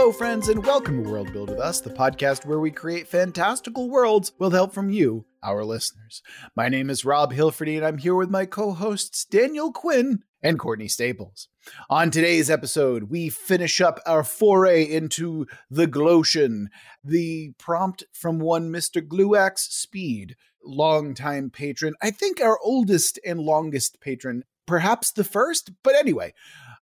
Hello, 0.00 0.12
friends, 0.12 0.48
and 0.48 0.64
welcome 0.64 1.04
to 1.04 1.10
World 1.10 1.30
Build 1.30 1.50
with 1.50 1.60
Us, 1.60 1.82
the 1.82 1.90
podcast 1.90 2.46
where 2.46 2.58
we 2.58 2.70
create 2.70 3.06
fantastical 3.06 3.90
worlds 3.90 4.32
with 4.38 4.54
help 4.54 4.72
from 4.72 4.88
you, 4.88 5.26
our 5.42 5.62
listeners. 5.62 6.22
My 6.56 6.70
name 6.70 6.88
is 6.88 7.04
Rob 7.04 7.34
Hilferty, 7.34 7.76
and 7.76 7.84
I'm 7.84 7.98
here 7.98 8.14
with 8.14 8.30
my 8.30 8.46
co 8.46 8.72
hosts, 8.72 9.26
Daniel 9.26 9.70
Quinn 9.70 10.22
and 10.42 10.58
Courtney 10.58 10.88
Staples. 10.88 11.48
On 11.90 12.10
today's 12.10 12.48
episode, 12.48 13.10
we 13.10 13.28
finish 13.28 13.82
up 13.82 14.00
our 14.06 14.24
foray 14.24 14.84
into 14.84 15.46
the 15.70 15.86
Glotion, 15.86 16.70
the 17.04 17.52
prompt 17.58 18.02
from 18.14 18.38
one 18.38 18.72
Mr. 18.72 19.06
Gluax 19.06 19.58
Speed, 19.70 20.34
longtime 20.64 21.50
patron, 21.50 21.92
I 22.00 22.10
think 22.10 22.40
our 22.40 22.58
oldest 22.64 23.20
and 23.22 23.38
longest 23.38 24.00
patron, 24.00 24.44
perhaps 24.64 25.12
the 25.12 25.24
first, 25.24 25.72
but 25.82 25.94
anyway. 25.94 26.32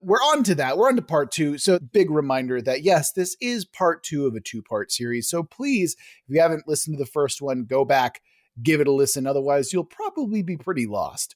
We're 0.01 0.17
on 0.19 0.45
to 0.45 0.55
that. 0.57 0.79
We're 0.79 0.89
on 0.89 0.97
to 0.97 1.03
part 1.03 1.33
two. 1.33 1.59
So, 1.59 1.79
big 1.79 2.11
reminder 2.11 2.63
that 2.63 2.83
yes, 2.83 3.13
this 3.13 3.37
is 3.41 3.65
part 3.65 4.03
two 4.05 4.27
of 4.27 4.35
a 4.35 4.41
two 4.41 4.63
part 4.63 4.93
series. 4.93 5.29
So, 5.29 5.43
please, 5.43 5.97
if 6.27 6.35
you 6.35 6.41
haven't 6.41 6.69
listened 6.69 6.97
to 6.97 7.05
the 7.05 7.11
first 7.11 7.43
one, 7.43 7.65
go 7.65 7.85
back, 7.85 8.23
give 8.63 8.81
it 8.81 8.89
a 8.89 8.93
listen. 8.93 9.27
Otherwise, 9.27 9.73
you'll 9.73 9.85
probably 9.85 10.43
be 10.43 10.57
pretty 10.57 10.87
lost. 10.87 11.35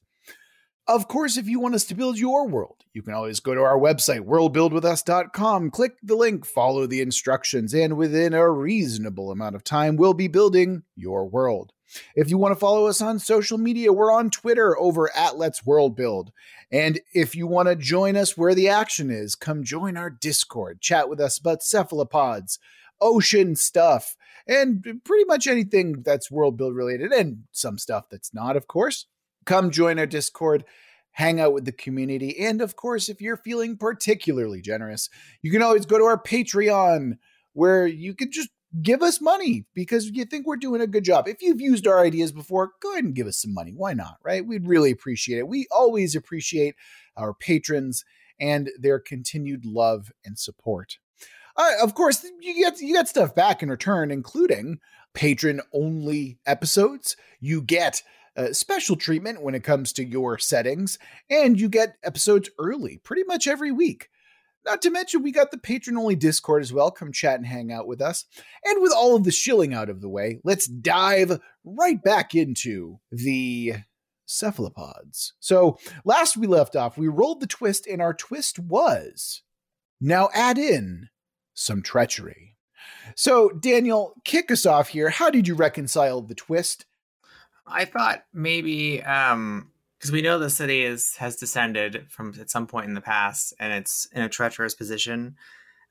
Of 0.85 1.07
course, 1.07 1.37
if 1.37 1.47
you 1.47 1.61
want 1.61 1.75
us 1.75 1.85
to 1.85 1.95
build 1.95 2.17
your 2.17 2.45
world, 2.45 2.83
you 2.93 3.01
can 3.01 3.13
always 3.13 3.39
go 3.39 3.55
to 3.55 3.61
our 3.61 3.79
website, 3.79 4.21
worldbuildwithus.com, 4.21 5.71
click 5.71 5.93
the 6.03 6.15
link, 6.15 6.45
follow 6.45 6.85
the 6.85 6.99
instructions, 6.99 7.73
and 7.73 7.95
within 7.95 8.33
a 8.33 8.49
reasonable 8.49 9.31
amount 9.31 9.55
of 9.55 9.63
time, 9.63 9.95
we'll 9.95 10.13
be 10.13 10.27
building 10.27 10.83
your 10.97 11.25
world. 11.25 11.71
If 12.15 12.29
you 12.29 12.37
want 12.37 12.53
to 12.53 12.59
follow 12.59 12.87
us 12.87 13.01
on 13.01 13.19
social 13.19 13.57
media, 13.57 13.93
we're 13.93 14.11
on 14.11 14.29
Twitter 14.29 14.77
over 14.77 15.15
at 15.15 15.37
Let's 15.37 15.65
World 15.65 15.95
Build. 15.95 16.31
And 16.71 16.99
if 17.13 17.35
you 17.35 17.47
want 17.47 17.69
to 17.69 17.75
join 17.75 18.15
us 18.15 18.37
where 18.37 18.55
the 18.55 18.69
action 18.69 19.11
is, 19.11 19.35
come 19.35 19.63
join 19.63 19.97
our 19.97 20.09
Discord, 20.09 20.81
chat 20.81 21.09
with 21.09 21.19
us 21.19 21.37
about 21.37 21.63
cephalopods, 21.63 22.59
ocean 22.99 23.55
stuff, 23.55 24.15
and 24.47 25.01
pretty 25.03 25.25
much 25.25 25.47
anything 25.47 26.01
that's 26.01 26.31
world 26.31 26.57
build 26.57 26.75
related, 26.75 27.11
and 27.11 27.43
some 27.51 27.77
stuff 27.77 28.09
that's 28.09 28.33
not, 28.33 28.57
of 28.57 28.67
course 28.67 29.05
come 29.45 29.71
join 29.71 29.99
our 29.99 30.05
Discord, 30.05 30.65
hang 31.11 31.39
out 31.39 31.53
with 31.53 31.65
the 31.65 31.71
community. 31.71 32.39
And 32.39 32.61
of 32.61 32.75
course, 32.75 33.09
if 33.09 33.21
you're 33.21 33.37
feeling 33.37 33.77
particularly 33.77 34.61
generous, 34.61 35.09
you 35.41 35.51
can 35.51 35.61
always 35.61 35.85
go 35.85 35.97
to 35.97 36.05
our 36.05 36.21
Patreon 36.21 37.17
where 37.53 37.85
you 37.85 38.15
can 38.15 38.31
just 38.31 38.49
give 38.81 39.01
us 39.01 39.21
money 39.21 39.65
because 39.73 40.09
you 40.09 40.25
think 40.25 40.47
we're 40.47 40.55
doing 40.55 40.81
a 40.81 40.87
good 40.87 41.03
job. 41.03 41.27
If 41.27 41.41
you've 41.41 41.61
used 41.61 41.87
our 41.87 41.99
ideas 41.99 42.31
before, 42.31 42.71
go 42.81 42.91
ahead 42.93 43.03
and 43.03 43.15
give 43.15 43.27
us 43.27 43.37
some 43.37 43.53
money. 43.53 43.71
Why 43.75 43.93
not? 43.93 44.17
Right? 44.23 44.45
We'd 44.45 44.67
really 44.67 44.91
appreciate 44.91 45.37
it. 45.39 45.47
We 45.47 45.67
always 45.71 46.15
appreciate 46.15 46.75
our 47.15 47.33
patrons 47.33 48.03
and 48.39 48.71
their 48.79 48.99
continued 48.99 49.65
love 49.65 50.11
and 50.25 50.37
support. 50.39 50.97
Uh, 51.55 51.71
of 51.81 51.93
course, 51.93 52.25
you 52.41 52.55
get 52.55 52.79
you 52.81 52.93
get 52.93 53.07
stuff 53.07 53.35
back 53.35 53.61
in 53.61 53.69
return, 53.69 54.09
including 54.09 54.79
patron 55.13 55.61
only 55.71 56.39
episodes. 56.47 57.15
You 57.39 57.61
get 57.61 58.01
uh, 58.35 58.53
special 58.53 58.95
treatment 58.95 59.43
when 59.43 59.53
it 59.53 59.63
comes 59.63 59.93
to 59.93 60.03
your 60.03 60.39
settings, 60.39 60.97
and 61.29 61.59
you 61.59 61.69
get 61.69 61.97
episodes 62.03 62.49
early 62.57 62.97
pretty 63.03 63.23
much 63.23 63.47
every 63.47 63.71
week. 63.71 64.09
Not 64.65 64.81
to 64.83 64.89
mention, 64.89 65.23
we 65.23 65.31
got 65.31 65.51
the 65.51 65.57
patron 65.57 65.97
only 65.97 66.15
Discord 66.15 66.61
as 66.61 66.71
well. 66.71 66.91
Come 66.91 67.11
chat 67.11 67.35
and 67.35 67.45
hang 67.45 67.71
out 67.71 67.87
with 67.87 68.01
us. 68.01 68.25
And 68.63 68.81
with 68.81 68.93
all 68.93 69.15
of 69.15 69.23
the 69.23 69.31
shilling 69.31 69.73
out 69.73 69.89
of 69.89 70.01
the 70.01 70.09
way, 70.09 70.39
let's 70.43 70.67
dive 70.67 71.39
right 71.63 72.01
back 72.01 72.33
into 72.33 72.99
the 73.11 73.75
cephalopods. 74.25 75.33
So, 75.39 75.77
last 76.05 76.37
we 76.37 76.47
left 76.47 76.75
off, 76.75 76.97
we 76.97 77.07
rolled 77.07 77.41
the 77.41 77.47
twist, 77.47 77.87
and 77.87 78.01
our 78.01 78.13
twist 78.13 78.57
was 78.57 79.41
now 79.99 80.29
add 80.33 80.57
in 80.57 81.09
some 81.53 81.81
treachery. 81.81 82.55
So, 83.15 83.49
Daniel, 83.49 84.13
kick 84.23 84.49
us 84.49 84.65
off 84.65 84.89
here. 84.89 85.09
How 85.09 85.29
did 85.29 85.47
you 85.47 85.55
reconcile 85.55 86.21
the 86.21 86.35
twist 86.35 86.85
I 87.65 87.85
thought 87.85 88.23
maybe 88.33 89.01
um 89.03 89.69
because 90.03 90.11
we 90.11 90.21
know 90.21 90.37
the 90.37 90.49
city 90.49 90.83
is 90.83 91.15
has 91.15 91.37
descended 91.37 92.07
from 92.09 92.33
at 92.37 92.49
some 92.49 92.67
point 92.67 92.87
in 92.87 92.93
the 92.93 92.99
past 92.99 93.53
and 93.57 93.71
it's 93.71 94.05
in 94.11 94.21
a 94.21 94.27
treacherous 94.27 94.75
position. 94.75 95.37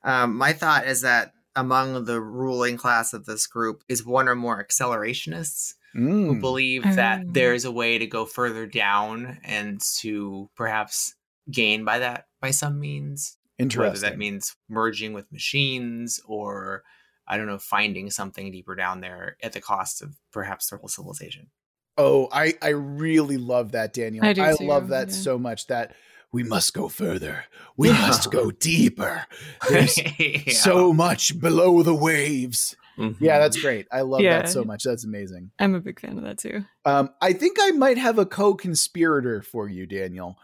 Um, 0.03 0.37
my 0.37 0.53
thought 0.53 0.85
is 0.85 1.01
that 1.01 1.31
among 1.55 2.05
the 2.05 2.21
ruling 2.21 2.77
class 2.77 3.13
of 3.13 3.25
this 3.25 3.47
group 3.47 3.83
is 3.89 4.05
one 4.05 4.27
or 4.27 4.35
more 4.35 4.63
accelerationists 4.63 5.73
mm. 5.95 6.27
who 6.27 6.39
believe 6.39 6.83
that 6.83 7.21
oh. 7.21 7.29
there's 7.31 7.65
a 7.65 7.71
way 7.71 7.97
to 7.97 8.05
go 8.05 8.23
further 8.23 8.67
down 8.67 9.39
and 9.43 9.81
to 10.01 10.47
perhaps 10.55 11.15
gain 11.49 11.83
by 11.83 11.97
that 11.97 12.25
by 12.39 12.51
some 12.51 12.79
means. 12.79 13.39
Interesting. 13.57 13.93
Whether 13.93 14.11
that 14.11 14.19
means 14.19 14.55
merging 14.69 15.13
with 15.13 15.31
machines 15.31 16.19
or 16.27 16.83
I 17.27 17.37
don't 17.37 17.47
know, 17.47 17.57
finding 17.57 18.11
something 18.11 18.51
deeper 18.51 18.75
down 18.75 19.01
there 19.01 19.37
at 19.41 19.53
the 19.53 19.61
cost 19.61 20.03
of 20.03 20.19
perhaps 20.31 20.69
their 20.69 20.77
whole 20.77 20.87
civilization. 20.89 21.49
Oh, 21.97 22.27
I 22.31 22.53
I 22.61 22.69
really 22.69 23.37
love 23.37 23.73
that, 23.73 23.93
Daniel. 23.93 24.25
I, 24.25 24.31
I 24.31 24.55
love 24.59 24.89
that 24.89 25.09
yeah. 25.09 25.13
so 25.13 25.37
much 25.37 25.67
that 25.67 25.95
we 26.31 26.43
must 26.43 26.73
go 26.73 26.89
further. 26.89 27.45
We 27.77 27.89
must 27.91 28.31
go 28.31 28.51
deeper. 28.51 29.25
There's 29.69 29.97
yeah. 30.19 30.53
so 30.53 30.91
much 30.91 31.39
below 31.39 31.83
the 31.83 31.95
waves. 31.95 32.75
Mm-hmm. 32.97 33.23
Yeah, 33.23 33.39
that's 33.39 33.59
great. 33.59 33.87
I 33.91 34.01
love 34.01 34.21
yeah. 34.21 34.39
that 34.39 34.49
so 34.49 34.63
much. 34.63 34.83
That's 34.83 35.03
amazing. 35.03 35.51
I'm 35.59 35.73
a 35.73 35.79
big 35.79 35.99
fan 35.99 36.17
of 36.17 36.23
that 36.23 36.37
too. 36.37 36.65
Um, 36.85 37.09
I 37.21 37.33
think 37.33 37.57
I 37.59 37.71
might 37.71 37.97
have 37.97 38.19
a 38.19 38.25
co-conspirator 38.25 39.41
for 39.41 39.67
you, 39.67 39.87
Daniel, 39.87 40.37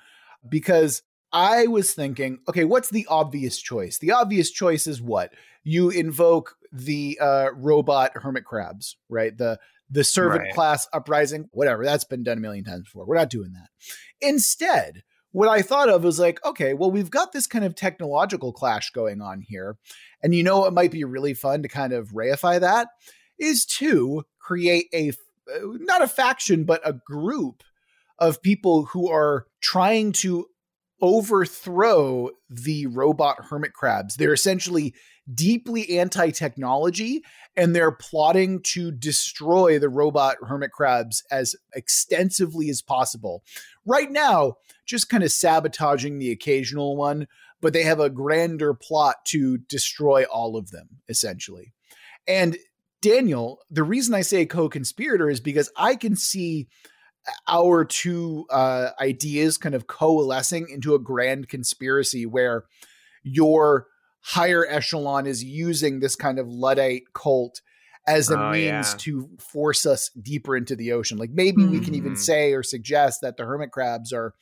because 0.47 1.03
I 1.31 1.67
was 1.67 1.93
thinking, 1.93 2.39
okay, 2.47 2.63
what's 2.63 2.89
the 2.89 3.05
obvious 3.07 3.59
choice? 3.59 3.99
The 3.99 4.11
obvious 4.11 4.49
choice 4.49 4.87
is 4.87 5.01
what 5.01 5.33
you 5.63 5.89
invoke 5.89 6.55
the 6.71 7.19
uh, 7.21 7.49
robot 7.53 8.11
hermit 8.16 8.45
crabs, 8.45 8.95
right? 9.09 9.37
The 9.37 9.59
the 9.89 10.03
servant 10.03 10.44
right. 10.44 10.53
class 10.53 10.88
uprising, 10.94 11.50
whatever. 11.51 11.83
That's 11.83 12.03
been 12.03 12.23
done 12.23 12.38
a 12.38 12.41
million 12.41 12.63
times 12.63 12.83
before. 12.83 13.05
We're 13.05 13.16
not 13.16 13.29
doing 13.29 13.53
that. 13.53 13.69
Instead, 14.22 15.03
what 15.31 15.50
I 15.50 15.61
thought 15.61 15.89
of 15.89 16.03
was 16.03 16.19
like, 16.19 16.44
okay, 16.45 16.73
well, 16.73 16.91
we've 16.91 17.11
got 17.11 17.31
this 17.31 17.47
kind 17.47 17.66
of 17.66 17.75
technological 17.75 18.51
clash 18.51 18.91
going 18.91 19.22
on 19.22 19.41
here. 19.41 19.78
And 20.23 20.33
you 20.33 20.44
know, 20.44 20.66
it 20.66 20.73
might 20.73 20.91
be 20.91 21.03
really 21.03 21.33
fun 21.33 21.61
to 21.63 21.67
kind 21.67 21.94
of 21.94 22.09
reify 22.09 22.59
that 22.59 22.88
is 23.39 23.66
to 23.66 24.23
create 24.39 24.88
a, 24.94 25.09
uh, 25.09 25.59
not 25.79 26.01
a 26.01 26.07
faction, 26.07 26.66
but 26.66 26.81
a 26.83 26.94
group 26.94 27.63
of 28.17 28.41
people 28.41 28.85
who 28.85 29.09
are 29.09 29.45
trying 29.61 30.11
to 30.11 30.45
overthrow 31.01 32.29
the 32.49 32.85
robot 32.88 33.45
hermit 33.45 33.73
crabs. 33.73 34.16
They're 34.16 34.33
essentially 34.33 34.94
deeply 35.34 36.00
anti 36.00 36.31
technology 36.31 37.23
and 37.56 37.75
they're 37.75 37.91
plotting 37.91 38.62
to 38.62 38.91
destroy 38.91 39.79
the 39.79 39.90
robot 39.90 40.38
hermit 40.41 40.72
crabs 40.72 41.23
as 41.31 41.56
extensively 41.73 42.69
as 42.69 42.81
possible. 42.81 43.44
Right 43.85 44.12
now, 44.12 44.56
just 44.85 45.09
kind 45.09 45.23
of 45.23 45.31
sabotaging 45.31 46.19
the 46.19 46.31
occasional 46.31 46.95
one, 46.95 47.28
but 47.62 47.73
they 47.73 47.84
have 47.84 48.00
a 48.00 48.09
grander 48.09 48.73
plot 48.73 49.17
to 49.25 49.57
destroy 49.57 50.23
all 50.23 50.56
of 50.56 50.72
them, 50.72 50.88
essentially. 51.09 51.73
And 52.28 52.57
Daniel, 53.01 53.61
the 53.69 53.84
reason 53.84 54.13
I 54.13 54.22
say 54.22 54.46
co 54.46 54.69
conspirator 54.69 55.29
is 55.29 55.40
because 55.40 55.72
I 55.75 55.96
can 55.96 56.16
see 56.16 56.67
our 57.47 57.85
two 57.85 58.46
uh, 58.50 58.90
ideas 59.00 59.57
kind 59.57 59.75
of 59.75 59.88
coalescing 59.88 60.69
into 60.69 60.96
a 60.96 61.00
grand 61.00 61.50
conspiracy 61.50 62.25
where 62.25 62.66
your 63.23 63.88
higher 64.22 64.66
echelon 64.68 65.25
is 65.28 65.44
using 65.44 66.00
this 66.00 66.16
kind 66.16 66.40
of 66.40 66.47
Luddite 66.47 67.13
cult 67.13 67.62
as 68.07 68.31
a 68.31 68.40
oh, 68.40 68.52
means 68.52 68.91
yeah. 68.91 68.96
to 68.97 69.30
force 69.40 69.85
us 69.85 70.09
deeper 70.09 70.57
into 70.57 70.75
the 70.75 70.91
ocean. 70.91 71.18
Like 71.18 71.31
maybe 71.31 71.62
mm-hmm. 71.62 71.72
we 71.72 71.80
can 71.80 71.96
even 71.96 72.13
mm-hmm. 72.13 72.22
say 72.22 72.53
or 72.53 72.63
suggest 72.63 73.22
that 73.22 73.38
the 73.38 73.46
hermit 73.46 73.72
crabs 73.72 74.12
are 74.12 74.34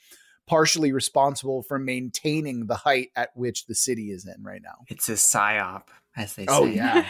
partially 0.48 0.94
responsible 0.94 1.62
for 1.62 1.78
maintaining 1.78 2.68
the 2.68 2.75
height 2.75 3.10
at 3.16 3.31
which 3.36 3.66
the 3.66 3.75
city 3.75 4.12
is 4.12 4.25
in 4.25 4.42
right 4.44 4.62
now. 4.63 4.86
It's 4.88 5.10
a 5.10 5.13
psyop, 5.13 5.84
as 6.16 6.36
they 6.36 6.46
oh, 6.48 6.66
say. 6.66 6.72
Oh 6.72 6.74
yeah. 6.74 7.10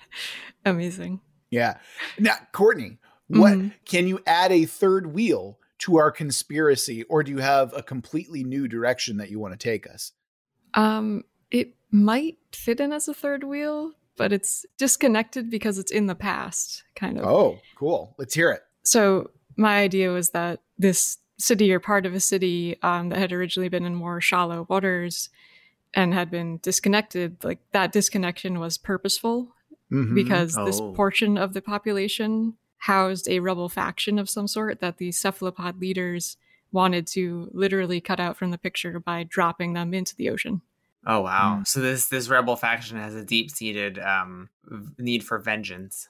Amazing. 0.64 1.20
Yeah. 1.50 1.78
Now, 2.18 2.34
Courtney, 2.52 2.98
what 3.28 3.52
mm-hmm. 3.52 3.68
can 3.84 4.08
you 4.08 4.20
add 4.26 4.50
a 4.50 4.64
third 4.64 5.14
wheel 5.14 5.58
to 5.78 5.98
our 5.98 6.10
conspiracy, 6.10 7.04
or 7.04 7.22
do 7.22 7.30
you 7.30 7.38
have 7.38 7.72
a 7.76 7.82
completely 7.82 8.42
new 8.42 8.66
direction 8.66 9.18
that 9.18 9.30
you 9.30 9.38
want 9.38 9.52
to 9.52 9.58
take 9.58 9.86
us? 9.88 10.12
Um, 10.74 11.24
it 11.54 11.74
might 11.92 12.36
fit 12.52 12.80
in 12.80 12.92
as 12.92 13.06
a 13.06 13.14
third 13.14 13.44
wheel, 13.44 13.92
but 14.16 14.32
it's 14.32 14.66
disconnected 14.76 15.48
because 15.48 15.78
it's 15.78 15.92
in 15.92 16.06
the 16.06 16.14
past, 16.16 16.82
kind 16.96 17.18
of. 17.18 17.24
Oh, 17.24 17.60
cool. 17.76 18.14
Let's 18.18 18.34
hear 18.34 18.50
it. 18.50 18.62
So, 18.82 19.30
my 19.56 19.78
idea 19.78 20.10
was 20.10 20.30
that 20.30 20.60
this 20.76 21.18
city 21.38 21.72
or 21.72 21.78
part 21.78 22.06
of 22.06 22.14
a 22.14 22.20
city 22.20 22.76
um, 22.82 23.10
that 23.10 23.20
had 23.20 23.32
originally 23.32 23.68
been 23.68 23.84
in 23.84 23.94
more 23.94 24.20
shallow 24.20 24.66
waters 24.68 25.28
and 25.94 26.12
had 26.12 26.28
been 26.28 26.58
disconnected, 26.60 27.36
like 27.44 27.60
that 27.70 27.92
disconnection 27.92 28.58
was 28.58 28.76
purposeful 28.76 29.54
mm-hmm. 29.92 30.14
because 30.14 30.56
oh. 30.58 30.64
this 30.64 30.80
portion 30.80 31.38
of 31.38 31.52
the 31.52 31.62
population 31.62 32.54
housed 32.78 33.28
a 33.28 33.38
rebel 33.38 33.68
faction 33.68 34.18
of 34.18 34.28
some 34.28 34.48
sort 34.48 34.80
that 34.80 34.98
the 34.98 35.12
cephalopod 35.12 35.80
leaders 35.80 36.36
wanted 36.72 37.06
to 37.06 37.48
literally 37.52 38.00
cut 38.00 38.18
out 38.18 38.36
from 38.36 38.50
the 38.50 38.58
picture 38.58 38.98
by 38.98 39.22
dropping 39.22 39.72
them 39.74 39.94
into 39.94 40.16
the 40.16 40.28
ocean. 40.28 40.60
Oh 41.06 41.20
wow! 41.20 41.58
Mm. 41.60 41.66
So 41.66 41.80
this 41.80 42.06
this 42.06 42.28
rebel 42.28 42.56
faction 42.56 42.98
has 42.98 43.14
a 43.14 43.24
deep 43.24 43.50
seated 43.50 43.98
um, 43.98 44.48
need 44.98 45.24
for 45.24 45.38
vengeance. 45.38 46.08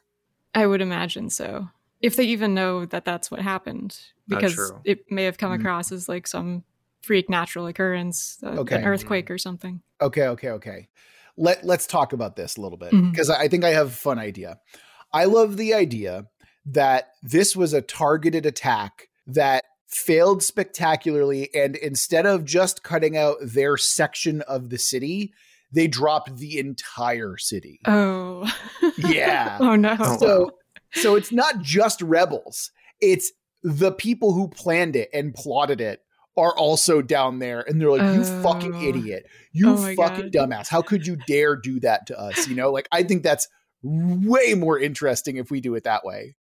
I 0.54 0.66
would 0.66 0.80
imagine 0.80 1.30
so. 1.30 1.68
If 2.00 2.16
they 2.16 2.24
even 2.24 2.54
know 2.54 2.84
that 2.86 3.04
that's 3.04 3.30
what 3.30 3.40
happened, 3.40 3.98
because 4.28 4.54
true. 4.54 4.80
it 4.84 5.10
may 5.10 5.24
have 5.24 5.38
come 5.38 5.52
Mhm. 5.52 5.60
across 5.60 5.90
as 5.90 6.08
like 6.08 6.26
some 6.26 6.64
freak 7.02 7.28
natural 7.28 7.66
occurrence, 7.66 8.38
uh, 8.42 8.58
Okay. 8.60 8.76
an 8.76 8.84
earthquake 8.84 9.30
or 9.30 9.38
something. 9.38 9.82
Okay, 10.00 10.28
okay, 10.28 10.50
okay. 10.50 10.88
Let 11.36 11.64
let's 11.64 11.86
talk 11.86 12.12
about 12.12 12.36
this 12.36 12.56
a 12.56 12.60
little 12.60 12.78
bit 12.78 12.92
because 13.10 13.30
I 13.30 13.48
think 13.48 13.64
I 13.64 13.70
have 13.70 13.88
a 13.88 13.90
fun 13.90 14.18
idea. 14.18 14.60
I 15.12 15.24
love 15.24 15.56
the 15.56 15.74
idea 15.74 16.26
that 16.66 17.10
this 17.22 17.56
was 17.56 17.72
a 17.72 17.82
targeted 17.82 18.46
attack 18.46 19.08
that 19.26 19.64
failed 19.94 20.42
spectacularly 20.42 21.54
and 21.54 21.76
instead 21.76 22.26
of 22.26 22.44
just 22.44 22.82
cutting 22.82 23.16
out 23.16 23.36
their 23.42 23.76
section 23.76 24.42
of 24.42 24.70
the 24.70 24.78
city, 24.78 25.32
they 25.72 25.86
dropped 25.86 26.36
the 26.36 26.58
entire 26.58 27.36
city. 27.36 27.80
Oh, 27.86 28.50
Yeah. 28.98 29.58
oh 29.60 29.76
no. 29.76 29.96
Oh, 29.98 30.16
so 30.18 30.50
so 30.92 31.16
it's 31.16 31.32
not 31.32 31.60
just 31.60 32.00
rebels. 32.02 32.70
It's 33.00 33.32
the 33.62 33.92
people 33.92 34.32
who 34.32 34.48
planned 34.48 34.94
it 34.96 35.08
and 35.12 35.34
plotted 35.34 35.80
it 35.80 36.00
are 36.36 36.56
also 36.56 37.00
down 37.00 37.38
there 37.38 37.60
and 37.60 37.80
they're 37.80 37.90
like 37.90 38.14
you 38.14 38.24
fucking 38.42 38.74
Oh. 38.74 38.82
idiot. 38.82 39.26
You 39.52 39.70
Oh 39.70 39.94
fucking 39.96 40.30
God. 40.30 40.50
dumbass. 40.50 40.68
How 40.68 40.82
could 40.82 41.06
you 41.06 41.16
dare 41.26 41.56
do 41.56 41.78
that 41.80 42.06
to 42.08 42.18
us? 42.20 42.48
You 42.48 42.56
know, 42.56 42.70
like 42.70 42.88
I 42.92 43.02
think 43.04 43.22
that's 43.22 43.48
way 43.82 44.54
more 44.54 44.78
interesting 44.78 45.36
if 45.36 45.50
we 45.50 45.60
do 45.60 45.74
it 45.74 45.84
that 45.84 46.04
way. 46.04 46.34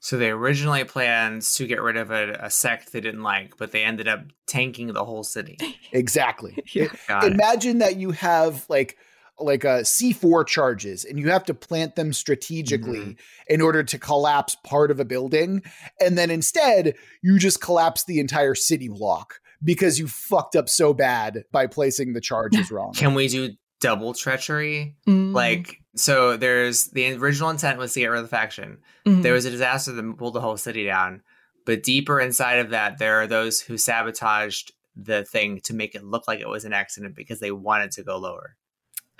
So 0.00 0.16
they 0.16 0.30
originally 0.30 0.84
planned 0.84 1.42
to 1.42 1.66
get 1.66 1.80
rid 1.82 1.96
of 1.96 2.10
a, 2.10 2.32
a 2.40 2.50
sect 2.50 2.92
they 2.92 3.00
didn't 3.00 3.22
like, 3.22 3.56
but 3.56 3.72
they 3.72 3.82
ended 3.82 4.06
up 4.08 4.20
tanking 4.46 4.92
the 4.92 5.04
whole 5.04 5.24
city. 5.24 5.56
Exactly. 5.92 6.62
Yeah. 6.74 6.88
It. 7.08 7.32
Imagine 7.32 7.78
that 7.78 7.96
you 7.96 8.10
have 8.12 8.64
like 8.68 8.96
like 9.40 9.62
a 9.64 9.82
C4 9.82 10.44
charges 10.46 11.04
and 11.04 11.16
you 11.18 11.30
have 11.30 11.44
to 11.44 11.54
plant 11.54 11.94
them 11.96 12.12
strategically 12.12 12.98
Mm-hmm. 12.98 13.12
in 13.54 13.60
order 13.60 13.82
to 13.84 13.98
collapse 13.98 14.56
part 14.64 14.90
of 14.90 14.98
a 15.00 15.04
building 15.04 15.62
and 16.00 16.18
then 16.18 16.30
instead 16.30 16.94
you 17.22 17.38
just 17.38 17.60
collapse 17.60 18.04
the 18.04 18.18
entire 18.18 18.54
city 18.56 18.88
block 18.88 19.40
because 19.62 19.98
you 19.98 20.08
fucked 20.08 20.56
up 20.56 20.68
so 20.68 20.92
bad 20.92 21.44
by 21.52 21.66
placing 21.68 22.12
the 22.14 22.20
charges 22.20 22.70
wrong. 22.72 22.92
Can 22.92 23.14
we 23.14 23.28
do 23.28 23.50
double 23.80 24.12
treachery? 24.12 24.96
Mm, 25.08 25.32
Like, 25.32 25.80
so 25.98 26.36
there's 26.36 26.88
the 26.88 27.12
original 27.14 27.50
intent 27.50 27.78
was 27.78 27.92
to 27.94 28.00
get 28.00 28.06
rid 28.06 28.18
of 28.18 28.24
the 28.24 28.36
faction. 28.36 28.78
mm. 29.06 29.22
There 29.22 29.32
was 29.32 29.44
a 29.44 29.50
disaster 29.50 29.92
that 29.92 30.18
pulled 30.18 30.34
the 30.34 30.40
whole 30.40 30.56
city 30.56 30.84
down. 30.84 31.22
But 31.66 31.82
deeper 31.82 32.18
inside 32.18 32.60
of 32.60 32.70
that, 32.70 32.98
there 32.98 33.20
are 33.20 33.26
those 33.26 33.60
who 33.60 33.76
sabotaged 33.76 34.72
the 34.96 35.24
thing 35.24 35.60
to 35.64 35.74
make 35.74 35.94
it 35.94 36.02
look 36.02 36.26
like 36.26 36.40
it 36.40 36.48
was 36.48 36.64
an 36.64 36.72
accident 36.72 37.14
because 37.14 37.40
they 37.40 37.52
wanted 37.52 37.90
to 37.92 38.02
go 38.02 38.16
lower. 38.16 38.56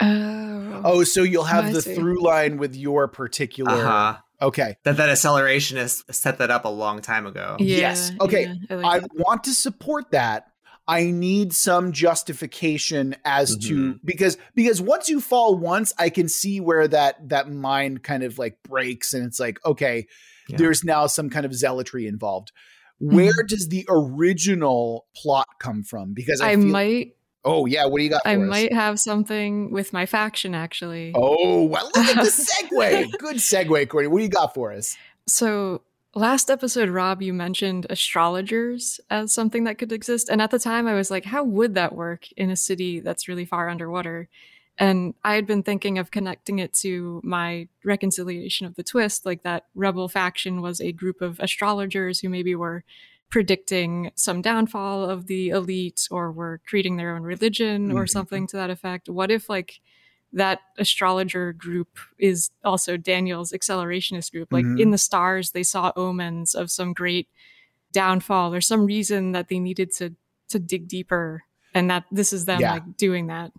Oh. 0.01 0.81
Oh, 0.85 1.05
so 1.05 1.23
you'll 1.23 1.45
have 1.45 1.67
I 1.67 1.73
the 1.73 1.83
see. 1.83 1.95
through 1.95 2.23
line 2.23 2.57
with 2.57 2.75
your 2.75 3.09
particular 3.09 3.73
Uh 3.73 3.81
huh. 3.81 4.17
Okay. 4.41 4.77
That 4.85 4.97
that 4.99 5.09
accelerationist 5.11 6.15
set 6.15 6.39
that 6.39 6.51
up 6.51 6.65
a 6.65 6.69
long 6.69 7.03
time 7.03 7.27
ago. 7.27 7.57
Yeah, 7.59 7.77
yes. 7.77 8.13
Okay, 8.21 8.47
yeah, 8.47 8.55
I 8.71 8.75
like 8.77 9.03
I 9.03 9.07
want 9.15 9.45
to 9.45 9.55
support 9.55 10.13
that. 10.13 10.47
I 10.91 11.11
need 11.11 11.53
some 11.53 11.93
justification 11.93 13.15
as 13.25 13.57
to 13.59 13.75
Mhm. 13.95 14.01
because 14.05 14.39
because 14.55 14.81
once 14.81 15.09
you 15.11 15.21
fall 15.21 15.55
once, 15.55 15.93
I 15.99 16.09
can 16.09 16.29
see 16.29 16.61
where 16.61 16.89
that 16.89 17.29
that 17.29 17.51
mind 17.51 18.03
kind 18.03 18.23
of 18.23 18.39
like 18.39 18.57
breaks 18.67 19.13
and 19.13 19.25
it's 19.27 19.39
like, 19.39 19.59
okay, 19.67 20.07
Yeah. 20.49 20.57
there's 20.57 20.83
now 20.85 21.07
some 21.07 21.29
kind 21.29 21.45
of 21.45 21.53
zealotry 21.55 22.07
involved. 22.07 22.53
Where 23.01 23.45
does 23.47 23.69
the 23.69 23.87
original 23.89 25.07
plot 25.15 25.47
come 25.61 25.83
from? 25.85 26.15
Because 26.15 26.41
I, 26.41 26.53
I 26.53 26.57
feel, 26.57 26.65
might 26.67 27.15
Oh 27.45 27.67
yeah, 27.67 27.85
what 27.87 27.99
do 27.99 28.05
you 28.05 28.11
got 28.11 28.23
for 28.23 28.29
I 28.31 28.37
us? 28.37 28.49
might 28.49 28.73
have 28.73 28.99
something 28.99 29.71
with 29.71 29.93
my 29.93 30.07
faction 30.07 30.55
actually. 30.55 31.13
Oh, 31.15 31.65
well, 31.65 31.85
look 31.95 32.07
at 32.07 32.17
the 32.25 32.31
segue. 32.31 33.13
Good 33.19 33.37
segue, 33.37 33.89
Courtney. 33.89 34.09
What 34.09 34.19
do 34.19 34.25
you 34.25 34.31
got 34.31 34.55
for 34.55 34.73
us? 34.73 34.97
So 35.27 35.83
last 36.15 36.51
episode, 36.51 36.89
Rob, 36.89 37.23
you 37.23 37.33
mentioned 37.33 37.87
astrologers 37.91 39.01
as 39.11 39.33
something 39.33 39.65
that 39.65 39.79
could 39.79 39.93
exist. 39.93 40.29
And 40.29 40.41
at 40.43 40.51
the 40.51 40.59
time 40.59 40.87
I 40.87 40.95
was 40.95 41.11
like, 41.11 41.27
how 41.27 41.45
would 41.45 41.75
that 41.75 41.95
work 41.95 42.27
in 42.37 42.51
a 42.51 42.57
city 42.57 43.01
that's 43.01 43.29
really 43.29 43.45
far 43.45 43.69
underwater? 43.69 44.29
And 44.79 45.15
I 45.25 45.35
had 45.35 45.47
been 45.47 45.63
thinking 45.63 45.99
of 45.99 46.11
connecting 46.11 46.61
it 46.61 46.73
to 46.75 47.21
my 47.25 47.69
reconciliation 47.85 48.67
of 48.67 48.77
the 48.77 48.85
twist, 48.85 49.27
like 49.27 49.43
that 49.43 49.67
rebel 49.75 50.09
faction 50.09 50.61
was 50.63 50.81
a 50.81 50.93
group 50.93 51.21
of 51.21 51.41
astrologers 51.41 52.21
who 52.21 52.29
maybe 52.29 52.55
were 52.55 52.85
predicting 53.29 54.11
some 54.15 54.41
downfall 54.41 55.05
of 55.11 55.27
the 55.27 55.51
elite 55.51 56.07
or 56.11 56.33
were 56.33 56.61
creating 56.67 56.97
their 56.97 57.15
own 57.15 57.23
religion 57.23 57.93
or 57.93 58.05
Mhm. 58.05 58.11
something 58.11 58.47
to 58.47 58.57
that 58.57 58.71
effect. 58.71 59.09
What 59.09 59.31
if 59.31 59.51
like 59.51 59.81
that 60.33 60.61
astrologer 60.79 61.53
group 61.53 61.99
is 62.19 62.51
also 62.65 62.97
Daniel's 62.97 63.53
accelerationist 63.53 64.31
group? 64.33 64.53
Like 64.53 64.65
Mhm. 64.65 64.81
in 64.81 64.91
the 64.91 64.99
stars, 64.99 65.53
they 65.53 65.63
saw 65.63 65.93
omens 65.97 66.55
of 66.55 66.71
some 66.71 66.93
great 66.93 67.29
downfall 67.93 68.55
or 68.55 68.61
some 68.61 68.85
reason 68.87 69.33
that 69.33 69.49
they 69.49 69.59
needed 69.59 69.93
to 69.97 70.15
to 70.51 70.59
dig 70.59 70.89
deeper, 70.89 71.45
and 71.75 71.91
that 71.91 72.05
this 72.11 72.33
is 72.33 72.47
them 72.47 72.61
Yeah. 72.61 72.73
like 72.73 72.97
doing 72.97 73.27
that. 73.27 73.53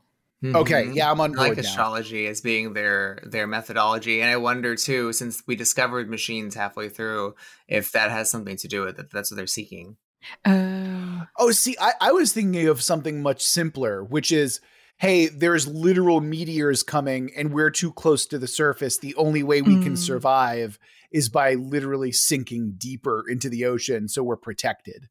Okay, 0.43 0.85
Mhm. 0.85 0.95
yeah, 0.95 1.11
I'm 1.11 1.19
on 1.21 1.33
board 1.33 1.49
like 1.49 1.57
now. 1.57 1.61
astrology 1.61 2.25
as 2.27 2.39
being 2.41 2.73
their 2.73 3.19
their 3.25 3.45
methodology, 3.45 4.21
and 4.21 4.29
I 4.31 4.37
wonder 4.37 4.75
too, 4.75 5.11
since 5.13 5.43
we 5.45 5.55
discovered 5.55 6.09
machines 6.09 6.55
halfway 6.55 6.89
through, 6.89 7.35
if 7.67 7.91
that 7.91 8.09
has 8.09 8.31
something 8.31 8.55
to 8.57 8.67
do 8.67 8.81
with 8.85 8.97
it. 8.99 9.11
That's 9.11 9.29
what 9.29 9.35
they're 9.35 9.47
seeking. 9.47 9.97
Oh, 10.45 11.25
Oh, 11.37 11.51
see, 11.51 11.75
I, 11.79 11.93
I 12.01 12.11
was 12.11 12.33
thinking 12.33 12.67
of 12.67 12.81
something 12.81 13.21
much 13.21 13.41
simpler, 13.41 14.03
which 14.03 14.31
is 14.31 14.59
hey, 14.99 15.27
there's 15.27 15.67
literal 15.67 16.21
meteors 16.21 16.83
coming 16.83 17.31
and 17.35 17.53
we're 17.53 17.71
too 17.71 17.91
close 17.93 18.25
to 18.27 18.37
the 18.37 18.47
surface. 18.47 18.97
The 18.97 19.15
only 19.15 19.43
way 19.43 19.61
we 19.61 19.81
can 19.81 19.93
Mm. 19.93 19.97
survive 19.97 20.77
is 21.11 21.29
by 21.29 21.53
literally 21.55 22.11
sinking 22.11 22.75
deeper 22.77 23.23
into 23.27 23.49
the 23.49 23.65
ocean 23.65 24.07
so 24.07 24.21
we're 24.21 24.35
protected. 24.35 25.07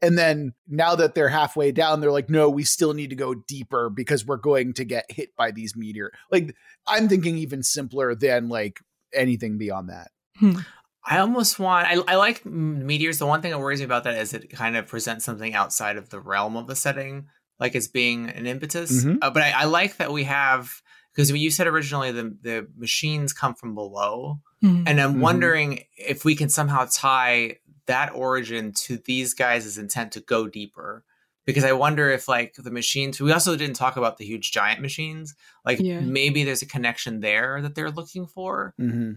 And 0.00 0.16
then 0.18 0.54
now 0.66 0.94
that 0.96 1.14
they're 1.14 1.28
halfway 1.28 1.70
down, 1.70 2.00
they're 2.00 2.10
like, 2.10 2.30
no, 2.30 2.48
we 2.48 2.64
still 2.64 2.92
need 2.92 3.10
to 3.10 3.16
go 3.16 3.34
deeper 3.34 3.90
because 3.90 4.26
we're 4.26 4.36
going 4.36 4.72
to 4.74 4.84
get 4.84 5.10
hit 5.10 5.36
by 5.36 5.50
these 5.52 5.76
meteor. 5.76 6.12
Like, 6.30 6.56
I'm 6.86 7.08
thinking 7.08 7.36
even 7.36 7.62
simpler 7.62 8.14
than 8.14 8.48
like 8.48 8.80
anything 9.14 9.58
beyond 9.58 9.90
that. 9.90 10.10
I 11.04 11.18
almost 11.18 11.58
want. 11.58 11.86
I, 11.86 11.98
I 12.08 12.16
like 12.16 12.44
meteors. 12.44 13.18
The 13.18 13.26
one 13.26 13.42
thing 13.42 13.50
that 13.50 13.58
worries 13.58 13.80
me 13.80 13.84
about 13.84 14.04
that 14.04 14.14
is 14.14 14.34
it 14.34 14.50
kind 14.50 14.76
of 14.76 14.86
presents 14.86 15.24
something 15.24 15.54
outside 15.54 15.96
of 15.96 16.10
the 16.10 16.20
realm 16.20 16.56
of 16.56 16.66
the 16.66 16.76
setting, 16.76 17.26
like 17.62 17.76
as 17.76 17.86
being 17.88 18.28
an 18.28 18.46
impetus. 18.46 19.04
Mhm. 19.04 19.18
Uh, 19.22 19.30
but 19.30 19.42
I, 19.42 19.50
I 19.62 19.64
like 19.64 19.96
that 19.98 20.12
we 20.12 20.24
have 20.24 20.82
because 21.12 21.30
you 21.30 21.50
said 21.50 21.66
originally 21.66 22.10
the 22.10 22.36
the 22.42 22.66
machines 22.76 23.32
come 23.32 23.54
from 23.54 23.74
below, 23.74 24.40
Hmm. 24.60 24.84
and 24.86 25.00
I'm 25.00 25.14
Mhm. 25.16 25.20
wondering 25.20 25.84
if 25.96 26.24
we 26.24 26.34
can 26.34 26.48
somehow 26.48 26.86
tie 26.90 27.58
that 27.86 28.12
origin 28.14 28.72
to 28.86 28.96
these 29.04 29.34
guys' 29.34 29.78
intent 29.78 30.12
to 30.12 30.20
go 30.20 30.48
deeper. 30.48 31.04
Because 31.44 31.64
I 31.64 31.72
wonder 31.72 32.08
if 32.10 32.28
like 32.28 32.54
the 32.54 32.70
machines. 32.70 33.20
We 33.20 33.32
also 33.32 33.56
didn't 33.56 33.74
talk 33.76 33.96
about 33.96 34.16
the 34.18 34.24
huge 34.24 34.52
giant 34.52 34.80
machines. 34.80 35.34
Like 35.64 35.80
Yeah. 35.80 35.98
maybe 36.00 36.44
there's 36.44 36.62
a 36.62 36.66
connection 36.66 37.18
there 37.20 37.60
that 37.62 37.74
they're 37.74 37.90
looking 37.90 38.26
for. 38.26 38.74
hmm 38.78 39.12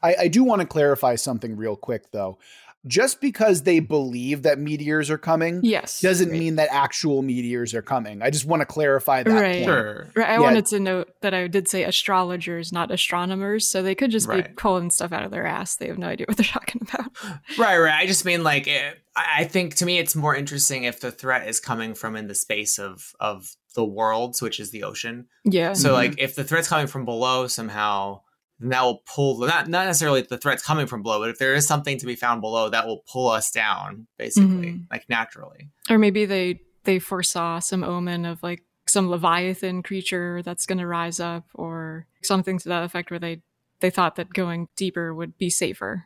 I, 0.00 0.14
I 0.20 0.28
do 0.28 0.44
want 0.44 0.60
to 0.62 0.66
clarify 0.66 1.16
something 1.16 1.56
real 1.56 1.74
quick, 1.76 2.12
though. 2.12 2.38
Just 2.86 3.20
because 3.20 3.64
they 3.64 3.80
believe 3.80 4.42
that 4.44 4.58
meteors 4.58 5.10
are 5.10 5.18
coming 5.18 5.60
yes, 5.64 6.00
doesn't 6.00 6.30
right. 6.30 6.38
mean 6.38 6.56
that 6.56 6.68
actual 6.70 7.22
meteors 7.22 7.74
are 7.74 7.82
coming. 7.82 8.22
I 8.22 8.30
just 8.30 8.44
want 8.46 8.60
to 8.60 8.66
clarify 8.66 9.24
that 9.24 9.30
Right. 9.30 9.52
point. 9.56 9.64
Sure. 9.64 10.06
Right, 10.14 10.28
I 10.28 10.32
Yeah. 10.34 10.38
wanted 10.40 10.66
to 10.66 10.80
note 10.80 11.08
that 11.20 11.34
I 11.34 11.48
did 11.48 11.66
say 11.68 11.82
astrologers, 11.82 12.72
not 12.72 12.90
astronomers, 12.92 13.68
so 13.68 13.82
they 13.82 13.94
could 13.96 14.10
just 14.12 14.30
be 14.30 14.42
pulling 14.56 14.90
stuff 14.90 15.12
out 15.12 15.24
of 15.24 15.30
their 15.32 15.44
ass. 15.46 15.74
They 15.76 15.88
have 15.88 15.98
no 15.98 16.06
idea 16.06 16.26
what 16.28 16.36
they're 16.36 16.44
talking 16.58 16.80
about. 16.82 17.10
Right, 17.58 17.78
right. 17.78 17.94
I 17.94 18.06
just 18.06 18.24
mean 18.24 18.42
like 18.44 18.68
eh, 18.68 18.92
I 19.16 19.24
I 19.40 19.44
think 19.44 19.74
to 19.76 19.84
me 19.84 19.98
it's 19.98 20.14
more 20.14 20.34
interesting 20.36 20.84
if 20.84 21.00
the 21.00 21.10
threat 21.10 21.48
is 21.48 21.58
coming 21.60 21.94
from 21.94 22.14
in 22.14 22.28
the 22.28 22.34
space 22.34 22.78
of 22.78 23.12
of 23.18 23.56
the 23.74 23.84
worlds, 23.84 24.40
which 24.40 24.60
is 24.60 24.70
the 24.70 24.84
ocean. 24.84 25.26
Yeah. 25.44 25.72
So 25.72 25.90
Mhm. 25.90 25.94
like 25.94 26.14
if 26.18 26.36
the 26.36 26.44
threat's 26.44 26.68
coming 26.68 26.86
from 26.86 27.04
below 27.04 27.48
somehow, 27.48 28.20
then 28.60 28.70
that 28.70 28.82
will 28.82 29.02
pull 29.06 29.38
not 29.38 29.68
not 29.68 29.86
necessarily 29.86 30.22
the 30.22 30.38
threat's 30.38 30.62
coming 30.64 30.86
from 30.86 31.02
below, 31.02 31.20
but 31.20 31.30
if 31.30 31.38
there 31.38 31.54
is 31.54 31.66
something 31.66 31.98
to 31.98 32.06
be 32.06 32.14
found 32.16 32.40
below, 32.40 32.68
that 32.68 32.86
will 32.86 33.04
pull 33.12 33.28
us 33.28 33.50
down 33.50 34.06
basically, 34.18 34.48
Mhm. 34.72 34.86
like 34.90 35.08
naturally. 35.08 35.68
or 35.90 35.98
maybe 35.98 36.24
they 36.24 36.60
they 36.84 36.98
foresaw 36.98 37.58
some 37.58 37.84
omen 37.84 38.24
of 38.24 38.42
like 38.42 38.62
some 38.86 39.10
leviathan 39.10 39.82
creature 39.82 40.40
that's 40.42 40.64
going 40.64 40.78
to 40.78 40.86
rise 40.86 41.20
up 41.20 41.44
or 41.54 42.06
something 42.22 42.58
to 42.58 42.68
that 42.70 42.82
effect 42.84 43.10
where 43.10 43.20
they 43.20 43.42
they 43.80 43.90
thought 43.90 44.16
that 44.16 44.32
going 44.32 44.68
deeper 44.76 45.14
would 45.14 45.36
be 45.38 45.50
safer 45.50 46.04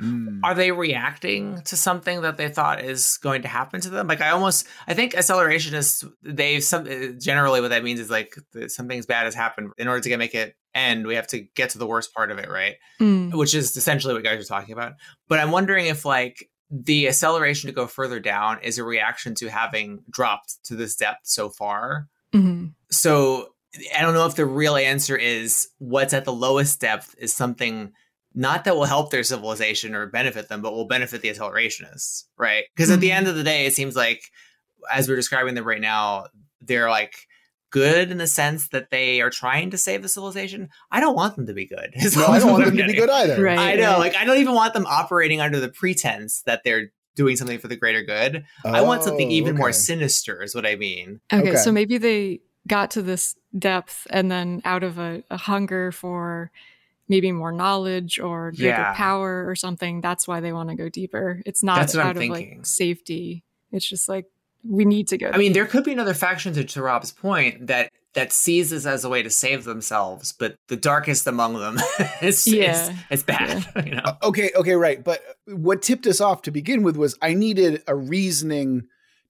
Mm. 0.00 0.40
Are 0.42 0.54
they 0.54 0.72
reacting 0.72 1.60
to 1.66 1.76
something 1.76 2.22
that 2.22 2.36
they 2.36 2.48
thought 2.48 2.82
is 2.82 3.18
going 3.22 3.42
to 3.42 3.48
happen 3.48 3.80
to 3.82 3.90
them? 3.90 4.06
Like 4.06 4.20
I 4.20 4.30
almost, 4.30 4.66
I 4.86 4.94
think 4.94 5.12
accelerationists, 5.12 6.08
they 6.22 6.60
some 6.60 6.86
generally 7.20 7.60
what 7.60 7.68
that 7.68 7.84
means 7.84 8.00
is 8.00 8.10
like 8.10 8.34
the- 8.52 8.68
something's 8.68 9.06
bad 9.06 9.24
has 9.24 9.34
happened. 9.34 9.72
In 9.78 9.88
order 9.88 10.00
to 10.00 10.08
get 10.08 10.18
make 10.18 10.34
it 10.34 10.54
end, 10.74 11.06
we 11.06 11.16
have 11.16 11.26
to 11.28 11.40
get 11.54 11.70
to 11.70 11.78
the 11.78 11.86
worst 11.86 12.14
part 12.14 12.30
of 12.30 12.38
it, 12.38 12.48
right? 12.48 12.76
Mm. 13.00 13.34
Which 13.34 13.54
is 13.54 13.76
essentially 13.76 14.14
what 14.14 14.24
guys 14.24 14.40
are 14.42 14.48
talking 14.48 14.72
about. 14.72 14.94
But 15.28 15.38
I'm 15.38 15.50
wondering 15.50 15.86
if 15.86 16.04
like 16.04 16.48
the 16.70 17.08
acceleration 17.08 17.66
to 17.68 17.74
go 17.74 17.86
further 17.86 18.20
down 18.20 18.60
is 18.62 18.78
a 18.78 18.84
reaction 18.84 19.34
to 19.34 19.48
having 19.48 20.04
dropped 20.08 20.62
to 20.64 20.76
this 20.76 20.96
depth 20.96 21.20
so 21.24 21.48
far. 21.48 22.06
hmm 22.32 22.66
So 22.90 23.48
I 23.96 24.02
don't 24.02 24.14
know 24.14 24.26
if 24.26 24.34
the 24.36 24.46
real 24.46 24.76
answer 24.76 25.16
is 25.16 25.68
what's 25.78 26.14
at 26.14 26.24
the 26.24 26.32
lowest 26.32 26.80
depth 26.80 27.14
is 27.18 27.32
something 27.34 27.92
not 28.34 28.64
that 28.64 28.76
will 28.76 28.84
help 28.84 29.10
their 29.10 29.22
civilization 29.24 29.94
or 29.94 30.06
benefit 30.06 30.48
them, 30.48 30.62
but 30.62 30.72
will 30.72 30.86
benefit 30.86 31.20
the 31.22 31.30
accelerationists, 31.30 32.24
right? 32.36 32.64
Because 32.74 32.90
at 32.90 33.00
the 33.00 33.10
end 33.10 33.26
mm-hmm. 33.26 33.30
of 33.30 33.36
the 33.36 33.44
day, 33.44 33.66
it 33.66 33.74
seems 33.74 33.96
like 33.96 34.22
as 34.92 35.08
we're 35.08 35.16
describing 35.16 35.54
them 35.54 35.66
right 35.66 35.80
now, 35.80 36.26
they're 36.60 36.90
like 36.90 37.26
good 37.70 38.10
in 38.10 38.18
the 38.18 38.26
sense 38.26 38.68
that 38.68 38.90
they 38.90 39.20
are 39.20 39.30
trying 39.30 39.70
to 39.70 39.78
save 39.78 40.02
the 40.02 40.08
civilization. 40.08 40.68
I 40.90 41.00
don't 41.00 41.14
want 41.14 41.36
them 41.36 41.46
to 41.46 41.54
be 41.54 41.66
good. 41.66 41.92
No, 42.16 42.26
I 42.26 42.38
don't 42.38 42.50
want 42.50 42.64
I'm 42.64 42.76
them 42.76 42.86
to 42.86 42.92
be 42.92 42.98
good 42.98 43.10
either. 43.10 43.42
Right. 43.42 43.58
I 43.58 43.74
know, 43.76 43.98
like 43.98 44.16
I 44.16 44.24
don't 44.24 44.38
even 44.38 44.54
want 44.54 44.74
them 44.74 44.86
operating 44.86 45.40
under 45.40 45.60
the 45.60 45.68
pretense 45.68 46.42
that 46.42 46.62
they're 46.64 46.92
doing 47.14 47.36
something 47.36 47.58
for 47.58 47.68
the 47.68 47.76
greater 47.76 48.02
good. 48.02 48.44
I 48.64 48.82
want 48.82 49.02
something 49.02 49.28
Oh, 49.28 49.32
even 49.32 49.56
more 49.56 49.72
sinister, 49.72 50.42
is 50.42 50.54
what 50.54 50.66
I 50.66 50.76
mean. 50.76 51.20
Okay, 51.32 51.50
Okay. 51.50 51.58
so 51.58 51.70
maybe 51.72 51.98
they 51.98 52.40
got 52.66 52.90
to 52.92 53.02
this 53.02 53.36
depth 53.58 54.06
and 54.10 54.30
then 54.30 54.62
out 54.64 54.82
of 54.82 54.98
a, 54.98 55.22
a 55.30 55.36
hunger 55.36 55.92
for 55.92 56.50
maybe 57.10 57.30
more 57.32 57.52
knowledge 57.52 58.18
or 58.18 58.52
greater 58.52 58.68
Yeah. 58.68 58.94
power 58.94 59.46
or 59.46 59.54
something, 59.56 60.00
that's 60.00 60.26
why 60.26 60.40
they 60.40 60.52
want 60.54 60.70
to 60.70 60.76
go 60.76 60.88
deeper. 60.88 61.42
It's 61.44 61.62
not 61.62 61.80
That's 61.80 61.94
I'm 61.96 62.06
out 62.06 62.10
of 62.16 62.22
thinking. 62.22 62.58
like 62.58 62.66
safety. 62.66 63.44
It's 63.72 63.86
just 63.86 64.08
like 64.08 64.24
we 64.66 64.84
need 64.84 65.08
to 65.08 65.18
go. 65.18 65.30
I 65.32 65.36
mean, 65.38 65.52
there 65.52 65.66
could 65.66 65.84
be 65.84 65.92
another 65.92 66.14
faction 66.14 66.52
to, 66.54 66.64
to 66.64 66.82
Rob's 66.82 67.12
point 67.12 67.66
that 67.66 67.90
that 68.14 68.32
sees 68.32 68.70
this 68.70 68.86
as 68.86 69.04
a 69.04 69.08
way 69.08 69.22
to 69.22 69.30
save 69.30 69.64
themselves, 69.64 70.32
but 70.32 70.56
the 70.68 70.76
darkest 70.76 71.26
among 71.26 71.54
them 71.54 71.78
is, 72.22 72.46
Yeah. 72.46 72.90
is, 72.90 73.20
is 73.20 73.22
bad. 73.22 73.64
You 73.86 73.94
know, 73.96 74.16
Okay, 74.22 74.50
okay, 74.56 74.74
right. 74.74 75.02
But 75.02 75.20
what 75.46 75.80
tipped 75.82 76.06
us 76.06 76.20
off 76.20 76.42
to 76.42 76.50
begin 76.50 76.82
with 76.82 76.96
was 76.96 77.16
I 77.22 77.34
needed 77.34 77.82
a 77.86 77.94
reasoning 77.94 78.82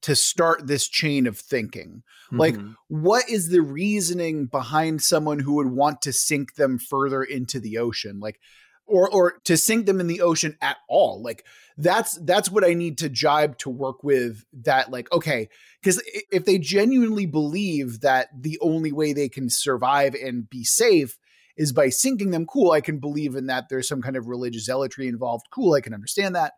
to 0.02 0.16
start 0.16 0.66
this 0.66 0.88
chain 0.88 1.26
of 1.26 1.38
thinking. 1.38 2.02
Like, 2.32 2.56
Mhm. 2.56 2.76
what 2.88 3.28
is 3.28 3.48
the 3.48 3.60
reasoning 3.60 4.46
behind 4.46 5.02
someone 5.02 5.40
who 5.40 5.54
would 5.54 5.66
want 5.70 6.00
to 6.02 6.12
sink 6.12 6.54
them 6.54 6.78
further 6.78 7.22
into 7.22 7.60
the 7.60 7.78
ocean? 7.78 8.20
Like, 8.20 8.40
or 8.86 9.08
or 9.08 9.38
to 9.44 9.56
sink 9.56 9.86
them 9.86 10.00
in 10.00 10.08
the 10.08 10.20
ocean 10.20 10.56
at 10.60 10.76
all. 10.88 11.22
Like 11.22 11.44
that's 11.78 12.18
that's 12.22 12.50
what 12.50 12.64
I 12.64 12.74
need 12.74 12.98
to 12.98 13.08
jibe 13.08 13.56
to 13.58 13.70
work 13.70 14.02
with 14.02 14.44
that 14.64 14.90
like 14.90 15.10
okay, 15.12 15.48
because 15.80 16.02
if 16.32 16.44
they 16.44 16.58
genuinely 16.58 17.24
believe 17.24 18.00
that 18.00 18.28
the 18.36 18.58
only 18.60 18.90
way 18.90 19.12
they 19.12 19.28
can 19.28 19.48
survive 19.48 20.14
and 20.16 20.50
be 20.50 20.64
safe 20.64 21.18
is 21.56 21.72
by 21.72 21.88
sinking 21.88 22.32
them, 22.32 22.46
cool, 22.46 22.72
I 22.72 22.80
can 22.80 22.98
believe 22.98 23.36
in 23.36 23.46
that 23.46 23.68
there's 23.68 23.86
some 23.88 24.02
kind 24.02 24.16
of 24.16 24.26
religious 24.26 24.64
zealotry 24.64 25.06
involved. 25.06 25.46
Cool, 25.52 25.74
I 25.74 25.80
can 25.80 25.94
understand 25.94 26.34
that. 26.34 26.54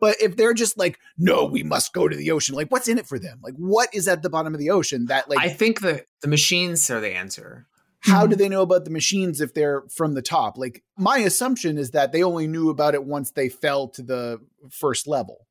But 0.00 0.16
if 0.20 0.36
they're 0.36 0.54
just 0.54 0.78
like, 0.78 0.98
no, 1.18 1.44
we 1.44 1.62
must 1.62 1.92
go 1.92 2.08
to 2.08 2.16
the 2.16 2.30
ocean, 2.30 2.54
like 2.54 2.70
what's 2.70 2.88
in 2.88 2.98
it 2.98 3.06
for 3.06 3.18
them? 3.18 3.40
Like 3.42 3.54
what 3.56 3.88
is 3.94 4.08
at 4.08 4.22
the 4.22 4.30
bottom 4.30 4.54
of 4.54 4.58
the 4.58 4.70
ocean 4.70 5.06
that 5.06 5.28
like 5.28 5.38
I 5.38 5.48
think 5.50 5.80
the 5.80 6.04
the 6.22 6.28
machines 6.28 6.90
are 6.90 7.00
the 7.00 7.14
answer. 7.14 7.66
how 8.00 8.26
do 8.26 8.34
they 8.34 8.48
know 8.48 8.62
about 8.62 8.86
the 8.86 8.90
machines 8.90 9.42
if 9.42 9.52
they're 9.52 9.82
from 9.90 10.14
the 10.14 10.22
top? 10.22 10.56
Like 10.56 10.82
my 10.96 11.18
assumption 11.18 11.76
is 11.76 11.90
that 11.90 12.12
they 12.12 12.22
only 12.22 12.46
knew 12.46 12.70
about 12.70 12.94
it 12.94 13.04
once 13.04 13.30
they 13.32 13.50
fell 13.50 13.88
to 13.88 14.02
the 14.02 14.40
first 14.70 15.06
level. 15.06 15.46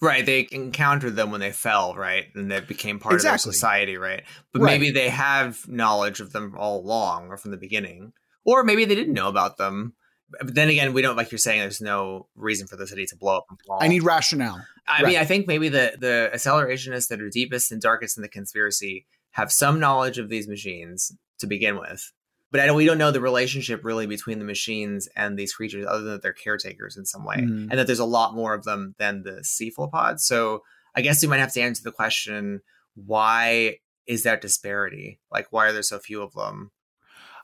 Right, 0.00 0.24
they 0.24 0.48
encountered 0.50 1.16
them 1.16 1.30
when 1.30 1.40
they 1.40 1.52
fell, 1.52 1.94
right, 1.94 2.26
and 2.34 2.50
they 2.50 2.60
became 2.60 3.00
part 3.00 3.16
of 3.16 3.22
their 3.22 3.36
society, 3.36 3.98
right. 3.98 4.22
But 4.52 4.62
Right. 4.62 4.80
maybe 4.80 4.92
they 4.92 5.10
have 5.10 5.68
knowledge 5.68 6.20
of 6.20 6.32
them 6.32 6.54
all 6.56 6.80
along, 6.80 7.28
or 7.28 7.36
from 7.36 7.50
the 7.50 7.58
beginning, 7.58 8.12
or 8.44 8.64
maybe 8.64 8.86
they 8.86 8.94
didn't 8.94 9.12
know 9.12 9.28
about 9.28 9.58
them. 9.58 9.94
But 10.38 10.54
then 10.54 10.68
again, 10.68 10.92
we 10.92 11.02
don't 11.02 11.16
like 11.16 11.32
you're 11.32 11.38
saying. 11.38 11.60
There's 11.60 11.80
no 11.80 12.28
reason 12.36 12.66
for 12.66 12.76
the 12.76 12.86
city 12.86 13.04
to 13.06 13.16
blow 13.16 13.38
up. 13.38 13.46
I 13.80 13.88
need 13.88 14.02
rationale. 14.02 14.64
I 14.86 15.02
Right. 15.02 15.08
mean, 15.10 15.18
I 15.18 15.24
think 15.24 15.46
maybe 15.46 15.68
the 15.68 15.94
the 15.98 16.30
accelerationists 16.34 17.08
that 17.08 17.20
are 17.20 17.28
deepest 17.30 17.72
and 17.72 17.80
darkest 17.80 18.16
in 18.16 18.22
the 18.22 18.28
conspiracy 18.28 19.06
have 19.32 19.50
some 19.52 19.78
knowledge 19.80 20.18
of 20.18 20.28
these 20.28 20.46
machines 20.48 21.12
to 21.38 21.46
begin 21.46 21.78
with, 21.78 22.12
but 22.50 22.60
I 22.60 22.66
don't, 22.66 22.76
we 22.76 22.84
don't 22.84 22.98
know 22.98 23.10
the 23.12 23.20
relationship 23.20 23.84
really 23.84 24.06
between 24.06 24.38
the 24.40 24.44
machines 24.44 25.08
and 25.16 25.38
these 25.38 25.52
creatures, 25.54 25.86
other 25.88 26.02
than 26.02 26.12
that 26.12 26.22
they're 26.22 26.32
caretakers 26.32 26.96
in 26.96 27.04
some 27.06 27.24
way, 27.24 27.36
Mhm. 27.36 27.68
and 27.70 27.72
that 27.78 27.86
there's 27.86 27.98
a 28.00 28.04
lot 28.04 28.34
more 28.34 28.54
of 28.54 28.64
them 28.64 28.94
than 28.98 29.22
the 29.22 29.42
cephalopods. 29.44 30.24
So 30.24 30.62
I 30.94 31.00
guess 31.02 31.22
we 31.22 31.28
might 31.28 31.38
have 31.38 31.52
to 31.54 31.60
answer 31.60 31.82
the 31.82 31.92
question: 31.92 32.60
Why 32.94 33.78
is 34.06 34.24
that 34.24 34.40
disparity? 34.40 35.20
Like, 35.30 35.46
why 35.50 35.66
are 35.68 35.72
there 35.72 35.82
so 35.82 35.98
few 35.98 36.22
of 36.22 36.34
them? 36.34 36.72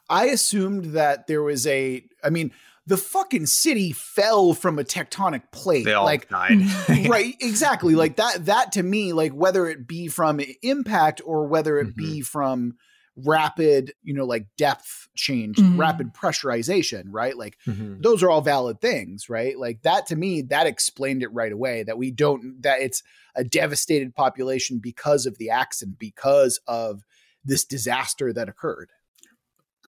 I 0.09 0.27
assumed 0.27 0.87
that 0.95 1.27
there 1.27 1.43
was 1.43 1.67
a 1.67 2.05
I 2.23 2.31
mean, 2.31 2.53
the 2.87 2.97
fucking 2.97 3.47
city 3.47 3.93
fell 3.93 4.55
from 4.55 4.79
a 4.79 4.85
tectonic 4.85 5.43
plate. 5.51 5.85
They 5.85 5.93
all 5.95 6.05
like 6.05 6.29
died, 6.29 6.61
right 7.09 7.35
exactly 7.41 7.95
like 7.95 8.17
that 8.17 8.47
that 8.47 8.73
to 8.73 8.83
me 8.83 9.13
like 9.13 9.33
whether 9.33 9.67
it 9.69 9.87
be 9.89 10.09
from 10.09 10.41
impact 10.63 11.21
or 11.25 11.47
whether 11.47 11.79
it 11.79 11.97
be 11.97 12.21
from 12.21 12.77
rapid 13.25 13.93
you 14.03 14.13
know 14.13 14.27
like 14.27 14.47
depth 14.59 15.09
change 15.15 15.57
Mhm. 15.57 15.79
rapid 15.79 16.13
pressurization 16.13 17.05
right 17.09 17.35
like 17.37 17.57
Mhm. 17.67 18.03
those 18.03 18.23
are 18.23 18.29
all 18.31 18.43
valid 18.43 18.79
things 18.81 19.31
right 19.31 19.59
like 19.59 19.81
that 19.83 20.07
to 20.09 20.17
me 20.17 20.43
that 20.43 20.67
explained 20.67 21.23
it 21.23 21.33
right 21.33 21.51
away 21.53 21.83
that 21.83 21.97
we 21.97 22.11
don't 22.11 22.63
that 22.63 22.83
it's 22.83 23.03
a 23.35 23.43
devastated 23.43 24.15
population 24.15 24.79
because 24.79 25.25
of 25.25 25.39
the 25.39 25.49
accident 25.49 25.99
because 25.99 26.61
of 26.67 27.05
this 27.43 27.65
disaster 27.65 28.35
that 28.35 28.51
occurred 28.51 28.91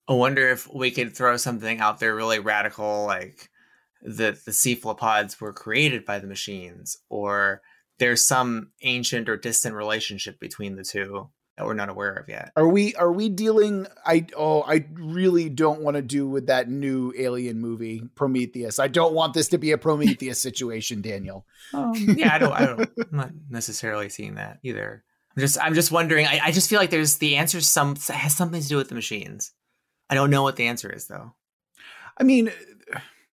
I 0.08 0.14
wonder 0.14 0.48
if 0.48 0.72
we 0.72 0.90
could 0.90 1.14
throw 1.14 1.36
something 1.36 1.80
out 1.80 2.00
there 2.00 2.14
really 2.14 2.38
radical, 2.38 3.04
like 3.06 3.50
that 4.02 4.44
the 4.44 4.52
cephalopods 4.52 5.40
were 5.40 5.52
created 5.52 6.04
by 6.04 6.18
the 6.18 6.26
machines, 6.26 6.96
or 7.08 7.60
there's 7.98 8.24
some 8.24 8.70
ancient 8.82 9.28
or 9.28 9.36
distant 9.36 9.74
relationship 9.74 10.40
between 10.40 10.76
the 10.76 10.84
two 10.84 11.28
that 11.56 11.66
we're 11.66 11.74
not 11.74 11.88
aware 11.88 12.12
of 12.14 12.28
yet. 12.28 12.52
are 12.56 12.68
we 12.68 12.94
are 12.94 13.10
we 13.10 13.28
dealing 13.28 13.84
i 14.06 14.24
oh 14.36 14.62
i 14.62 14.86
really 14.92 15.48
don't 15.48 15.80
want 15.80 15.96
to 15.96 16.02
do 16.02 16.28
with 16.28 16.46
that 16.46 16.68
new 16.70 17.12
alien 17.18 17.60
movie 17.60 18.00
prometheus 18.14 18.78
i 18.78 18.86
don't 18.86 19.12
want 19.12 19.34
this 19.34 19.48
to 19.48 19.58
be 19.58 19.72
a 19.72 19.78
prometheus 19.78 20.40
situation 20.40 21.02
daniel 21.02 21.44
Um, 21.74 21.92
yeah, 22.16 22.32
I 22.32 22.38
don't, 22.38 22.52
I 22.52 22.64
don't, 22.64 22.80
I'm 22.80 23.06
not 23.10 23.30
necessarily 23.50 24.08
seeing 24.08 24.36
that 24.36 24.60
either. 24.62 25.02
I'm 25.36 25.40
just, 25.40 25.58
I'm 25.60 25.74
just 25.74 25.90
wondering. 25.92 26.26
I, 26.26 26.40
I 26.44 26.50
just 26.52 26.70
feel 26.70 26.78
like 26.78 26.90
there's 26.90 27.16
the 27.16 27.34
answer. 27.36 27.60
Some 27.60 27.96
has 27.96 28.36
something 28.36 28.62
to 28.62 28.68
do 28.68 28.76
with 28.76 28.88
the 28.88 28.94
machines. 28.94 29.52
I 30.10 30.14
don't 30.14 30.30
know 30.30 30.42
what 30.42 30.56
the 30.56 30.66
answer 30.66 30.90
is 30.90 31.06
though. 31.06 31.34
I 32.16 32.24
mean, 32.24 32.50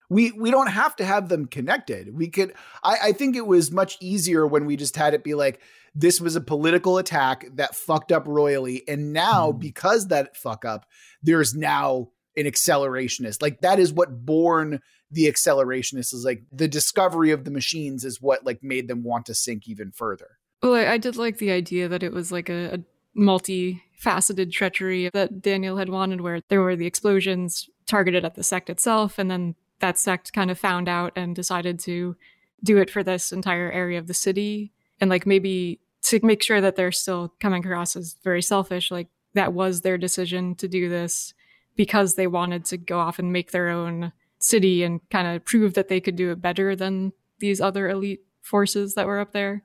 we 0.08 0.30
we 0.32 0.50
don't 0.50 0.68
have 0.68 0.94
to 0.96 1.04
have 1.04 1.28
them 1.28 1.46
connected. 1.46 2.14
We 2.14 2.28
could. 2.28 2.54
I, 2.84 2.96
I 3.04 3.12
think 3.12 3.34
it 3.36 3.46
was 3.46 3.72
much 3.72 3.96
easier 4.00 4.46
when 4.46 4.64
we 4.66 4.76
just 4.76 4.96
had 4.96 5.14
it 5.14 5.24
be 5.24 5.34
like 5.34 5.60
this 5.94 6.20
was 6.20 6.36
a 6.36 6.40
political 6.40 6.98
attack 6.98 7.46
that 7.54 7.74
fucked 7.74 8.12
up 8.12 8.28
royally, 8.28 8.86
and 8.86 9.12
now 9.12 9.52
Mhm. 9.52 9.58
because 9.60 10.08
that 10.08 10.36
fuck 10.36 10.64
up, 10.64 10.86
there's 11.22 11.54
now 11.54 12.10
an 12.36 12.44
accelerationist. 12.44 13.40
Like 13.42 13.62
that 13.62 13.78
is 13.78 13.92
what 13.92 14.24
born 14.26 14.80
the 15.10 15.26
accelerationist 15.26 16.12
is 16.12 16.24
like 16.24 16.42
the 16.52 16.68
discovery 16.68 17.30
of 17.30 17.44
the 17.44 17.50
machines 17.50 18.04
is 18.04 18.20
what 18.20 18.44
like 18.44 18.62
made 18.62 18.88
them 18.88 19.02
want 19.02 19.26
to 19.26 19.34
sink 19.34 19.66
even 19.68 19.90
further. 19.90 20.38
Well, 20.62 20.74
I, 20.74 20.86
I 20.92 20.98
did 20.98 21.16
like 21.16 21.38
the 21.38 21.50
idea 21.50 21.88
that 21.88 22.02
it 22.02 22.12
was 22.12 22.30
like 22.30 22.48
a, 22.48 22.74
a 22.74 22.78
multi-faceted 23.16 24.52
treachery 24.52 25.10
that 25.12 25.42
Daniel 25.42 25.78
had 25.78 25.88
wanted, 25.88 26.20
where 26.20 26.40
there 26.48 26.62
were 26.62 26.76
the 26.76 26.86
explosions 26.86 27.68
targeted 27.86 28.24
at 28.24 28.34
the 28.34 28.44
sect 28.44 28.70
itself, 28.70 29.18
and 29.18 29.30
then 29.30 29.54
that 29.80 29.98
sect 29.98 30.32
kind 30.32 30.50
of 30.50 30.58
found 30.58 30.88
out 30.88 31.12
and 31.16 31.34
decided 31.34 31.78
to 31.80 32.16
do 32.62 32.78
it 32.78 32.90
for 32.90 33.02
this 33.02 33.32
entire 33.32 33.70
area 33.70 33.98
of 33.98 34.06
the 34.06 34.14
city, 34.14 34.72
and 35.00 35.10
like 35.10 35.26
maybe 35.26 35.80
to 36.02 36.20
make 36.22 36.42
sure 36.42 36.60
that 36.60 36.76
they're 36.76 36.92
still 36.92 37.34
coming 37.40 37.64
across 37.64 37.96
as 37.96 38.16
very 38.22 38.42
selfish, 38.42 38.90
like 38.90 39.08
that 39.34 39.52
was 39.52 39.80
their 39.80 39.98
decision 39.98 40.54
to 40.54 40.68
do 40.68 40.88
this 40.88 41.34
because 41.74 42.14
they 42.14 42.26
wanted 42.26 42.64
to 42.64 42.76
go 42.76 42.98
off 42.98 43.18
and 43.18 43.32
make 43.32 43.50
their 43.50 43.68
own 43.68 44.12
city 44.38 44.82
and 44.82 45.00
kind 45.10 45.26
of 45.28 45.44
prove 45.44 45.74
that 45.74 45.88
they 45.88 46.00
could 46.00 46.16
do 46.16 46.30
it 46.30 46.40
better 46.40 46.76
than 46.76 47.12
these 47.38 47.60
other 47.60 47.88
elite 47.88 48.20
forces 48.40 48.94
that 48.94 49.06
were 49.06 49.18
up 49.18 49.32
there. 49.32 49.62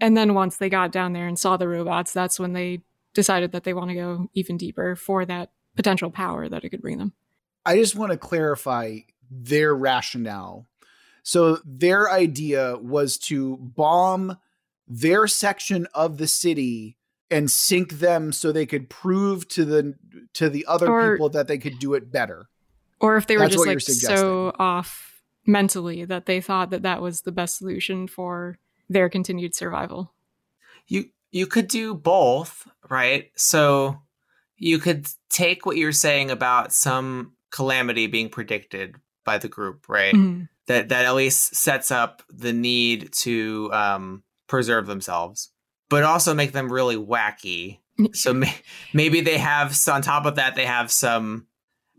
And 0.00 0.16
then 0.16 0.34
once 0.34 0.56
they 0.56 0.70
got 0.70 0.92
down 0.92 1.12
there 1.12 1.26
and 1.26 1.38
saw 1.38 1.56
the 1.56 1.68
robots, 1.68 2.12
that's 2.12 2.40
when 2.40 2.54
they 2.54 2.82
decided 3.14 3.52
that 3.52 3.64
they 3.64 3.74
want 3.74 3.90
to 3.90 3.94
go 3.94 4.30
even 4.34 4.56
deeper 4.56 4.96
for 4.96 5.24
that 5.24 5.50
potential 5.76 6.10
power 6.10 6.48
that 6.48 6.64
it 6.64 6.70
could 6.70 6.82
bring 6.82 6.98
them. 6.98 7.12
I 7.64 7.76
just 7.76 7.96
want 7.96 8.12
to 8.12 8.18
clarify 8.18 8.98
their 9.30 9.74
rationale. 9.74 10.66
So 11.22 11.58
their 11.64 12.10
idea 12.10 12.76
was 12.78 13.18
to 13.18 13.56
bomb 13.58 14.38
their 14.88 15.26
section 15.26 15.86
of 15.94 16.18
the 16.18 16.26
city 16.26 16.96
and 17.30 17.50
sink 17.50 17.94
them 17.94 18.32
so 18.32 18.50
they 18.50 18.66
could 18.66 18.90
prove 18.90 19.46
to 19.48 19.64
the 19.64 19.94
to 20.34 20.48
the 20.48 20.66
other 20.66 20.88
Or- 20.88 21.12
people 21.12 21.28
that 21.30 21.46
they 21.46 21.58
could 21.58 21.78
do 21.78 21.94
it 21.94 22.10
better. 22.10 22.48
Or 23.00 23.16
if 23.16 23.26
they 23.26 23.36
were 23.36 23.44
That's 23.44 23.54
just 23.54 23.66
like 23.66 23.80
so 23.80 24.52
off 24.58 25.22
mentally 25.46 26.04
that 26.04 26.26
they 26.26 26.40
thought 26.40 26.70
that 26.70 26.82
that 26.82 27.00
was 27.00 27.22
the 27.22 27.32
best 27.32 27.56
solution 27.56 28.06
for 28.06 28.58
their 28.88 29.08
continued 29.08 29.54
survival. 29.54 30.12
You 30.86 31.06
you 31.30 31.46
could 31.46 31.68
do 31.68 31.94
both, 31.94 32.66
right? 32.88 33.30
So 33.36 34.00
you 34.56 34.78
could 34.78 35.06
take 35.28 35.64
what 35.66 35.76
you're 35.76 35.92
saying 35.92 36.30
about 36.30 36.72
some 36.72 37.32
calamity 37.50 38.06
being 38.06 38.28
predicted 38.28 38.96
by 39.24 39.38
the 39.38 39.48
group, 39.48 39.88
right? 39.88 40.14
Mhm. 40.14 40.48
That 40.66 40.88
that 40.90 41.04
at 41.06 41.14
least 41.14 41.54
sets 41.56 41.90
up 41.90 42.22
the 42.28 42.52
need 42.52 43.12
to 43.14 43.70
um, 43.72 44.22
preserve 44.46 44.86
themselves, 44.86 45.50
but 45.88 46.02
also 46.04 46.34
make 46.34 46.52
them 46.52 46.72
really 46.72 46.96
wacky 46.96 47.78
so 48.14 48.32
may- 48.32 48.54
maybe 48.94 49.20
they 49.20 49.36
have 49.36 49.76
on 49.86 50.00
top 50.00 50.24
of 50.24 50.36
that 50.36 50.54
they 50.54 50.64
have 50.64 50.90
some 50.90 51.46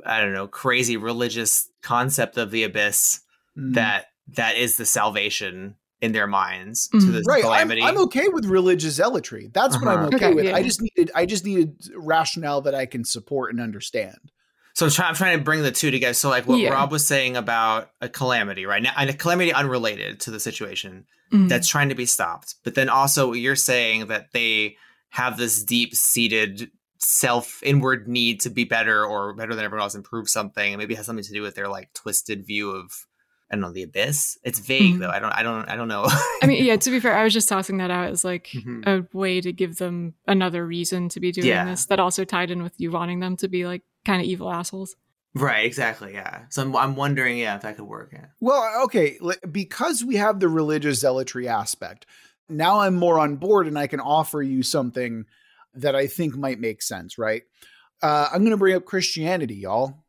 I 0.05 0.19
don't 0.19 0.33
know 0.33 0.47
crazy 0.47 0.97
religious 0.97 1.69
concept 1.83 2.37
of 2.37 2.49
the 2.51 2.63
abyss 2.63 3.21
Mm. 3.57 3.73
that 3.75 4.05
that 4.29 4.55
is 4.55 4.77
the 4.77 4.85
salvation 4.85 5.75
in 6.01 6.11
their 6.13 6.27
minds 6.27 6.87
to 6.89 6.97
Mhm. 6.97 7.11
this 7.13 7.27
right 7.27 7.45
I'm. 7.45 7.71
I'm 7.71 7.97
okay 8.05 8.27
with 8.27 8.45
religious 8.45 8.95
zealotry 8.95 9.49
that's 9.53 9.77
what 9.79 9.87
i'm 9.87 9.99
Uh-huh. 9.99 10.07
okay, 10.07 10.15
Okay, 10.27 10.33
with 10.33 10.45
yeah. 10.45 10.55
i 10.55 10.63
just 10.63 10.81
needed 10.81 11.11
i 11.15 11.25
just 11.25 11.45
needed 11.45 11.79
rationale 11.95 12.61
that 12.61 12.73
i 12.75 12.85
can 12.85 13.05
support 13.05 13.51
and 13.51 13.61
understand 13.61 14.17
So 14.73 14.85
I'm, 14.85 14.91
try- 14.91 15.07
I'm 15.09 15.15
trying 15.15 15.37
to 15.37 15.43
bring 15.43 15.63
the 15.63 15.71
two 15.71 15.91
together. 15.91 16.13
So 16.13 16.29
like 16.29 16.47
what 16.47 16.57
Yeah. 16.59 16.69
Rob 16.71 16.91
was 16.93 17.05
saying 17.05 17.35
about 17.35 17.91
a 17.99 18.07
calamity, 18.07 18.65
right? 18.65 18.81
Now, 18.81 18.93
and 18.95 19.09
a 19.09 19.13
calamity 19.13 19.51
unrelated 19.53 20.21
to 20.21 20.31
the 20.31 20.39
situation 20.39 21.05
Mhm. 21.33 21.49
that's 21.49 21.67
trying 21.67 21.89
to 21.89 21.95
be 21.95 22.05
stopped. 22.05 22.55
But 22.63 22.75
then 22.75 22.87
also 22.87 23.33
you're 23.33 23.57
saying 23.57 24.07
that 24.07 24.31
they 24.31 24.77
have 25.09 25.37
this 25.37 25.61
deep 25.61 25.93
seated 25.93 26.71
self 26.99 27.59
inward 27.63 28.07
need 28.07 28.39
to 28.41 28.49
be 28.49 28.63
better 28.63 29.03
or 29.05 29.33
better 29.33 29.53
than 29.55 29.65
everyone 29.65 29.83
else, 29.83 29.93
improve 29.93 30.29
something, 30.29 30.73
and 30.73 30.79
maybe 30.79 30.95
has 30.95 31.05
something 31.05 31.25
to 31.25 31.33
do 31.33 31.41
with 31.41 31.55
their 31.55 31.67
like 31.67 31.91
twisted 31.93 32.47
view 32.47 32.71
of 32.71 32.91
I 33.51 33.55
don't 33.55 33.61
know 33.61 33.71
the 33.73 33.83
abyss. 33.83 34.37
It's 34.43 34.59
vague 34.59 34.95
Mhm. 34.95 34.99
though. 34.99 35.09
I 35.09 35.19
don't. 35.19 35.31
I 35.33 35.43
don't. 35.43 35.67
I 35.69 35.75
don't 35.75 35.89
know. 35.89 36.05
I 36.07 36.47
mean, 36.47 36.63
yeah, 36.65 36.77
to 36.77 36.89
be 36.89 36.99
fair, 37.01 37.13
I 37.17 37.23
was 37.25 37.33
just 37.33 37.49
tossing 37.49 37.77
that 37.77 37.91
out 37.91 38.09
as 38.09 38.23
like 38.23 38.47
Mhm. 38.53 38.87
a 38.87 39.05
way 39.17 39.41
to 39.41 39.51
give 39.51 39.75
them 39.77 40.13
another 40.25 40.65
reason 40.65 41.09
to 41.09 41.19
be 41.19 41.31
doing 41.33 41.47
Yeah. 41.47 41.65
this 41.65 41.85
that 41.87 41.99
also 41.99 42.23
tied 42.23 42.49
in 42.49 42.63
with 42.63 42.73
you 42.77 42.91
wanting 42.91 43.19
them 43.19 43.35
to 43.37 43.47
be 43.49 43.65
like 43.65 43.81
kind 44.05 44.21
of 44.21 44.27
evil 44.27 44.51
assholes. 44.51 44.95
right. 45.35 45.65
Exactly. 45.65 46.13
Yeah. 46.13 46.43
So 46.49 46.61
I'm. 46.61 46.75
I'm 46.75 46.95
wondering. 46.95 47.37
Yeah, 47.37 47.55
if 47.55 47.61
that 47.63 47.75
could 47.77 47.85
work. 47.87 48.11
Yeah. 48.13 48.27
Well, 48.39 48.83
okay, 48.85 49.17
because 49.51 50.03
we 50.03 50.15
have 50.15 50.39
the 50.39 50.47
religious 50.49 50.99
zealotry 51.01 51.47
aspect, 51.47 52.05
now 52.49 52.79
I'm 52.79 52.95
more 52.95 53.19
on 53.19 53.35
board 53.37 53.67
and 53.67 53.77
I 53.77 53.87
can 53.87 53.99
offer 53.99 54.41
you 54.41 54.63
something 54.63 55.25
that 55.73 55.95
I 55.95 56.07
think 56.07 56.35
might 56.35 56.59
make 56.59 56.81
sense, 56.81 57.17
right? 57.17 57.43
Uh, 58.01 58.27
I'm 58.31 58.39
going 58.39 58.51
to 58.51 58.57
bring 58.57 58.75
up 58.75 58.83
Christianity, 58.85 59.55
y'all. 59.55 60.03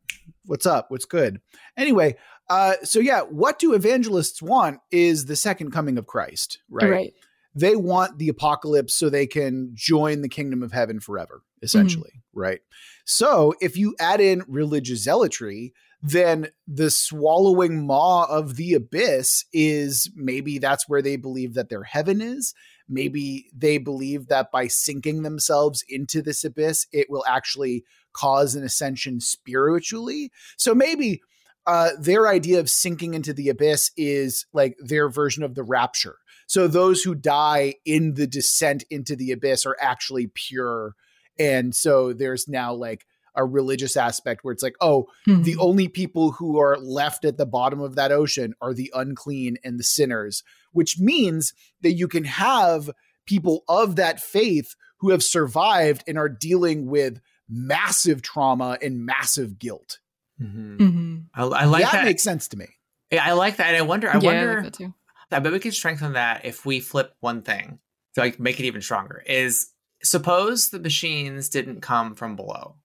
What's 0.45 0.65
up? 0.65 0.91
What's 0.91 1.05
good? 1.05 1.39
Anyway, 1.77 2.17
uh, 2.53 2.75
so 2.83 2.99
yeah, 2.99 3.21
what 3.21 3.57
do 3.57 3.73
evangelists 3.73 4.39
want 4.39 4.79
is 4.91 5.25
the 5.25 5.35
second 5.35 5.71
coming 5.71 5.97
of 5.97 6.05
Christ, 6.05 6.59
right? 6.69 6.89
Right. 6.89 7.13
They 7.55 7.75
want 7.75 8.19
the 8.19 8.29
apocalypse 8.29 8.93
so 8.93 9.09
they 9.09 9.25
can 9.25 9.71
join 9.73 10.21
the 10.21 10.29
kingdom 10.29 10.61
of 10.61 10.71
heaven 10.71 10.99
forever, 10.99 11.41
essentially, 11.63 12.21
right? 12.31 12.61
So 13.05 13.55
if 13.59 13.75
you 13.75 13.95
add 13.99 14.21
in 14.21 14.43
religious 14.47 15.03
zealotry, 15.03 15.73
then 16.03 16.49
the 16.67 16.91
swallowing 16.91 17.87
maw 17.87 18.25
of 18.25 18.55
the 18.55 18.73
abyss 18.75 19.45
is 19.51 20.11
maybe 20.15 20.59
that's 20.59 20.87
where 20.87 21.01
they 21.01 21.15
believe 21.15 21.55
that 21.55 21.69
their 21.69 21.83
heaven 21.83 22.21
is. 22.21 22.53
Maybe 22.87 23.47
they 23.55 23.79
believe 23.79 24.27
that 24.27 24.51
by 24.51 24.67
sinking 24.67 25.23
themselves 25.23 25.83
into 25.89 26.21
this 26.21 26.43
abyss, 26.43 26.85
it 26.91 27.07
will 27.09 27.23
actually 27.27 27.83
cause 28.13 28.53
an 28.53 28.63
ascension 28.63 29.19
spiritually. 29.21 30.31
So 30.57 30.75
maybe 30.75 31.21
uh, 31.65 31.91
their 31.99 32.27
idea 32.27 32.59
of 32.59 32.69
sinking 32.69 33.13
into 33.13 33.33
the 33.33 33.49
abyss 33.49 33.91
is 33.95 34.45
like 34.53 34.75
their 34.79 35.09
version 35.09 35.43
of 35.43 35.55
the 35.55 35.63
rapture. 35.63 36.17
So 36.47 36.67
those 36.67 37.01
who 37.03 37.15
die 37.15 37.75
in 37.85 38.15
the 38.15 38.27
descent 38.27 38.83
into 38.89 39.15
the 39.15 39.31
abyss 39.31 39.65
are 39.65 39.77
actually 39.79 40.27
pure. 40.27 40.95
And 41.39 41.73
so 41.73 42.13
there's 42.13 42.47
now 42.47 42.73
like 42.73 43.05
a 43.35 43.43
religious 43.45 43.97
aspect 43.97 44.43
where 44.43 44.51
it's 44.51 44.61
like, 44.61 44.75
oh, 44.81 45.07
Mhm. 45.27 45.43
the 45.43 45.57
only 45.57 45.87
people 45.87 46.33
who 46.33 46.59
are 46.59 46.77
left 46.77 47.25
at 47.25 47.37
the 47.37 47.45
bottom 47.47 47.79
of 47.79 47.95
that 47.95 48.11
ocean 48.11 48.53
are 48.61 48.73
the 48.73 48.91
unclean 48.93 49.57
and 49.63 49.79
the 49.79 49.83
sinners, 49.83 50.43
which 50.71 50.99
means 50.99 51.53
that 51.81 51.93
you 51.93 52.07
can 52.07 52.25
have 52.25 52.91
people 53.25 53.63
of 53.67 53.95
that 53.95 54.19
faith 54.19 54.75
who 54.97 55.09
have 55.09 55.23
survived 55.23 56.03
and 56.07 56.17
are 56.17 56.29
dealing 56.29 56.85
with 56.85 57.19
massive 57.49 58.21
trauma 58.21 58.77
and 58.81 59.05
massive 59.05 59.57
guilt. 59.57 59.97
Mhm. 60.41 60.77
Mhm. 60.77 61.25
I, 61.33 61.43
I 61.43 61.65
like 61.65 61.83
that, 61.83 61.91
that. 61.93 62.05
makes 62.05 62.23
sense 62.23 62.47
to 62.49 62.57
me. 62.57 62.67
yeah, 63.11 63.23
I 63.25 63.33
like 63.33 63.57
that. 63.57 63.67
And 63.67 63.77
I 63.77 63.81
wonder. 63.81 64.09
I 64.09 64.13
yeah, 64.19 64.29
I 64.29 64.33
wonder. 64.33 64.53
like 64.55 64.63
that 64.63 64.73
too. 64.73 64.93
I 65.31 65.39
bet 65.39 65.51
we 65.51 65.59
can 65.59 65.71
strengthen 65.71 66.13
that 66.13 66.45
if 66.45 66.65
we 66.65 66.79
flip 66.79 67.15
one 67.19 67.41
thing 67.41 67.79
to 68.15 68.21
like 68.21 68.39
make 68.39 68.59
it 68.59 68.65
even 68.65 68.81
stronger. 68.81 69.23
Is 69.25 69.71
suppose 70.03 70.69
the 70.69 70.79
machines 70.79 71.49
didn't 71.49 71.81
come 71.81 72.15
from 72.15 72.35
below. 72.35 72.75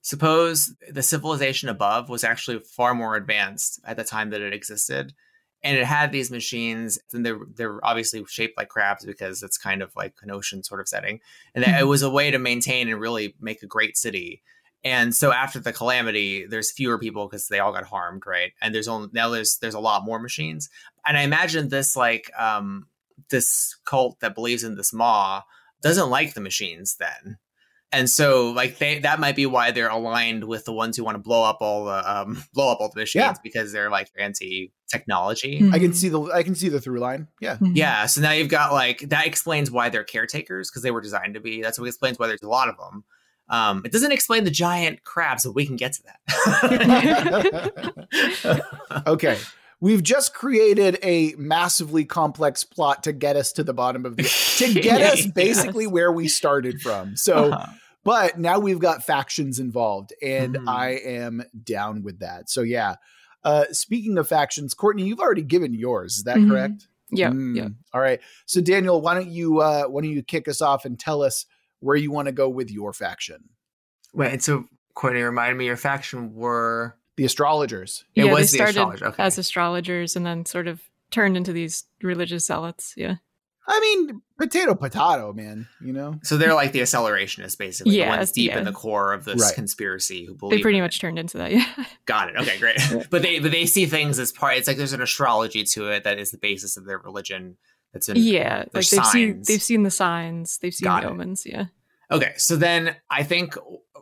Suppose 0.00 0.74
the 0.90 1.02
civilization 1.02 1.68
above 1.68 2.08
was 2.08 2.24
actually 2.24 2.58
far 2.58 2.92
more 2.94 3.14
advanced 3.14 3.80
at 3.84 3.96
the 3.96 4.02
time 4.02 4.30
that 4.30 4.40
it 4.40 4.52
existed, 4.52 5.14
and 5.62 5.76
it 5.76 5.84
had 5.84 6.10
these 6.10 6.30
machines, 6.30 6.98
and 7.12 7.24
they're 7.24 7.38
they're 7.54 7.84
obviously 7.84 8.24
shaped 8.26 8.58
like 8.58 8.68
crabs 8.68 9.04
because 9.04 9.44
it's 9.44 9.58
kind 9.58 9.80
of 9.80 9.94
like 9.94 10.14
an 10.22 10.30
ocean 10.32 10.64
sort 10.64 10.80
of 10.80 10.88
setting, 10.88 11.20
and 11.54 11.62
that 11.62 11.80
it 11.80 11.84
was 11.84 12.02
a 12.02 12.10
way 12.10 12.32
to 12.32 12.38
maintain 12.38 12.88
and 12.88 13.00
really 13.00 13.36
make 13.40 13.62
a 13.62 13.66
great 13.66 13.96
city. 13.96 14.42
And 14.84 15.14
so 15.14 15.32
after 15.32 15.60
the 15.60 15.72
calamity, 15.72 16.44
there's 16.46 16.72
fewer 16.72 16.98
people 16.98 17.28
because 17.28 17.46
they 17.48 17.60
all 17.60 17.72
got 17.72 17.84
harmed, 17.84 18.24
right? 18.26 18.52
And 18.60 18.74
there's 18.74 18.88
only 18.88 19.08
now 19.12 19.28
there's 19.28 19.58
there's 19.58 19.74
a 19.74 19.80
lot 19.80 20.04
more 20.04 20.18
machines 20.18 20.68
and 21.06 21.16
I 21.16 21.22
imagine 21.22 21.68
this 21.68 21.96
like 21.96 22.30
um 22.38 22.86
this 23.30 23.76
cult 23.84 24.18
that 24.20 24.34
believes 24.34 24.64
in 24.64 24.74
this 24.76 24.92
maw 24.92 25.42
doesn't 25.82 26.10
like 26.10 26.34
the 26.34 26.40
machines 26.40 26.96
then. 26.98 27.38
And 27.94 28.08
so 28.08 28.50
like 28.50 28.78
they 28.78 28.98
that 29.00 29.20
might 29.20 29.36
be 29.36 29.46
why 29.46 29.70
they're 29.70 29.88
aligned 29.90 30.44
with 30.44 30.64
the 30.64 30.72
ones 30.72 30.96
who 30.96 31.04
want 31.04 31.14
to 31.14 31.22
blow 31.22 31.44
up 31.44 31.58
all 31.60 31.84
the 31.84 32.10
um 32.20 32.42
blow 32.54 32.72
up 32.72 32.78
all 32.80 32.90
the 32.92 33.00
machines 33.00 33.20
Yeah. 33.22 33.34
because 33.42 33.70
they're 33.72 33.90
like 33.90 34.08
anti 34.18 34.72
technology. 34.90 35.62
I 35.72 35.78
can 35.78 35.92
see 35.92 36.08
the 36.08 36.22
I 36.22 36.42
can 36.42 36.54
see 36.54 36.68
the 36.70 36.80
through 36.80 36.98
line. 37.00 37.28
Yeah. 37.40 37.56
Mhm. 37.58 37.76
Yeah, 37.76 38.06
so 38.06 38.20
now 38.20 38.32
you've 38.32 38.48
got 38.48 38.72
like 38.72 39.00
that 39.10 39.26
explains 39.26 39.70
why 39.70 39.90
they're 39.90 40.04
caretakers 40.04 40.70
because 40.70 40.82
they 40.82 40.90
were 40.90 41.00
designed 41.00 41.34
to 41.34 41.40
be. 41.40 41.62
That's 41.62 41.78
what 41.78 41.86
explains 41.86 42.18
why 42.18 42.26
there's 42.26 42.42
a 42.42 42.48
lot 42.48 42.68
of 42.68 42.76
them. 42.78 43.04
Um, 43.52 43.82
it 43.84 43.92
doesn't 43.92 44.12
explain 44.12 44.44
the 44.44 44.50
giant 44.50 45.04
crabs, 45.04 45.44
but 45.44 45.54
we 45.54 45.66
can 45.66 45.76
get 45.76 45.92
to 45.92 46.02
that. 46.04 47.42
okay. 49.06 49.38
We've 49.80 50.02
just 50.02 50.32
created 50.32 50.98
a 51.02 51.34
massively 51.36 52.04
complex 52.04 52.62
plot 52.64 53.02
to 53.04 53.12
get 53.12 53.36
us 53.36 53.52
to 53.52 53.64
the 53.64 53.74
bottom 53.74 54.06
of 54.06 54.16
the 54.16 54.22
to 54.58 54.72
get 54.80 55.00
us 55.02 55.26
basically 55.26 55.84
Yes. 55.84 55.92
where 55.92 56.12
we 56.12 56.28
started 56.28 56.80
from. 56.80 57.16
So 57.16 57.52
Uh-huh. 57.52 57.66
but 58.04 58.38
now 58.38 58.58
we've 58.58 58.78
got 58.78 59.04
factions 59.04 59.58
involved 59.58 60.12
and 60.22 60.54
Mhm. 60.56 60.68
i 60.68 60.90
am 60.90 61.42
down 61.62 62.02
with 62.02 62.18
that 62.20 62.48
so 62.50 62.62
yeah 62.62 62.96
uh 63.44 63.64
speaking 63.70 64.18
of 64.18 64.26
factions 64.26 64.74
courtney 64.74 65.04
you've 65.04 65.20
already 65.20 65.42
given 65.42 65.72
yours 65.74 66.16
is 66.18 66.24
that 66.24 66.36
Mhm. 66.38 66.48
correct 66.50 66.88
Yeah, 67.12 67.30
Mm. 67.30 67.56
yeah. 67.56 67.68
all 67.94 68.00
right 68.00 68.20
so 68.46 68.60
daniel 68.60 69.00
why 69.00 69.14
don't 69.14 69.28
you 69.30 69.60
uh 69.60 69.84
why 69.84 70.00
don't 70.02 70.10
you 70.10 70.22
kick 70.22 70.48
us 70.48 70.60
off 70.60 70.84
and 70.84 70.98
tell 70.98 71.22
us 71.22 71.46
where 71.82 71.96
you 71.96 72.10
want 72.10 72.26
to 72.26 72.32
go 72.32 72.48
with 72.48 72.70
your 72.70 72.92
faction 72.92 73.50
Wait, 74.14 74.32
and 74.32 74.42
so 74.42 74.64
Courtney, 74.94 75.22
remind 75.22 75.56
me, 75.56 75.64
your 75.66 75.76
faction 75.76 76.34
were 76.34 76.96
the 77.16 77.24
astrologers 77.24 78.04
It 78.14 78.24
yeah, 78.26 78.32
was 78.32 78.50
they 78.52 78.58
the 78.58 78.64
started 78.72 78.76
astrologer, 78.76 79.06
okay. 79.08 79.22
as 79.22 79.38
astrologers 79.38 80.16
and 80.16 80.24
then 80.26 80.44
sort 80.46 80.66
of 80.68 80.80
turned 81.10 81.36
into 81.36 81.52
these 81.52 81.84
religious 82.02 82.46
zealots. 82.46 82.94
Yeah. 82.96 83.16
i 83.68 83.78
mean 83.80 84.20
potato 84.38 84.74
potato 84.74 85.32
man 85.32 85.68
you 85.80 85.92
know 85.92 86.18
so 86.24 86.36
they're 86.36 86.52
like 86.54 86.72
the 86.72 86.80
accelerationists, 86.80 87.56
basically. 87.56 87.96
Yeah, 87.96 88.10
the 88.10 88.16
ones 88.18 88.32
deep 88.32 88.52
in 88.52 88.64
the 88.64 88.72
core 88.72 89.12
of 89.12 89.24
this 89.24 89.40
Right. 89.40 89.54
conspiracy 89.54 90.24
who 90.26 90.34
believe 90.34 90.58
They 90.58 90.62
pretty 90.62 90.80
much 90.80 90.96
it. 90.96 91.00
turned 91.00 91.18
into 91.18 91.38
that. 91.38 91.52
Yeah. 91.52 91.66
got 92.06 92.28
it. 92.30 92.36
Okay, 92.36 92.58
great. 92.58 92.76
but 93.10 93.22
they 93.22 93.38
but 93.38 93.52
they 93.52 93.66
see 93.66 93.86
things 93.86 94.18
as 94.18 94.32
part. 94.32 94.56
It's 94.56 94.66
like 94.66 94.76
there's 94.78 94.92
an 94.92 95.00
astrology 95.02 95.62
to 95.64 95.88
it 95.90 96.02
that 96.04 96.18
is 96.18 96.32
the 96.32 96.38
basis 96.38 96.76
of 96.76 96.84
their 96.86 96.98
religion. 96.98 97.56
That's 97.92 98.08
in 98.08 98.16
yeah. 98.16 98.64
Like 98.72 98.88
they've 98.88 99.06
seen 99.06 99.42
they've 99.46 99.62
seen 99.62 99.82
the 99.82 99.90
signs, 99.90 100.58
they've 100.58 100.74
seen 100.74 100.84
Got 100.86 101.02
the 101.02 101.08
it. 101.08 101.10
omens. 101.12 101.44
Yeah. 101.46 101.66
Okay, 102.10 102.32
so 102.36 102.56
then 102.56 102.94
I 103.10 103.22
think 103.22 103.54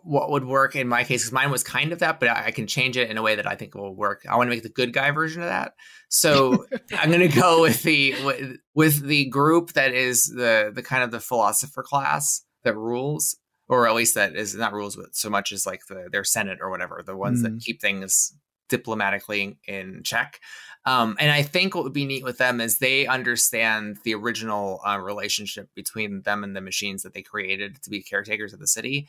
what 0.03 0.31
would 0.31 0.45
work 0.45 0.75
in 0.75 0.89
my 0.89 1.05
case, 1.05 1.23
because 1.23 1.33
mine 1.33 1.51
was 1.51 1.63
kind 1.63 1.93
of 1.93 1.99
that, 1.99 2.19
but 2.21 2.29
I 2.29 2.47
I 2.47 2.51
can 2.51 2.67
change 2.67 2.97
it 2.97 3.11
in 3.11 3.19
a 3.19 3.23
way 3.23 3.35
that 3.37 3.47
I 3.47 3.55
think 3.55 3.75
will 3.75 3.95
work. 3.95 4.25
I 4.29 4.37
want 4.37 4.49
to 4.49 4.55
make 4.55 4.63
the 4.63 4.69
good 4.69 4.93
guy 4.93 5.11
version 5.11 5.43
of 5.43 5.49
that. 5.49 5.73
So 6.09 6.67
I'm 6.93 7.11
going 7.11 7.29
to 7.29 7.41
go 7.41 7.61
with 7.63 7.83
the 7.83 8.15
with, 8.25 8.57
with 8.75 9.03
the 9.07 9.27
group 9.27 9.73
that 9.75 9.93
is 9.93 10.25
the 10.25 10.73
the 10.75 10.83
kind 10.83 11.03
of 11.03 11.11
the 11.11 11.21
philosopher 11.21 11.83
class 11.83 12.43
that 12.65 12.77
rules, 12.77 13.37
or 13.69 13.87
at 13.87 13.95
least 13.95 14.15
that 14.15 14.35
is 14.37 14.55
not 14.55 14.73
rules 14.73 14.97
with 14.97 15.11
so 15.13 15.29
much 15.31 15.53
as 15.53 15.67
like 15.67 15.81
the 15.89 16.09
their 16.11 16.25
senate 16.25 16.59
or 16.61 16.71
whatever, 16.71 17.03
the 17.05 17.17
ones 17.17 17.43
that 17.43 17.53
Mm. 17.53 17.63
keep 17.63 17.81
things 17.81 18.33
diplomatically 18.69 19.59
in 19.67 20.03
check. 20.05 20.41
Um, 20.87 21.17
and 21.21 21.31
I 21.31 21.43
think 21.43 21.75
what 21.75 21.85
would 21.85 21.93
be 21.93 22.07
neat 22.07 22.25
with 22.25 22.39
them 22.39 22.61
is 22.61 22.79
they 22.79 23.07
understand 23.07 23.99
the 24.05 24.15
original 24.15 24.81
uh, 24.87 24.99
relationship 24.99 25.69
between 25.75 26.23
them 26.23 26.43
and 26.43 26.57
the 26.57 26.61
machines 26.61 27.03
that 27.03 27.13
they 27.13 27.23
created 27.23 27.83
to 27.83 27.91
be 27.91 28.03
caretakers 28.03 28.53
of 28.53 28.61
the 28.61 28.67
city. 28.67 29.07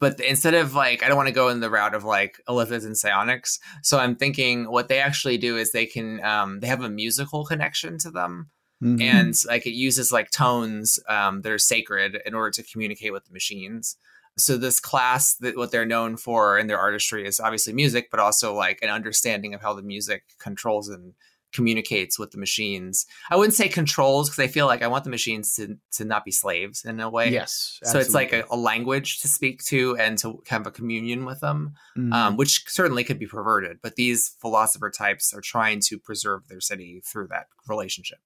But 0.00 0.18
instead 0.18 0.54
of 0.54 0.74
like, 0.74 1.04
I 1.04 1.08
don't 1.08 1.16
want 1.16 1.28
to 1.28 1.34
go 1.34 1.48
in 1.48 1.60
the 1.60 1.70
route 1.70 1.94
of 1.94 2.02
like 2.02 2.40
Illithid 2.48 2.84
and 2.84 2.98
psionics. 2.98 3.60
So 3.82 4.00
I'm 4.00 4.16
thinking 4.16 4.64
what 4.70 4.88
they 4.88 4.98
actually 4.98 5.38
do 5.38 5.56
is 5.56 5.70
they 5.70 5.86
can, 5.86 6.22
um, 6.24 6.58
they 6.58 6.66
have 6.66 6.82
a 6.82 6.90
musical 6.90 7.44
connection 7.44 7.98
to 7.98 8.10
them 8.10 8.50
Mhm. 8.82 9.00
and 9.00 9.34
like 9.46 9.64
it 9.64 9.74
uses 9.74 10.10
like 10.10 10.32
tones 10.32 10.98
um, 11.08 11.42
that 11.42 11.52
are 11.52 11.58
sacred 11.58 12.20
in 12.26 12.34
order 12.34 12.50
to 12.50 12.64
communicate 12.64 13.12
with 13.12 13.24
the 13.24 13.32
machines. 13.32 13.96
So 14.38 14.56
this 14.56 14.80
class, 14.80 15.34
that 15.36 15.56
what 15.56 15.70
they're 15.72 15.84
known 15.86 16.16
for 16.16 16.58
in 16.58 16.66
their 16.66 16.78
artistry 16.78 17.26
is 17.26 17.38
obviously 17.38 17.72
music, 17.72 18.08
but 18.10 18.18
also 18.20 18.54
like 18.54 18.80
an 18.82 18.88
understanding 18.88 19.52
of 19.54 19.60
how 19.60 19.74
the 19.74 19.82
music 19.82 20.22
controls 20.38 20.88
and 20.88 21.12
communicates 21.52 22.18
with 22.18 22.30
the 22.30 22.38
machines. 22.38 23.04
I 23.30 23.36
wouldn't 23.36 23.52
say 23.54 23.68
controls 23.68 24.30
because 24.30 24.42
I 24.42 24.46
feel 24.46 24.66
like 24.66 24.80
I 24.80 24.86
want 24.86 25.04
the 25.04 25.10
machines 25.10 25.54
to 25.56 25.76
to 25.92 26.04
not 26.06 26.24
be 26.24 26.30
slaves 26.30 26.82
in 26.82 26.98
a 26.98 27.10
way. 27.10 27.30
Yes. 27.30 27.78
So 27.84 27.98
it's 27.98 28.14
like 28.14 28.32
a, 28.32 28.44
a 28.50 28.56
language 28.56 29.20
to 29.20 29.28
speak 29.28 29.62
to 29.64 29.94
and 29.98 30.16
to 30.18 30.42
have 30.48 30.66
a 30.66 30.70
communion 30.70 31.26
with 31.26 31.40
them, 31.40 31.74
Mhm. 31.98 32.12
um, 32.14 32.36
which 32.38 32.64
certainly 32.68 33.04
could 33.04 33.18
be 33.18 33.26
perverted. 33.26 33.80
But 33.82 33.96
these 33.96 34.30
philosopher 34.40 34.88
types 34.88 35.34
are 35.34 35.42
trying 35.42 35.80
to 35.88 35.98
preserve 35.98 36.48
their 36.48 36.60
city 36.60 37.02
through 37.04 37.26
that 37.28 37.48
relationship. 37.68 38.20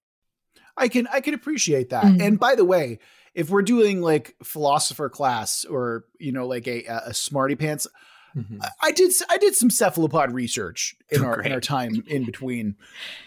I 0.77 0.87
can 0.87 1.07
I 1.07 1.19
can 1.19 1.33
appreciate 1.33 1.89
that. 1.89 2.05
Mhm. 2.05 2.21
And 2.21 2.39
by 2.39 2.55
the 2.55 2.63
way, 2.63 2.99
if 3.37 3.49
we're 3.49 3.61
doing 3.61 4.01
like 4.01 4.35
philosopher 4.43 5.07
class 5.09 5.63
or 5.63 6.03
you 6.19 6.31
know 6.33 6.45
like 6.47 6.67
a 6.67 6.83
a 7.05 7.13
smarty 7.13 7.55
pants, 7.55 7.87
I- 8.61 8.69
I 8.81 8.91
did 8.91 9.09
s- 9.09 9.23
I 9.29 9.37
did 9.37 9.55
some 9.55 9.69
cephalopod 9.69 10.31
research 10.33 10.95
in 11.09 11.23
our 11.23 11.41
in 11.41 11.51
our 11.51 11.61
time 11.61 12.03
in 12.07 12.25
between, 12.25 12.75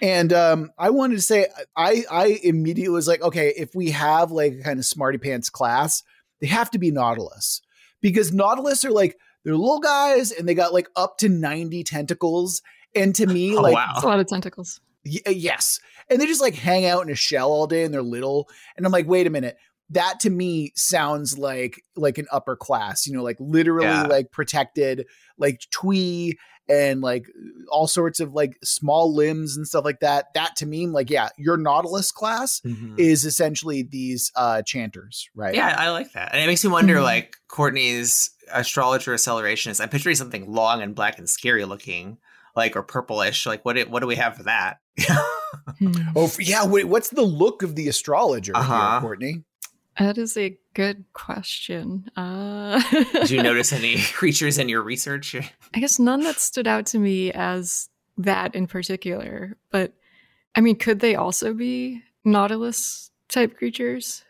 and 0.02 0.32
um, 0.32 0.70
I 0.78 0.90
wanted 0.90 1.16
to 1.16 1.22
say 1.22 1.46
I 1.76 2.04
I 2.10 2.38
immediately 2.44 2.94
was 2.94 3.08
like, 3.08 3.22
okay, 3.22 3.52
if 3.56 3.74
we 3.74 3.90
have 3.90 4.30
like 4.30 4.52
a 4.60 4.62
kind 4.62 4.78
of 4.78 4.84
smarty 4.84 5.18
pants 5.18 5.48
class, 5.50 6.02
they 6.40 6.46
have 6.48 6.70
to 6.72 6.78
be 6.78 6.90
Nautilus 6.90 7.60
because 8.00 8.32
Nautilus 8.32 8.84
are 8.84 8.92
like 8.92 9.16
they're 9.44 9.56
little 9.56 9.80
guys 9.80 10.30
and 10.32 10.48
they 10.48 10.54
got 10.54 10.72
like 10.72 10.88
up 10.94 11.18
to 11.18 11.28
ninety 11.28 11.82
tentacles, 11.82 12.62
and 12.94 13.14
to 13.16 13.26
me 13.26 13.56
Oh, 13.56 13.62
like 13.62 13.74
wow. 13.74 13.94
A 13.96 14.06
lot 14.06 14.20
of 14.20 14.26
tentacles. 14.28 14.80
Y- 15.04 15.18
uh, 15.26 15.30
yes. 15.30 15.80
And 16.10 16.20
they 16.20 16.26
just 16.26 16.40
like 16.42 16.54
hang 16.54 16.84
out 16.86 17.02
in 17.06 17.10
a 17.10 17.14
shell 17.16 17.50
all 17.50 17.66
day 17.66 17.84
and 17.84 17.92
they're 17.94 18.02
little. 18.02 18.48
And 18.76 18.84
I'm 18.84 18.92
like, 18.92 19.06
wait 19.08 19.26
a 19.26 19.30
minute. 19.30 19.56
That 19.90 20.20
to 20.20 20.30
me 20.30 20.72
sounds 20.76 21.36
like 21.38 21.82
like 21.96 22.18
an 22.18 22.26
upper 22.30 22.56
class, 22.56 23.06
you 23.06 23.12
know, 23.16 23.22
like 23.22 23.36
literally 23.40 23.86
Yeah. 23.88 24.02
like 24.04 24.30
protected, 24.30 25.06
like 25.38 25.60
twee 25.72 26.38
and 26.68 27.00
like 27.00 27.24
all 27.72 27.88
sorts 27.88 28.20
of 28.20 28.32
like 28.32 28.52
small 28.62 29.12
limbs 29.12 29.56
and 29.56 29.66
stuff 29.66 29.84
like 29.84 29.98
that. 30.00 30.26
That 30.34 30.54
to 30.58 30.66
me, 30.66 30.86
like, 30.86 31.10
yeah, 31.10 31.30
your 31.36 31.56
Nautilus 31.56 32.12
class 32.12 32.60
Mhm. 32.64 32.96
is 32.98 33.24
essentially 33.24 33.82
these 33.82 34.30
uh 34.36 34.62
chanters, 34.62 35.28
right? 35.34 35.54
Yeah, 35.54 35.74
I 35.76 35.90
like 35.90 36.12
that. 36.12 36.32
And 36.32 36.40
it 36.40 36.46
makes 36.46 36.62
me 36.64 36.70
wonder, 36.70 36.96
Mhm. 36.96 37.02
like 37.02 37.36
Courtney's 37.48 38.30
astrologer 38.52 39.12
accelerationist. 39.14 39.80
I'm 39.80 39.88
picturing 39.88 40.14
something 40.14 40.52
long 40.52 40.82
and 40.82 40.94
black 40.94 41.18
and 41.18 41.28
scary 41.28 41.64
looking, 41.64 42.18
like 42.54 42.76
or 42.76 42.82
purplish. 42.84 43.46
Like 43.46 43.64
what? 43.64 43.74
do- 43.74 43.86
What 43.88 44.00
do 44.00 44.06
we 44.06 44.16
have 44.16 44.36
for 44.36 44.44
that? 44.44 44.78
Hmm. 45.80 45.92
Oh, 46.14 46.30
yeah. 46.38 46.64
Wait, 46.64 46.84
what's 46.84 47.08
the 47.10 47.22
look 47.22 47.62
of 47.62 47.74
the 47.74 47.88
astrologer 47.88 48.56
Uh-huh. 48.56 48.90
here, 48.92 49.00
Courtney? 49.00 49.44
That 50.00 50.16
is 50.16 50.34
a 50.38 50.58
good 50.72 51.04
question. 51.12 52.10
Uh, 52.16 52.82
Did 53.12 53.30
you 53.30 53.42
notice 53.42 53.70
any 53.70 54.00
creatures 54.14 54.56
in 54.56 54.70
your 54.70 54.80
research? 54.80 55.36
I 55.74 55.78
guess 55.78 55.98
none 55.98 56.22
that 56.22 56.40
stood 56.40 56.66
out 56.66 56.86
to 56.86 56.98
me 56.98 57.30
as 57.32 57.90
that 58.16 58.54
in 58.54 58.66
particular. 58.66 59.58
But 59.70 59.92
I 60.54 60.62
mean, 60.62 60.76
could 60.76 61.00
they 61.00 61.16
also 61.16 61.52
be 61.52 62.02
Nautilus 62.24 63.10
type 63.28 63.58
creatures 63.58 64.24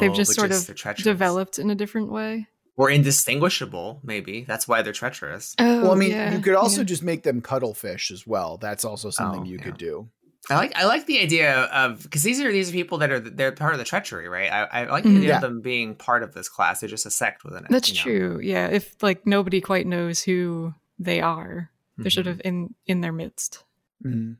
They've 0.00 0.14
just 0.14 0.36
but 0.36 0.52
sort 0.52 0.78
of 0.88 0.96
developed 0.98 1.58
in 1.58 1.70
a 1.70 1.74
different 1.74 2.10
way? 2.12 2.46
or 2.76 2.90
indistinguishable. 2.90 4.00
Maybe 4.04 4.44
that's 4.44 4.68
why 4.68 4.82
they're 4.82 4.92
treacherous. 4.92 5.54
Oh, 5.58 5.82
well, 5.82 5.92
I 5.92 5.94
mean, 5.94 6.10
yeah, 6.10 6.34
you 6.34 6.40
could 6.40 6.54
also 6.54 6.82
yeah. 6.82 6.84
just 6.84 7.02
make 7.02 7.22
them 7.22 7.40
cuttlefish 7.40 8.10
as 8.10 8.26
well. 8.26 8.58
That's 8.58 8.84
also 8.84 9.10
something 9.10 9.40
Oh, 9.40 9.44
you 9.44 9.56
yeah. 9.56 9.64
could 9.64 9.78
do. 9.78 10.08
I 10.50 10.54
like 10.56 10.76
I 10.76 10.84
like 10.86 11.06
the 11.06 11.20
idea 11.20 11.62
of 11.64 12.02
because 12.02 12.22
these 12.22 12.40
are 12.40 12.50
these 12.52 12.68
are 12.70 12.72
people 12.72 12.98
that 12.98 13.10
are 13.10 13.18
they're 13.20 13.52
part 13.52 13.72
of 13.72 13.78
the 13.78 13.84
treachery, 13.84 14.28
right? 14.28 14.50
I, 14.50 14.82
I 14.82 14.84
like 14.90 15.02
the 15.04 15.10
Mhm. 15.10 15.16
idea 15.18 15.28
Yeah. 15.30 15.36
of 15.36 15.42
them 15.42 15.60
being 15.60 15.94
part 15.96 16.22
of 16.22 16.34
this 16.34 16.48
class. 16.48 16.80
They're 16.80 16.88
just 16.88 17.06
a 17.06 17.10
sect 17.10 17.44
within 17.44 17.64
it. 17.64 17.70
That's 17.70 17.88
you 17.88 17.96
know? 17.96 18.02
true. 18.34 18.40
Yeah, 18.40 18.68
if 18.68 18.94
like 19.02 19.26
nobody 19.26 19.60
quite 19.60 19.86
knows 19.86 20.22
who 20.22 20.74
they 20.98 21.20
are, 21.20 21.70
they're 21.98 22.10
sort 22.10 22.26
Mhm. 22.26 22.30
of 22.30 22.40
in 22.44 22.74
in 22.86 23.00
their 23.00 23.12
midst. 23.12 23.64
Mhm. 24.04 24.36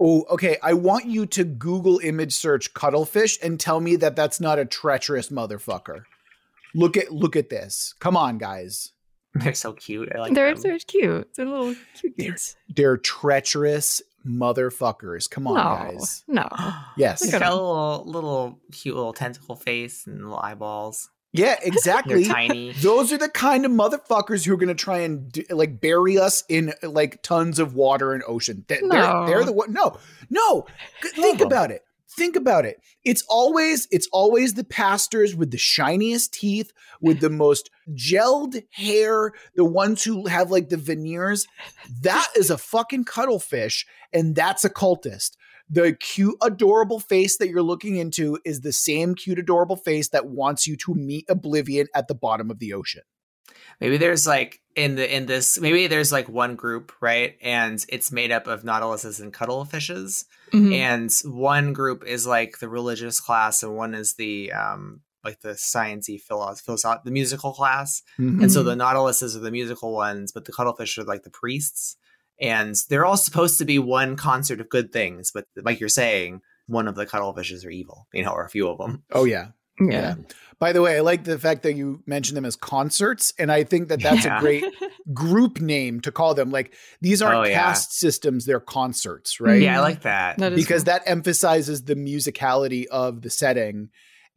Oh, 0.00 0.24
okay. 0.30 0.56
I 0.62 0.72
want 0.72 1.06
you 1.06 1.26
to 1.26 1.44
Google 1.44 1.98
image 2.00 2.32
search 2.34 2.74
cuttlefish 2.74 3.38
and 3.42 3.60
tell 3.60 3.80
me 3.80 3.96
that 3.96 4.16
that's 4.16 4.40
not 4.40 4.58
a 4.58 4.64
treacherous 4.64 5.28
motherfucker. 5.28 6.02
Look 6.74 6.96
at 6.96 7.12
look 7.12 7.36
at 7.36 7.50
this. 7.50 7.94
Come 8.00 8.16
on, 8.16 8.38
guys. 8.38 8.92
They're 9.34 9.54
so 9.54 9.72
cute. 9.72 10.10
I 10.14 10.18
like 10.18 10.34
they're 10.34 10.52
them. 10.52 10.62
they're 10.62 10.78
so 10.78 10.84
cute. 10.86 11.28
They're 11.36 11.46
little 11.46 11.74
cute 11.98 12.14
They're- 12.18 12.26
kids. 12.32 12.56
They're 12.68 12.96
treacherous 12.98 14.02
motherfuckers. 14.26 15.28
Come 15.30 15.46
on, 15.46 15.54
no, 15.54 15.92
guys. 15.92 16.24
no. 16.28 16.48
Yes. 16.96 17.20
They 17.20 17.26
Look 17.32 17.40
got 17.40 17.42
a 17.42 17.46
'em. 17.46 17.52
little, 17.52 18.02
little 18.06 18.60
cute 18.72 18.94
little 18.94 19.12
tentacle 19.12 19.56
face 19.56 20.06
and 20.06 20.18
little 20.22 20.38
eyeballs. 20.38 21.10
Yeah, 21.32 21.56
exactly. 21.62 22.24
tiny. 22.26 22.72
Those 22.72 23.12
are 23.12 23.18
the 23.18 23.28
kind 23.30 23.64
of 23.64 23.72
motherfuckers 23.72 24.44
who 24.44 24.52
are 24.52 24.56
going 24.58 24.68
to 24.68 24.74
try 24.74 24.98
and 24.98 25.32
do, 25.32 25.42
like 25.50 25.80
bury 25.80 26.18
us 26.18 26.44
in 26.48 26.74
like 26.82 27.22
tons 27.22 27.58
of 27.58 27.74
water 27.74 28.12
and 28.12 28.22
ocean. 28.26 28.64
They- 28.68 28.80
They're, 28.80 28.88
No. 28.88 29.26
they're 29.26 29.44
the 29.44 29.52
one. 29.52 29.72
No, 29.72 29.96
no. 30.28 30.66
Think 31.02 31.40
about 31.40 31.70
it. 31.70 31.82
Think 32.16 32.36
about 32.36 32.66
it. 32.66 32.80
It's 33.04 33.24
always 33.28 33.88
it's 33.90 34.08
always 34.12 34.54
the 34.54 34.64
pastors 34.64 35.34
with 35.34 35.50
the 35.50 35.58
shiniest 35.58 36.34
teeth, 36.34 36.72
with 37.00 37.20
the 37.20 37.30
most 37.30 37.70
gelled 37.94 38.62
hair, 38.70 39.32
the 39.56 39.64
ones 39.64 40.04
who 40.04 40.26
have 40.26 40.50
like 40.50 40.68
the 40.68 40.76
veneers. 40.76 41.46
That 42.02 42.28
is 42.36 42.50
a 42.50 42.58
fucking 42.58 43.04
cuttlefish, 43.04 43.86
and 44.12 44.34
that's 44.34 44.64
a 44.64 44.70
cultist. 44.70 45.32
The 45.70 45.94
cute, 45.94 46.36
adorable 46.42 47.00
face 47.00 47.38
that 47.38 47.48
you're 47.48 47.62
looking 47.62 47.96
into 47.96 48.38
is 48.44 48.60
the 48.60 48.72
same 48.72 49.14
cute, 49.14 49.38
adorable 49.38 49.76
face 49.76 50.08
that 50.10 50.26
wants 50.26 50.66
you 50.66 50.76
to 50.78 50.94
meet 50.94 51.24
Oblivion 51.30 51.86
at 51.94 52.08
the 52.08 52.14
bottom 52.14 52.50
of 52.50 52.58
the 52.58 52.74
ocean. 52.74 53.02
Maybe 53.80 53.96
there's 53.96 54.26
like 54.26 54.61
in 54.76 54.94
the 54.96 55.16
in 55.16 55.26
this 55.26 55.58
maybe 55.60 55.86
there's 55.86 56.12
like 56.12 56.28
one 56.28 56.56
group, 56.56 56.92
right? 57.00 57.36
And 57.42 57.84
it's 57.88 58.10
made 58.12 58.32
up 58.32 58.46
of 58.46 58.62
nautiluses 58.62 59.20
and 59.20 59.32
cuttlefishes. 59.32 60.24
Mhm. 60.52 60.72
And 60.74 61.34
one 61.34 61.72
group 61.72 62.04
is 62.04 62.26
like 62.26 62.58
the 62.58 62.68
religious 62.68 63.20
class, 63.20 63.62
and 63.62 63.76
one 63.76 63.94
is 63.94 64.14
the 64.14 64.52
um 64.52 65.00
like 65.24 65.40
the 65.40 65.50
sciencey 65.50 66.20
philosoph 66.20 66.64
philosoph- 66.66 67.04
the 67.04 67.10
musical 67.10 67.52
class. 67.52 68.02
Mhm. 68.18 68.42
And 68.42 68.52
so 68.52 68.62
Mhm. 68.62 68.66
the 68.66 68.74
nautiluses 68.76 69.36
are 69.36 69.40
the 69.40 69.50
musical 69.52 69.92
ones, 69.94 70.32
but 70.32 70.44
the 70.46 70.52
cuttlefish 70.52 70.98
are 70.98 71.04
like 71.04 71.22
the 71.22 71.30
priests. 71.30 71.96
And 72.40 72.74
they're 72.88 73.04
all 73.04 73.16
supposed 73.16 73.58
to 73.58 73.64
be 73.64 73.78
one 73.78 74.16
concert 74.16 74.60
of 74.60 74.68
good 74.68 74.92
things, 74.92 75.30
but 75.32 75.46
like 75.62 75.78
you're 75.78 75.88
saying, 75.88 76.40
one 76.66 76.88
of 76.88 76.96
the 76.96 77.06
cuttlefishes 77.06 77.64
are 77.64 77.70
evil, 77.70 78.08
you 78.12 78.24
know, 78.24 78.30
or 78.32 78.44
a 78.44 78.48
few 78.48 78.66
of 78.68 78.78
them. 78.78 79.04
Oh 79.12 79.24
yeah. 79.24 79.48
Yeah. 79.80 80.14
By 80.58 80.72
the 80.72 80.80
way, 80.80 80.96
I 80.96 81.00
like 81.00 81.24
the 81.24 81.38
fact 81.40 81.64
that 81.64 81.74
you 81.74 82.02
mentioned 82.06 82.36
them 82.36 82.44
as 82.44 82.54
concerts, 82.54 83.32
and 83.36 83.50
I 83.50 83.64
think 83.64 83.88
that 83.88 84.00
that's 84.00 84.24
Yeah. 84.24 84.38
a 84.38 84.40
great 84.40 84.64
group 85.12 85.60
name 85.60 86.00
to 86.02 86.12
call 86.12 86.34
them. 86.34 86.50
Like 86.52 86.74
these 87.00 87.20
aren't 87.20 87.38
Oh, 87.40 87.42
yeah. 87.50 87.60
caste 87.60 87.98
systems; 87.98 88.44
they're 88.46 88.60
concerts, 88.60 89.40
right? 89.40 89.60
Mm. 89.60 89.64
Yeah, 89.64 89.78
I 89.78 89.80
like 89.80 90.02
that. 90.02 90.38
That 90.38 90.52
is 90.52 90.62
because 90.62 90.82
cool. 90.84 90.92
that 90.92 91.02
emphasizes 91.06 91.82
the 91.84 91.96
musicality 91.96 92.86
of 92.86 93.22
the 93.22 93.30
setting. 93.30 93.88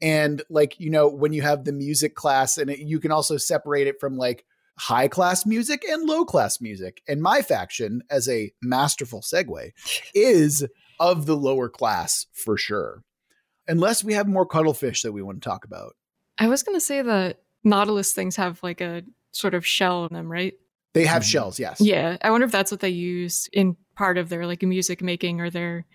And 0.01 0.41
like 0.49 0.79
you 0.79 0.89
know, 0.89 1.07
when 1.07 1.31
you 1.31 1.43
have 1.43 1.63
the 1.63 1.71
music 1.73 2.15
class, 2.15 2.57
and 2.57 2.71
it, 2.71 2.79
you 2.79 2.99
can 2.99 3.11
also 3.11 3.37
separate 3.37 3.85
it 3.87 3.97
from 3.99 4.17
like 4.17 4.45
high 4.79 5.07
class 5.07 5.45
music 5.45 5.83
and 5.87 6.07
low 6.07 6.25
class 6.25 6.59
music. 6.59 7.01
And 7.07 7.21
my 7.21 7.41
faction, 7.43 8.01
as 8.09 8.27
a 8.27 8.51
masterful 8.63 9.21
segue, 9.21 9.69
is 10.15 10.65
of 10.99 11.27
the 11.27 11.37
lower 11.37 11.69
class 11.69 12.25
for 12.33 12.57
sure. 12.57 13.03
Unless 13.67 14.03
we 14.03 14.13
have 14.13 14.27
more 14.27 14.45
cuttlefish 14.45 15.01
that 15.01 15.11
we 15.11 15.21
want 15.21 15.41
to 15.41 15.49
talk 15.49 15.65
about. 15.65 15.95
I 16.37 16.47
was 16.47 16.63
gonna 16.63 16.79
say 16.81 17.01
that 17.01 17.41
Nautilus 17.63 18.13
things 18.13 18.35
have 18.35 18.61
like 18.61 18.81
a 18.81 19.03
sort 19.31 19.53
of 19.53 19.65
shell 19.65 20.05
in 20.05 20.13
them, 20.13 20.31
right? 20.31 20.53
They 20.93 21.05
have 21.05 21.23
Mhm. 21.23 21.31
shells, 21.31 21.59
yes. 21.59 21.81
Yeah. 21.81 22.17
I 22.21 22.29
wonder 22.31 22.45
if 22.45 22.51
that's 22.51 22.71
what 22.71 22.79
they 22.79 22.89
use 22.89 23.49
in 23.53 23.75
part 23.95 24.17
of 24.17 24.29
their 24.29 24.45
like 24.45 24.61
music 24.63 25.01
making 25.01 25.41
or 25.41 25.49
their 25.49 25.85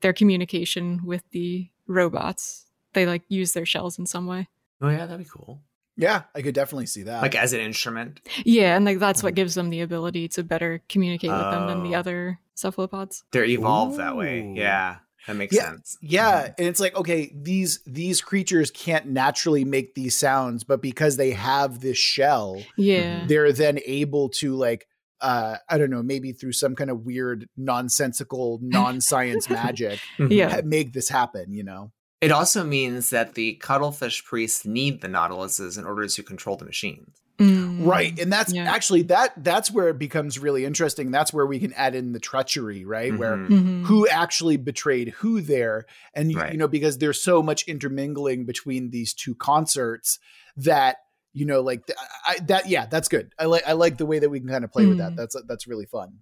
their 0.00 0.12
communication 0.12 1.04
with 1.04 1.22
the 1.30 1.68
robots. 1.86 2.66
They 2.92 3.04
like 3.06 3.22
use 3.28 3.52
their 3.52 3.66
shells 3.66 3.98
in 3.98 4.06
some 4.06 4.26
way. 4.26 4.48
Oh 4.80 4.88
yeah, 4.88 5.06
that'd 5.06 5.18
be 5.24 5.30
cool. 5.30 5.60
Yeah, 5.96 6.22
I 6.34 6.42
could 6.42 6.54
definitely 6.54 6.86
see 6.86 7.02
that. 7.02 7.22
Like 7.22 7.34
as 7.34 7.52
an 7.52 7.60
instrument. 7.60 8.20
Yeah, 8.44 8.76
and 8.76 8.84
like 8.84 9.00
that's 9.00 9.22
what 9.22 9.32
Mhm. 9.32 9.36
gives 9.36 9.54
them 9.56 9.70
the 9.70 9.80
ability 9.80 10.28
to 10.28 10.44
better 10.44 10.80
communicate 10.88 11.30
with 11.30 11.40
them 11.40 11.66
than 11.66 11.82
the 11.82 11.96
Oh. 11.96 11.98
other 11.98 12.38
cephalopods. 12.54 13.24
They're 13.32 13.44
evolved 13.44 13.98
that 13.98 14.16
way. 14.16 14.52
Yeah. 14.56 14.98
That 15.28 15.36
makes 15.36 15.54
Yeah. 15.54 15.70
sense. 15.70 15.96
yeah, 16.02 16.46
Mhm. 16.48 16.54
and 16.58 16.66
it's 16.66 16.80
like 16.80 16.96
okay, 16.96 17.30
these 17.40 17.80
these 17.86 18.20
creatures 18.20 18.70
can't 18.72 19.06
naturally 19.06 19.64
make 19.64 19.94
these 19.94 20.18
sounds, 20.18 20.64
but 20.64 20.82
because 20.82 21.16
they 21.16 21.30
have 21.32 21.80
this 21.80 21.98
shell, 21.98 22.60
Yeah. 22.76 23.24
they're 23.28 23.52
then 23.52 23.78
able 23.86 24.30
to 24.40 24.56
like 24.56 24.88
uh 25.20 25.58
I 25.68 25.78
don't 25.78 25.90
know, 25.90 26.02
maybe 26.02 26.32
through 26.32 26.52
some 26.52 26.74
kind 26.74 26.90
of 26.90 27.04
weird 27.04 27.46
nonsensical 27.56 28.58
non-science 28.62 29.48
magic 29.50 30.00
Mhm. 30.18 30.30
Yeah. 30.32 30.60
make 30.64 30.92
this 30.94 31.08
happen, 31.08 31.52
you 31.52 31.62
know. 31.62 31.92
It 32.20 32.32
also 32.32 32.64
means 32.64 33.10
that 33.10 33.34
the 33.34 33.54
cuttlefish 33.56 34.24
priests 34.24 34.64
need 34.64 35.02
the 35.02 35.08
nautiluses 35.08 35.78
in 35.78 35.84
order 35.84 36.08
to 36.08 36.22
control 36.22 36.56
the 36.56 36.64
machines. 36.64 37.16
Mm. 37.38 37.86
Right. 37.86 38.18
And 38.18 38.32
that's 38.32 38.52
Yeah. 38.52 38.64
actually 38.70 39.02
that 39.02 39.32
that's 39.44 39.70
where 39.70 39.88
it 39.88 39.98
becomes 39.98 40.38
really 40.38 40.64
interesting. 40.64 41.10
That's 41.12 41.32
where 41.32 41.46
we 41.46 41.60
can 41.60 41.72
add 41.74 41.94
in 41.94 42.12
the 42.12 42.18
treachery, 42.18 42.84
right? 42.84 43.16
Where 43.16 43.36
Mhm. 43.36 43.48
Mhm. 43.48 43.84
who 43.86 44.08
actually 44.08 44.56
betrayed 44.56 45.10
who 45.18 45.40
there 45.40 45.86
and 46.14 46.32
you, 46.32 46.38
Right. 46.38 46.50
you 46.52 46.58
know 46.58 46.66
because 46.68 46.98
there's 46.98 47.22
so 47.22 47.40
much 47.42 47.62
intermingling 47.68 48.44
between 48.44 48.90
these 48.90 49.14
two 49.14 49.34
concerts 49.36 50.18
that 50.56 50.96
you 51.32 51.44
know 51.46 51.60
like 51.60 51.86
th- 51.86 51.98
I, 52.26 52.38
that 52.48 52.68
yeah 52.68 52.86
that's 52.86 53.06
good 53.06 53.32
i 53.38 53.44
like 53.44 53.62
i 53.68 53.72
like 53.74 53.98
the 53.98 54.06
way 54.06 54.18
that 54.18 54.30
we 54.30 54.40
can 54.40 54.48
kind 54.48 54.64
of 54.64 54.72
play 54.72 54.86
with 54.86 54.98
that 54.98 55.12
Mhm. 55.12 55.16
that's 55.16 55.36
that's 55.46 55.66
really 55.68 55.86
fun 55.86 56.14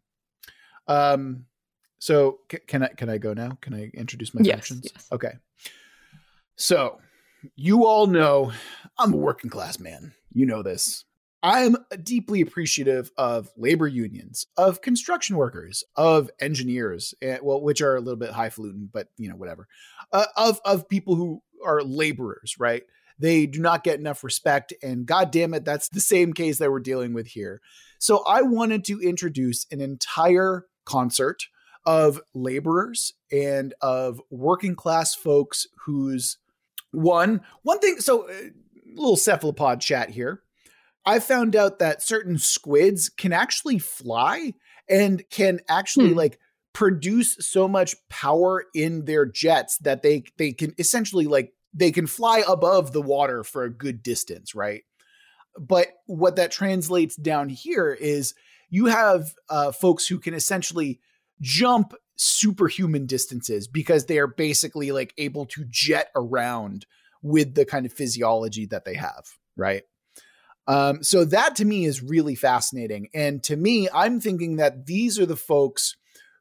um 0.89 1.47
So 1.99 2.41
c- 2.53 2.59
can 2.67 2.83
I 2.83 2.89
can 2.89 3.09
I 3.09 3.17
go 3.17 3.33
now? 3.33 3.57
Can 3.63 3.73
I 3.73 3.91
introduce 3.95 4.35
my 4.35 4.43
Yes, 4.45 4.57
factions? 4.57 4.91
yes. 4.93 5.09
Okay. 5.11 5.33
So 6.57 7.01
you 7.55 7.87
all 7.87 8.07
know 8.07 8.53
I'm 8.99 9.15
a 9.15 9.17
working 9.17 9.49
class 9.51 9.79
man. 9.79 10.13
You 10.37 10.45
know 10.45 10.63
this. 10.63 11.07
I'm 11.43 11.77
deeply 12.03 12.43
appreciative 12.43 13.11
of 13.17 13.49
labor 13.57 13.87
unions, 13.87 14.47
of 14.59 14.83
construction 14.83 15.37
workers, 15.37 15.83
of 15.97 16.29
engineers, 16.41 17.15
eh, 17.23 17.39
well, 17.43 17.63
which 17.63 17.81
are 17.81 17.97
a 17.97 18.01
little 18.01 18.19
bit 18.19 18.33
highfalutin, 18.33 18.91
but 18.93 19.09
you 19.17 19.31
know, 19.31 19.37
whatever. 19.37 19.67
Uh, 20.13 20.27
of 20.37 20.61
of 20.67 20.91
people 20.91 21.15
who 21.15 21.43
are 21.65 21.83
laborers, 21.83 22.57
right? 22.59 22.83
They 23.19 23.47
do 23.47 23.61
not 23.61 23.83
get 23.83 23.99
enough 23.99 24.23
respect, 24.23 24.75
and 24.83 25.07
god 25.07 25.31
damn 25.31 25.55
it, 25.55 25.65
that's 25.65 25.89
the 25.89 26.01
same 26.01 26.35
case 26.35 26.59
that 26.59 26.71
we're 26.71 26.81
dealing 26.81 27.15
with 27.15 27.29
here. 27.29 27.63
So 27.99 28.23
I 28.27 28.43
wanted 28.43 28.85
to 28.85 29.01
introduce 29.01 29.67
an 29.71 29.81
entire 29.81 30.67
concert 30.85 31.45
of 31.87 32.21
laborers 32.35 33.15
and 33.33 33.73
of 33.81 34.21
working 34.29 34.75
class 34.75 35.15
folks 35.15 35.67
whose 35.87 36.37
one 36.91 37.41
one 37.63 37.79
thing 37.79 38.01
so 38.01 38.29
uh, 38.29 38.33
little 38.97 39.17
cephalopod 39.17 39.81
chat 39.81 40.11
here 40.11 40.43
i 41.05 41.19
found 41.19 41.55
out 41.55 41.79
that 41.79 42.03
certain 42.03 42.39
squids 42.39 43.09
can 43.09 43.33
actually 43.33 43.79
fly 43.79 44.53
and 44.89 45.23
can 45.31 45.61
actually 45.69 46.11
Hmm. 46.11 46.17
like 46.17 46.39
produce 46.73 47.37
so 47.41 47.67
much 47.67 47.97
power 48.11 48.65
in 48.75 49.07
their 49.07 49.25
jets 49.25 49.79
that 49.79 50.03
they 50.03 50.25
they 50.37 50.53
can 50.53 50.75
essentially 50.79 51.27
like 51.27 51.53
they 51.73 51.91
can 51.91 52.07
fly 52.07 52.43
above 52.47 52.93
the 52.93 53.03
water 53.03 53.43
for 53.45 53.65
a 53.65 53.71
good 53.71 54.03
distance 54.03 54.55
right 54.55 54.83
but 55.59 55.89
what 56.07 56.37
that 56.37 56.51
translates 56.51 57.17
down 57.17 57.49
here 57.49 57.93
is 57.93 58.35
you 58.69 58.87
have 58.87 59.33
uh, 59.49 59.73
folks 59.73 60.07
who 60.07 60.19
can 60.19 60.35
essentially 60.35 61.01
jump 61.41 61.95
superhuman 62.17 63.07
distances 63.07 63.69
because 63.69 64.07
they 64.07 64.19
are 64.19 64.27
basically 64.27 64.93
like 64.93 65.15
able 65.17 65.47
to 65.47 65.65
jet 65.71 66.09
around 66.15 66.85
with 67.27 67.55
the 67.55 67.65
kind 67.65 67.85
of 67.87 67.93
physiology 67.93 68.67
that 68.67 68.85
they 68.85 68.95
have, 68.95 69.27
right? 69.57 69.83
Um, 70.69 71.03
so 71.03 71.25
that 71.25 71.57
to 71.57 71.65
me 71.65 71.85
is 71.85 72.03
really 72.03 72.35
fascinating. 72.35 73.09
And 73.15 73.43
to 73.45 73.57
me, 73.57 73.89
I'm 73.93 74.21
thinking 74.21 74.57
that 74.57 74.87
these 74.87 75.19
are 75.19 75.27
the 75.27 75.37
folks 75.37 75.97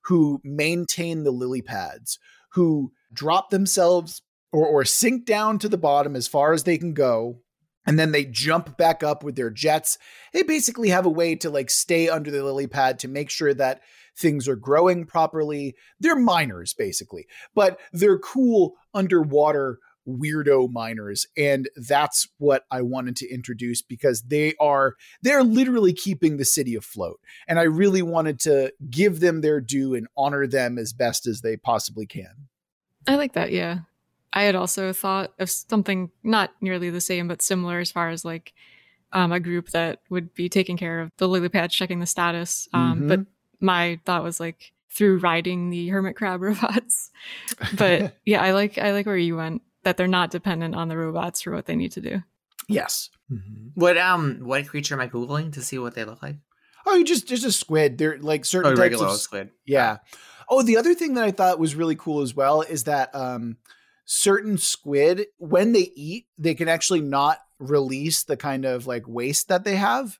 who 0.06 0.41
maintain 0.43 1.24
the 1.24 1.32
lily 1.32 1.62
pads, 1.62 2.19
who 2.54 2.91
drop 3.13 3.50
themselves 3.50 4.21
or, 4.52 4.65
or 4.65 4.86
sink 4.86 5.26
down 5.26 5.60
to 5.60 5.69
the 5.69 5.78
bottom 5.78 6.15
as 6.15 6.28
far 6.28 6.54
as 6.54 6.63
they 6.63 6.78
can 6.78 6.93
go. 6.93 7.39
And 7.88 8.00
then 8.00 8.12
they 8.12 8.26
jump 8.26 8.78
back 8.78 9.04
up 9.04 9.24
with 9.24 9.36
their 9.36 9.52
jets. 9.52 10.00
They 10.34 10.41
basically 10.41 10.89
have 10.89 11.06
a 11.06 11.10
way 11.10 11.36
to 11.36 11.52
like 11.52 11.69
stay 11.69 12.10
under 12.10 12.32
the 12.32 12.43
lily 12.43 12.65
pad 12.65 12.98
to 13.00 13.08
make 13.08 13.30
sure 13.30 13.54
that 13.54 13.82
things 14.17 14.48
are 14.48 14.56
growing 14.56 15.06
properly. 15.06 15.76
They're 16.00 16.15
miners, 16.15 16.74
basically, 16.74 17.28
but 17.54 17.80
they're 17.93 18.17
cool 18.17 18.74
underwater 18.93 19.80
weirdo 20.08 20.72
miners 20.72 21.26
and 21.36 21.68
that's 21.76 22.28
what 22.38 22.63
i 22.72 22.82
wanted 22.82 23.15
to 23.15 23.28
introduce 23.30 23.82
because 23.82 24.22
they 24.24 24.54
are 24.60 24.96
they're 25.22 25.44
literally 25.44 25.94
keeping 25.94 26.38
the 26.38 26.46
city 26.46 26.76
afloat 26.76 27.20
and 27.48 27.60
i 27.60 27.63
really 27.63 28.02
wanted 28.02 28.39
to 28.39 28.72
give 28.89 29.20
them 29.20 29.41
their 29.41 29.60
due 29.60 29.96
and 29.96 30.08
honor 30.15 30.46
them 30.46 30.78
as 30.78 30.94
best 30.94 31.26
as 31.26 31.41
they 31.41 31.58
possibly 31.58 32.06
can 32.06 32.48
I 33.08 33.15
like 33.18 33.34
that. 33.34 33.52
Yeah. 33.52 33.80
I 34.34 34.44
had 34.44 34.56
also 34.56 34.91
thought 34.91 35.32
of 35.39 35.50
something 35.50 36.10
not 36.24 36.52
nearly 36.60 36.89
the 36.89 37.02
same, 37.02 37.28
but 37.28 37.41
similar 37.41 37.80
as 37.80 37.91
far 37.91 38.10
as 38.10 38.26
like 38.26 38.54
um, 39.13 39.32
a 39.32 39.39
group 39.39 39.70
that 39.70 40.02
would 40.10 40.34
be 40.34 40.50
taking 40.50 40.76
care 40.76 41.02
of 41.02 41.12
the 41.18 41.28
lily 41.28 41.50
pads, 41.50 41.76
checking 41.76 42.00
the 42.00 42.06
status. 42.06 42.68
Um, 42.74 43.02
Mhm. 43.02 43.08
But 43.08 43.20
my 43.60 44.00
thought 44.06 44.24
was 44.24 44.39
like 44.39 44.74
through 44.89 45.20
riding 45.20 45.70
the 45.70 45.88
hermit 45.89 46.15
crab 46.15 46.41
robots. 46.41 47.12
But 47.78 48.18
yeah, 48.26 48.41
I 48.41 48.54
like 48.54 48.78
I 48.78 48.91
like 48.91 49.06
where 49.06 49.15
you 49.18 49.38
went 49.38 49.62
that 49.86 49.95
they're 49.95 50.08
not 50.08 50.30
dependent 50.32 50.76
on 50.76 50.89
the 50.89 50.98
robots 50.98 51.41
for 51.41 51.54
what 51.54 51.65
they 51.65 51.76
need 51.78 51.93
to 51.93 52.02
do. 52.02 52.21
yes 52.67 53.10
What 53.76 53.98
um 53.98 54.39
what 54.41 54.67
creature 54.67 54.95
am 54.95 55.02
I 55.02 55.08
googling 55.08 55.54
to 55.54 55.62
see 55.62 55.78
what 55.80 55.95
they 55.95 56.04
look 56.04 56.21
like? 56.21 56.36
oh 56.86 56.95
you 56.95 57.06
just 57.06 57.28
just 57.28 57.45
a 57.45 57.52
squid 57.52 57.98
they're 57.98 58.17
like 58.19 58.43
certain 58.45 58.74
Oh, 58.74 58.76
types 58.76 58.80
regular 58.82 59.08
of 59.08 59.17
squid. 59.17 59.50
Yeah. 59.65 59.98
Oh, 60.48 60.62
the 60.62 60.78
other 60.78 60.93
thing 60.93 61.15
that 61.15 61.24
I 61.24 61.32
thought 61.32 61.58
was 61.58 61.74
really 61.74 61.95
cool 61.95 62.21
as 62.21 62.36
well 62.36 62.62
is 62.62 62.84
that 62.84 63.15
um, 63.15 63.58
certain 64.06 64.60
squid, 64.60 65.26
when 65.39 65.71
they 65.71 65.91
eat, 65.95 66.28
they 66.38 66.54
can 66.54 66.67
actually 66.67 67.02
not 67.02 67.39
release 67.58 68.24
the 68.26 68.38
kind 68.38 68.63
of 68.63 68.86
like 68.86 69.08
waste 69.08 69.48
that 69.48 69.63
they 69.63 69.76
have. 69.76 70.19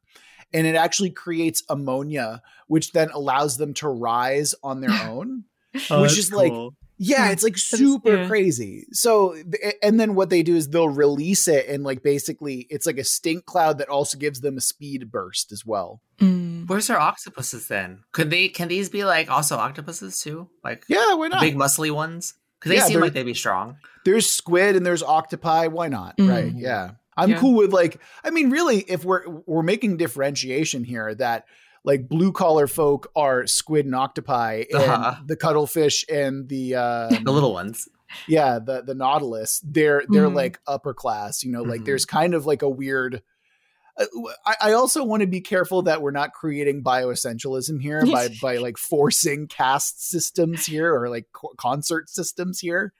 And 0.51 0.65
it 0.65 0.73
actually 0.75 1.12
creates 1.12 1.62
ammonia, 1.69 2.41
which 2.65 2.91
then 2.91 3.10
allows 3.12 3.58
them 3.58 3.75
to 3.75 3.88
rise 3.88 4.56
on 4.63 4.82
their 4.82 4.89
own. 5.10 5.43
Oh, 5.91 6.01
Which 6.01 6.17
is 6.17 6.32
like- 6.34 6.51
Yeah, 6.97 7.25
Hmm, 7.27 7.31
it's 7.34 7.43
like 7.43 7.58
super 7.58 8.15
yeah. 8.21 8.27
crazy. 8.27 8.86
So, 8.91 9.36
and 9.84 9.99
then 9.99 10.15
what 10.15 10.29
they 10.29 10.43
do 10.43 10.55
is 10.55 10.69
they'll 10.69 10.88
release 10.89 11.47
it, 11.47 11.67
and 11.67 11.84
like 11.84 12.03
basically, 12.03 12.67
it's 12.69 12.86
like 12.86 12.97
a 12.97 13.03
stink 13.03 13.45
cloud 13.45 13.79
that 13.79 13.89
also 13.89 14.17
gives 14.17 14.39
them 14.41 14.58
a 14.58 14.62
speed 14.62 15.12
burst 15.12 15.51
as 15.51 15.65
well. 15.65 16.01
Mm. 16.19 16.67
Where's 16.69 16.89
our 16.89 16.97
octopuses 16.99 17.67
then? 17.67 18.03
Could 18.13 18.29
they? 18.29 18.47
Can 18.47 18.69
these 18.69 18.89
be 18.89 19.03
like 19.03 19.29
also 19.29 19.58
octopuses 19.58 20.21
too? 20.21 20.49
Like 20.63 20.84
Yeah, 20.88 21.15
why 21.15 21.27
the 21.27 21.36
not? 21.36 21.41
big 21.41 21.55
muscly 21.55 21.91
ones? 21.91 22.34
Because 22.60 22.69
they 22.69 22.75
Yeah, 22.77 22.86
seem 22.86 23.01
like 23.01 23.13
they'd 23.13 23.23
be 23.23 23.34
strong. 23.34 23.77
there's 24.05 24.29
squid 24.29 24.75
and 24.77 24.86
there's 24.86 25.03
octopi 25.03 25.67
why 25.67 25.88
not 25.89 26.15
Mhm. 26.17 26.29
right 26.29 26.53
yeah 26.55 26.91
i'm 27.17 27.31
Yeah. 27.31 27.39
cool 27.39 27.55
with 27.55 27.73
like 27.73 27.99
i 28.23 28.29
mean 28.29 28.49
really 28.51 28.79
if 28.88 29.03
we're 29.03 29.27
we're 29.47 29.63
making 29.63 29.97
differentiation 29.97 30.84
here 30.84 31.13
that 31.15 31.45
like 31.86 32.10
blue 32.10 32.32
collar 32.32 32.67
folk 32.67 33.10
are 33.15 33.45
squid 33.48 33.86
and 33.86 33.95
octopi 33.95 34.63
and 34.71 34.82
Uh-huh. 34.82 35.15
the 35.26 35.36
cuttlefish 35.36 36.04
and 36.10 36.50
the 36.50 36.76
uh 36.76 37.10
The 37.24 37.32
little 37.32 37.54
ones. 37.54 37.88
yeah 38.28 38.60
the 38.60 38.82
the 38.82 38.95
nautilus 38.95 39.62
they're 39.63 40.04
they're 40.10 40.30
Mhm. 40.30 40.36
like 40.36 40.60
upper 40.67 40.93
class 40.93 41.43
you 41.43 41.52
know 41.52 41.63
like 41.63 41.82
Mhm. 41.82 41.86
there's 41.86 42.06
kind 42.06 42.34
of 42.34 42.45
like 42.45 42.62
a 42.62 42.69
weird 42.69 43.21
uh, 43.98 44.06
I, 44.45 44.56
I 44.62 44.74
also 44.74 45.06
want 45.06 45.21
to 45.21 45.28
be 45.28 45.39
careful 45.39 45.84
that 45.84 46.02
we're 46.02 46.12
not 46.12 46.34
creating 46.34 46.84
bioessentialism 46.84 47.82
here 47.82 48.06
by 48.06 48.28
by 48.41 48.58
like 48.58 48.78
forcing 48.78 49.48
caste 49.48 50.10
systems 50.10 50.65
here 50.65 50.93
or 50.93 51.10
like 51.10 51.28
concert 51.58 52.10
systems 52.10 52.60
here. 52.60 52.91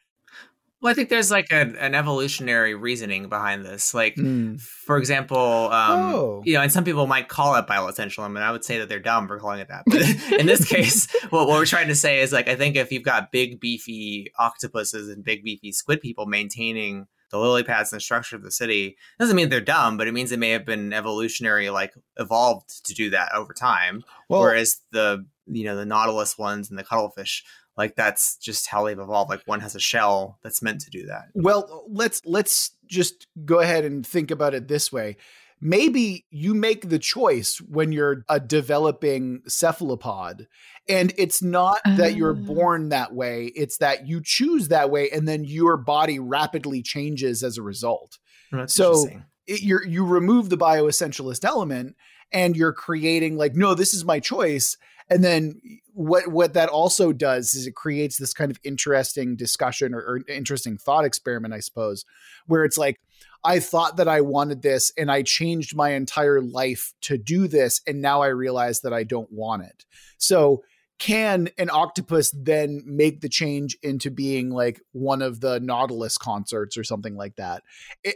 Well, 0.86 0.91
I 0.91 0.93
think 0.93 1.10
there's 1.10 1.32
like 1.32 1.52
a, 1.52 1.62
an 1.80 1.95
evolutionary 1.95 2.76
reasoning 2.76 3.28
behind 3.28 3.65
this. 3.65 3.95
Like, 3.95 4.13
Mm. 4.17 4.62
for 4.62 4.98
example, 5.00 5.71
um, 5.71 6.13
Oh. 6.13 6.43
you 6.45 6.54
know, 6.54 6.62
and 6.62 6.71
some 6.71 6.84
people 6.84 7.08
might 7.08 7.28
call 7.28 7.56
it 7.56 7.65
bioessentialism, 7.65 8.28
and 8.28 8.38
I 8.38 8.52
would 8.52 8.63
say 8.63 8.78
that 8.78 8.88
they're 8.88 9.00
dumb 9.00 9.28
for 9.28 9.39
calling 9.39 9.60
it 9.62 9.67
that. 9.69 9.82
But 9.88 10.02
in 10.39 10.45
this 10.45 10.63
case, 10.63 11.08
what, 11.32 11.48
what 11.48 11.58
we're 11.58 11.65
trying 11.65 11.88
to 11.88 11.95
say 11.95 12.19
is 12.21 12.32
like, 12.32 12.48
I 12.48 12.56
think 12.56 12.76
if 12.76 12.91
you've 12.91 13.02
got 13.02 13.32
big, 13.32 13.60
beefy 13.60 14.32
octopuses 14.38 15.10
and 15.10 15.24
big, 15.24 15.43
beefy 15.43 15.71
squid 15.71 16.02
people 16.02 16.28
maintaining 16.28 17.08
the 17.32 17.39
lily 17.39 17.63
pads 17.63 17.91
and 17.91 17.98
the 17.98 18.04
structure 18.04 18.36
of 18.36 18.43
the 18.43 18.52
city, 18.52 18.95
doesn't 19.19 19.36
mean 19.36 19.50
they're 19.50 19.62
dumb, 19.62 19.98
but 19.98 20.08
it 20.08 20.13
means 20.13 20.32
it 20.32 20.38
may 20.38 20.52
have 20.52 20.67
been 20.67 20.93
evolutionary, 20.93 21.71
like 21.71 21.95
evolved 22.17 22.86
to 22.86 22.93
do 22.93 23.10
that 23.10 23.34
over 23.34 23.54
time. 23.54 24.04
Well, 24.30 24.41
Whereas 24.41 24.82
the, 24.91 25.26
you 25.48 25.65
know, 25.65 25.76
the 25.76 25.86
nautilus 25.86 26.38
ones 26.38 26.69
and 26.69 26.78
the 26.78 26.84
cuttlefish, 26.84 27.43
like 27.77 27.95
that's 27.95 28.38
just 28.38 28.67
how 28.67 28.85
they've 28.85 28.97
evolved. 28.99 29.29
Like 29.29 29.41
one 29.45 29.59
has 29.59 29.75
a 29.75 29.79
shell 29.79 30.39
that's 30.43 30.61
meant 30.61 30.81
to 30.81 30.89
do 30.89 31.05
that. 31.07 31.25
Well, 31.33 31.85
let's 31.89 32.21
let's 32.25 32.71
just 32.88 33.27
go 33.45 33.59
ahead 33.59 33.83
and 33.85 34.05
think 34.05 34.31
about 34.31 34.53
it 34.53 34.67
this 34.67 34.91
way. 34.91 35.17
Maybe 35.61 36.25
you 36.31 36.53
make 36.53 36.89
the 36.89 36.99
choice 36.99 37.57
when 37.61 37.91
you're 37.91 38.23
a 38.29 38.39
developing 38.39 39.41
cephalopod, 39.47 40.47
and 40.88 41.13
it's 41.17 41.41
not 41.41 41.79
that 41.85 42.15
you're 42.15 42.35
Ah. 42.35 42.45
born 42.53 42.89
that 42.89 43.13
way, 43.13 43.45
it's 43.55 43.77
that 43.77 44.05
you 44.07 44.21
choose 44.23 44.67
that 44.67 44.89
way, 44.91 45.09
and 45.09 45.27
then 45.27 45.43
your 45.45 45.77
body 45.77 46.19
rapidly 46.19 46.81
changes 46.81 47.41
as 47.43 47.57
a 47.57 47.61
result. 47.63 48.17
That's 48.51 48.73
So- 48.75 49.07
It, 49.47 49.61
you're, 49.61 49.85
you 49.85 50.03
remove 50.05 50.49
the 50.49 50.57
bioessentialist 50.57 51.45
element, 51.45 51.95
and 52.31 52.55
you're 52.57 52.73
creating 52.73 53.38
like, 53.38 53.55
no, 53.55 53.75
this 53.75 53.93
is 53.93 54.03
my 54.03 54.19
choice. 54.19 54.75
And 55.10 55.24
then 55.24 55.62
what 55.94 56.28
what 56.28 56.54
that 56.54 56.70
also 56.70 57.13
does 57.13 57.54
is 57.54 57.68
it 57.68 57.76
creates 57.76 58.18
this 58.18 58.34
kind 58.34 58.52
of 58.52 58.60
interesting 58.63 59.36
discussion 59.36 59.94
or, 59.94 60.00
or 60.00 60.22
interesting 60.28 60.78
thought 60.78 61.06
experiment, 61.06 61.54
I 61.54 61.60
suppose, 61.60 62.06
where 62.48 62.65
it's 62.65 62.78
like, 62.78 63.00
I 63.44 63.60
thought 63.60 63.98
that 63.98 64.08
I 64.08 64.22
wanted 64.22 64.62
this 64.62 64.91
and 64.98 65.12
I 65.12 65.22
changed 65.22 65.76
my 65.76 65.91
entire 65.91 66.41
life 66.41 66.94
to 67.02 67.18
do 67.18 67.48
this. 67.48 67.82
And 67.86 68.02
now 68.02 68.22
I 68.22 68.28
realize 68.28 68.82
that 68.82 68.94
I 68.94 69.04
don't 69.04 69.32
want 69.32 69.63
it. 69.63 69.86
So 70.18 70.63
can 70.98 71.50
an 71.58 71.70
octopus 71.70 72.34
then 72.36 72.82
make 72.86 73.22
the 73.22 73.30
change 73.30 73.78
into 73.84 74.10
being 74.10 74.50
like 74.50 74.80
one 74.94 75.22
of 75.22 75.41
the 75.41 75.60
Nautilus 75.60 76.18
concerts 76.18 76.78
or 76.78 76.84
something 76.84 77.15
like 77.15 77.36
that? 77.36 77.63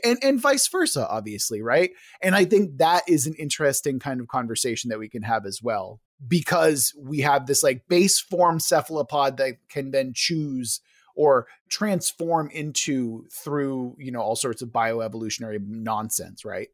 And, 0.03 0.17
and 0.23 0.41
vice 0.41 0.67
versa, 0.67 1.07
obviously, 1.07 1.61
right? 1.61 1.91
And 2.23 2.35
I 2.35 2.45
think 2.45 2.77
that 2.77 3.03
is 3.07 3.27
an 3.27 3.35
interesting 3.35 3.99
kind 3.99 4.21
of 4.21 4.27
conversation 4.27 4.89
that 4.89 4.99
we 4.99 5.09
can 5.09 5.23
have 5.23 5.45
as 5.45 5.61
well 5.61 5.99
because 6.27 6.93
we 6.97 7.19
have 7.21 7.45
this 7.47 7.63
like 7.63 7.87
base 7.87 8.19
form 8.19 8.59
cephalopod 8.59 9.37
that 9.37 9.53
can 9.69 9.91
then 9.91 10.11
choose 10.13 10.81
or 11.15 11.47
transform 11.69 12.49
into 12.51 13.25
through 13.31 13.95
you 13.97 14.11
know 14.11 14.21
all 14.21 14.35
sorts 14.35 14.61
of 14.61 14.69
bioevolutionary 14.69 15.59
nonsense 15.67 16.43
right 16.45 16.69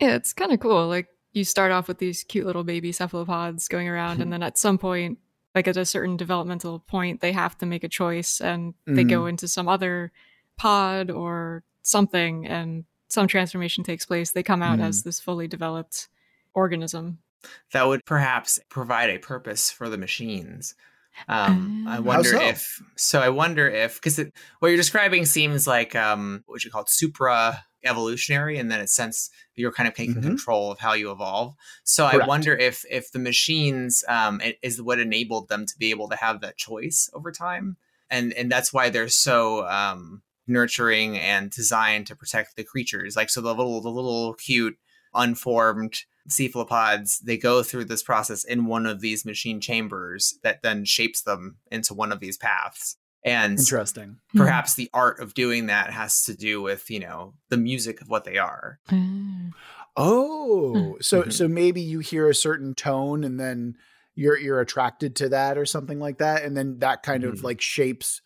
Yeah, 0.00 0.14
it's 0.16 0.32
kind 0.32 0.52
of 0.52 0.60
cool. 0.60 0.86
Like 0.88 1.08
you 1.32 1.44
start 1.44 1.72
off 1.72 1.88
with 1.88 1.98
these 1.98 2.24
cute 2.24 2.46
little 2.46 2.64
baby 2.64 2.90
cephalopods 2.92 3.68
going 3.68 3.88
around, 3.88 4.20
and 4.22 4.32
then 4.32 4.42
at 4.42 4.56
some 4.58 4.78
point 4.78 5.18
like 5.54 5.66
at 5.68 5.76
a 5.76 5.84
certain 5.84 6.16
developmental 6.16 6.78
point, 6.80 7.20
they 7.20 7.32
have 7.32 7.56
to 7.58 7.66
make 7.66 7.82
a 7.82 7.88
choice 7.88 8.40
and 8.40 8.74
they 8.86 9.02
go 9.04 9.20
Mm-hmm. 9.20 9.28
into 9.30 9.48
some 9.48 9.66
other 9.68 10.12
pod 10.56 11.10
or 11.10 11.64
something, 11.82 12.46
and 12.46 12.84
some 13.08 13.26
transformation 13.26 13.82
takes 13.82 14.04
place. 14.06 14.30
They 14.32 14.42
come 14.42 14.62
out 14.62 14.78
Mhm. 14.78 14.84
as 14.84 15.02
this 15.02 15.18
fully 15.20 15.48
developed 15.48 16.08
organism. 16.54 17.18
That 17.72 17.86
would 17.86 18.04
perhaps 18.04 18.58
provide 18.68 19.10
a 19.10 19.18
purpose 19.18 19.70
for 19.70 19.88
the 19.88 19.98
machines. 19.98 20.74
Um, 21.28 21.84
I 21.86 21.98
Ah. 21.98 22.00
Wonder 22.00 22.30
so? 22.30 22.40
if 22.42 22.82
so. 22.96 23.20
I 23.20 23.28
wonder 23.28 23.68
if 23.68 23.96
because 23.96 24.18
what 24.60 24.68
you're 24.68 24.76
describing 24.76 25.24
seems 25.24 25.66
like 25.66 25.94
um, 25.96 26.44
what 26.46 26.64
you 26.64 26.70
call 26.70 26.82
it, 26.82 26.88
supra 26.90 27.64
evolutionary, 27.84 28.58
and 28.58 28.70
then 28.70 28.80
it's 28.80 28.94
sense 28.94 29.30
you're 29.56 29.72
kind 29.72 29.88
of 29.88 29.94
taking 29.94 30.22
Mhm. 30.22 30.22
control 30.22 30.70
of 30.70 30.78
how 30.78 30.92
you 30.92 31.10
evolve. 31.10 31.54
So 31.84 32.04
I 32.06 32.18
wonder 32.26 32.54
if 32.56 32.84
if 32.90 33.10
the 33.12 33.18
machines 33.18 34.04
um, 34.08 34.40
it 34.40 34.58
is 34.62 34.80
what 34.80 35.00
enabled 35.00 35.48
them 35.48 35.66
to 35.66 35.74
be 35.78 35.90
able 35.90 36.08
to 36.08 36.16
have 36.16 36.40
that 36.40 36.56
choice 36.56 37.10
over 37.14 37.32
time, 37.32 37.76
and 38.10 38.32
and 38.34 38.50
that's 38.50 38.72
why 38.72 38.88
they're 38.90 39.08
so 39.08 39.66
um, 39.68 40.22
nurturing 40.46 41.18
and 41.18 41.50
designed 41.50 42.06
to 42.08 42.16
protect 42.16 42.54
the 42.56 42.64
creatures. 42.64 43.16
Like 43.16 43.30
so, 43.30 43.40
the 43.40 43.54
little 43.54 43.80
the 43.80 43.90
little 43.90 44.34
cute 44.34 44.78
unformed 45.14 46.04
cephalopods 46.28 47.18
they 47.20 47.36
go 47.36 47.62
through 47.62 47.84
this 47.84 48.02
process 48.02 48.44
in 48.44 48.66
one 48.66 48.86
of 48.86 49.00
these 49.00 49.24
machine 49.24 49.60
chambers 49.60 50.38
that 50.42 50.62
then 50.62 50.84
shapes 50.84 51.22
them 51.22 51.56
into 51.70 51.94
one 51.94 52.12
of 52.12 52.20
these 52.20 52.36
paths 52.36 52.96
and 53.24 53.58
Interesting. 53.58 54.18
perhaps 54.36 54.74
the 54.74 54.88
art 54.94 55.20
of 55.20 55.34
doing 55.34 55.66
that 55.66 55.90
has 55.90 56.24
to 56.24 56.34
do 56.36 56.62
with 56.62 56.88
you 56.90 57.00
know 57.00 57.34
the 57.48 57.56
music 57.56 58.00
of 58.00 58.08
what 58.08 58.24
they 58.24 58.38
are 58.38 58.78
Ah. 58.90 59.50
Oh, 59.96 60.96
so 61.00 61.24
Mhm. 61.24 61.32
so 61.32 61.48
maybe 61.48 61.80
you 61.80 61.98
hear 61.98 62.28
a 62.28 62.34
certain 62.34 62.74
tone 62.74 63.24
and 63.24 63.38
then 63.40 63.76
you're 64.14 64.38
you're 64.38 64.60
attracted 64.60 65.16
to 65.16 65.28
that 65.30 65.58
or 65.58 65.66
something 65.66 65.98
like 65.98 66.18
that, 66.18 66.44
and 66.44 66.56
then 66.56 66.78
that 66.78 67.02
kind 67.02 67.24
of 67.24 67.36
Mhm. 67.36 67.42
like 67.42 67.60
shapes 67.60 68.20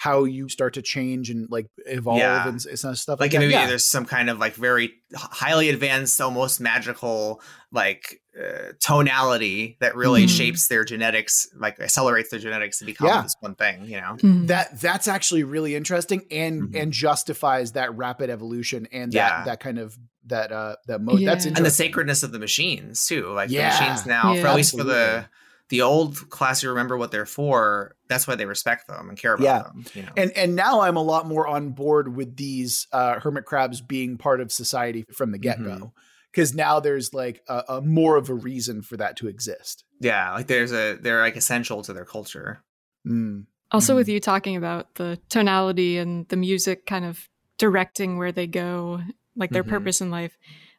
how 0.00 0.22
you 0.22 0.48
start 0.48 0.74
to 0.74 0.80
change 0.80 1.28
and 1.28 1.50
like 1.50 1.66
evolve 1.84 2.20
Yeah. 2.20 2.46
and, 2.48 2.64
and 2.64 2.78
stuff 2.78 3.08
like 3.08 3.18
like, 3.18 3.30
that. 3.32 3.38
maybe 3.40 3.52
Yeah. 3.52 3.66
there's 3.66 3.84
some 3.84 4.06
kind 4.06 4.30
of 4.30 4.38
like 4.38 4.54
very 4.54 4.92
highly 5.12 5.70
advanced 5.70 6.20
almost 6.20 6.60
magical 6.60 7.42
like 7.72 8.20
uh, 8.38 8.70
tonality 8.78 9.76
that 9.80 9.96
really 9.96 10.24
Mhm. 10.26 10.36
shapes 10.36 10.68
their 10.68 10.84
genetics 10.84 11.48
like 11.56 11.80
accelerates 11.80 12.30
their 12.30 12.38
genetics 12.38 12.78
to 12.78 12.84
become 12.84 13.08
Yeah. 13.08 13.22
this 13.22 13.34
one 13.40 13.56
thing 13.56 13.86
you 13.86 14.00
know 14.00 14.16
Mhm. 14.22 14.46
that 14.46 14.80
that's 14.80 15.08
actually 15.08 15.42
really 15.42 15.74
interesting 15.74 16.22
and 16.30 16.62
Mhm. 16.62 16.80
and 16.80 16.92
justifies 16.92 17.72
that 17.72 17.92
rapid 17.96 18.30
evolution 18.30 18.86
and 18.92 19.10
that 19.12 19.16
Yeah. 19.38 19.44
that 19.46 19.58
kind 19.58 19.80
of 19.80 19.98
that 20.26 20.52
uh 20.52 20.76
that 20.86 21.00
mode 21.00 21.14
that's 21.26 21.44
interesting 21.44 21.56
and 21.56 21.66
the 21.66 21.70
sacredness 21.70 22.22
of 22.22 22.30
the 22.30 22.38
machines 22.38 23.04
too 23.04 23.32
like 23.32 23.50
Yeah. 23.50 23.76
the 23.76 23.82
machines 23.82 24.06
now 24.06 24.32
Yeah. 24.34 24.42
for 24.42 24.46
at 24.46 24.54
least 24.54 24.76
for 24.78 24.84
the 24.84 24.94
Absolutely. 24.94 25.28
The 25.70 25.82
old 25.82 26.30
class 26.30 26.62
you 26.62 26.68
remember 26.70 26.96
what 26.96 27.10
they're 27.10 27.26
for 27.26 27.94
that's 28.08 28.26
why 28.26 28.34
they 28.34 28.46
respect 28.46 28.86
them 28.88 29.08
and 29.08 29.18
care 29.18 29.34
about 29.34 29.44
Yeah. 29.44 29.62
them 29.64 29.84
you 29.94 30.02
know 30.02 30.12
and 30.16 30.30
and 30.36 30.54
now 30.56 30.80
I'm 30.80 30.96
a 30.96 31.02
lot 31.02 31.26
more 31.26 31.46
on 31.46 31.70
board 31.70 32.16
with 32.16 32.36
these 32.36 32.86
uh, 32.92 33.20
hermit 33.20 33.44
crabs 33.44 33.80
being 33.80 34.16
part 34.18 34.40
of 34.40 34.50
society 34.52 35.04
from 35.12 35.30
the 35.32 35.38
get 35.38 35.58
go 35.62 35.70
Mhm. 35.70 35.92
because 36.32 36.54
now 36.54 36.80
there's 36.80 37.12
like 37.12 37.42
a, 37.48 37.64
a 37.68 37.80
more 37.80 38.16
of 38.16 38.28
a 38.30 38.34
reason 38.34 38.82
for 38.82 38.96
that 38.96 39.16
to 39.18 39.28
exist. 39.28 39.84
yeah 40.00 40.32
like 40.34 40.46
there's 40.46 40.72
a 40.72 40.94
they're 41.00 41.20
like 41.20 41.36
essential 41.36 41.82
to 41.82 41.92
their 41.92 42.04
culture 42.06 42.62
Mm. 43.06 43.46
Also, 43.70 43.92
Mhm. 43.92 43.96
with 43.96 44.08
you 44.08 44.20
talking 44.20 44.56
about 44.56 44.94
the 44.96 45.18
tonality 45.28 45.98
and 45.98 46.26
the 46.28 46.36
music 46.36 46.84
kind 46.86 47.04
of 47.04 47.28
directing 47.58 48.16
where 48.18 48.32
they 48.32 48.46
go, 48.46 49.00
like 49.36 49.50
their 49.50 49.62
Mhm. 49.64 49.68
purpose 49.68 50.00
in 50.00 50.10
life, 50.10 50.36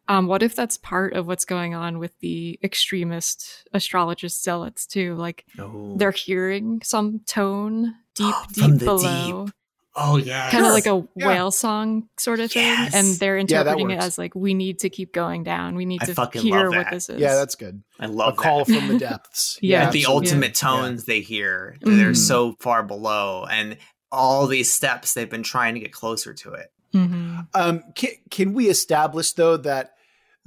um, 0.10 0.28
what 0.28 0.44
if 0.44 0.56
that's 0.56 0.76
part 0.78 1.14
of 1.14 1.28
what's 1.28 1.46
going 1.46 1.74
on 1.76 2.00
with 2.00 2.12
the 2.20 2.60
extremist 2.64 3.68
astrologist 3.74 4.44
zealots 4.44 4.86
too? 4.86 5.16
Like 5.16 5.46
oh 5.58 5.96
they're 5.98 6.12
hearing 6.12 6.82
some 6.84 7.22
tone 7.26 7.96
deep, 8.16 8.36
deep 8.54 8.78
below, 8.80 9.46
deep. 9.46 9.54
oh 9.96 10.18
yeah 10.18 10.50
kind 10.52 10.66
of 10.66 10.70
Sure. 10.70 10.74
like 10.74 10.86
a 10.88 11.08
Yeah. 11.16 11.28
whale 11.28 11.52
song 11.52 12.10
sort 12.18 12.40
of 12.40 12.52
thing, 12.52 12.64
Yes. 12.66 12.94
and 12.96 13.16
they're 13.20 13.38
Yeah, 13.38 13.42
interpreting 13.42 13.92
it 13.92 14.00
as 14.00 14.18
like 14.18 14.36
we 14.36 14.54
need 14.54 14.80
to 14.80 14.90
keep 14.90 15.14
going 15.14 15.44
down. 15.44 15.76
We 15.76 15.86
need 15.86 16.02
I 16.04 16.06
to 16.08 16.40
hear 16.40 16.70
what 16.72 16.90
this 16.92 17.08
is. 17.10 17.20
Yeah, 17.22 17.36
that's 17.36 17.56
good. 17.56 17.82
I 18.00 18.08
love 18.08 18.36
call 18.36 18.66
that. 18.66 18.72
Call 18.74 18.80
from 18.80 18.88
the 18.90 18.98
depths. 19.08 19.58
Yeah. 19.62 19.84
Like 19.86 19.94
the 19.94 20.06
ultimate 20.08 20.60
Yeah. 20.62 20.70
tones 20.70 21.06
they 21.06 21.22
hear 21.22 21.78
they're 21.82 22.12
Mhm. 22.12 22.18
so 22.18 22.56
far 22.60 22.84
below 22.84 23.46
and 23.50 23.78
all 24.12 24.48
these 24.48 24.72
steps 24.74 25.14
they've 25.14 25.30
been 25.30 25.44
trying 25.44 25.76
to 25.76 25.80
get 25.80 25.92
closer 25.94 26.34
to 26.34 26.54
it 26.54 26.72
Mhm. 26.96 27.46
Um, 27.54 27.84
can, 27.94 28.10
can 28.32 28.54
we 28.56 28.68
establish 28.70 29.34
though 29.34 29.56
that 29.58 29.92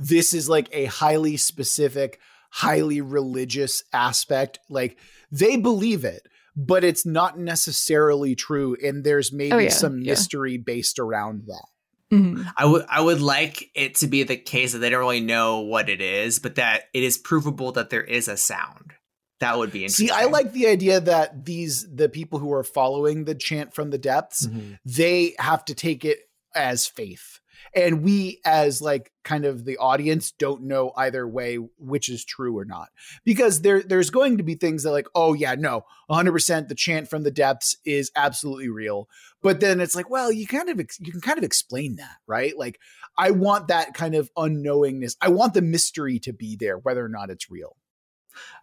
this 0.08 0.34
is 0.34 0.48
like 0.48 0.68
a 0.72 0.86
highly 0.86 1.36
specific, 1.36 2.20
highly 2.50 3.00
religious 3.00 3.82
aspect? 3.92 4.58
Like 4.68 4.98
they 5.30 5.56
believe 5.56 6.04
it, 6.04 6.22
but 6.56 6.84
it's 6.84 7.06
not 7.06 7.38
necessarily 7.38 8.34
true, 8.34 8.76
and 8.82 9.04
there's 9.04 9.32
maybe 9.32 9.52
Oh, 9.52 9.58
yeah, 9.58 9.70
some 9.70 10.00
yeah. 10.00 10.12
mystery 10.12 10.56
based 10.58 10.98
around 10.98 11.44
that. 11.46 11.66
Mhm. 12.12 12.46
I 12.58 12.66
would 12.66 12.84
I 12.90 13.00
would 13.00 13.22
like 13.22 13.70
it 13.74 13.94
to 13.96 14.06
be 14.06 14.22
the 14.22 14.36
case 14.36 14.72
that 14.72 14.78
they 14.80 14.90
don't 14.90 15.00
really 15.00 15.20
know 15.20 15.60
what 15.60 15.88
it 15.88 16.02
is, 16.02 16.38
but 16.38 16.56
that 16.56 16.84
it 16.92 17.02
is 17.02 17.16
provable 17.16 17.72
that 17.72 17.88
there 17.90 18.04
is 18.04 18.28
a 18.28 18.36
sound. 18.36 18.92
That 19.40 19.56
would 19.58 19.72
be 19.72 19.80
interesting. 19.84 20.08
See, 20.08 20.12
I 20.12 20.26
like 20.26 20.52
the 20.52 20.66
idea 20.68 21.00
that 21.00 21.46
these 21.46 21.86
the 21.90 22.08
people 22.10 22.38
who 22.38 22.52
are 22.52 22.62
following 22.62 23.24
the 23.24 23.34
chant 23.34 23.74
from 23.74 23.90
the 23.90 23.98
depths, 23.98 24.46
Mhm. 24.46 24.78
they 24.84 25.34
have 25.38 25.64
to 25.64 25.74
take 25.74 26.04
it 26.04 26.18
as 26.54 26.86
faith. 26.86 27.31
And 27.74 28.02
we 28.02 28.40
as 28.44 28.82
like 28.82 29.12
kind 29.24 29.44
of 29.44 29.64
the 29.64 29.78
audience 29.78 30.32
don't 30.32 30.64
know 30.64 30.92
either 30.96 31.26
way 31.26 31.56
which 31.56 32.08
is 32.08 32.24
true 32.24 32.58
or 32.58 32.64
not. 32.64 32.88
Because 33.24 33.62
there 33.62 33.82
there's 33.82 34.10
going 34.10 34.38
to 34.38 34.42
be 34.42 34.54
things 34.54 34.82
that 34.82 34.92
like, 34.92 35.08
oh 35.14 35.32
yeah, 35.32 35.54
no, 35.54 35.84
100% 36.10 36.68
the 36.68 36.74
chant 36.74 37.08
from 37.08 37.22
the 37.22 37.30
depths 37.30 37.76
is 37.84 38.10
absolutely 38.14 38.68
real. 38.68 39.08
But 39.42 39.60
then 39.60 39.80
it's 39.80 39.94
like, 39.94 40.10
well, 40.10 40.30
you 40.30 40.46
kind 40.46 40.68
of 40.68 40.78
you 41.00 41.12
can 41.12 41.20
kind 41.20 41.38
of 41.38 41.44
explain 41.44 41.96
that, 41.96 42.16
right? 42.26 42.56
Like 42.56 42.78
I 43.16 43.30
want 43.30 43.68
that 43.68 43.94
kind 43.94 44.14
of 44.14 44.30
unknowingness. 44.36 45.16
I 45.20 45.28
want 45.28 45.54
the 45.54 45.62
mystery 45.62 46.18
to 46.20 46.32
be 46.32 46.56
there 46.56 46.78
whether 46.78 47.04
or 47.04 47.08
not 47.08 47.30
it's 47.30 47.50
real. 47.50 47.76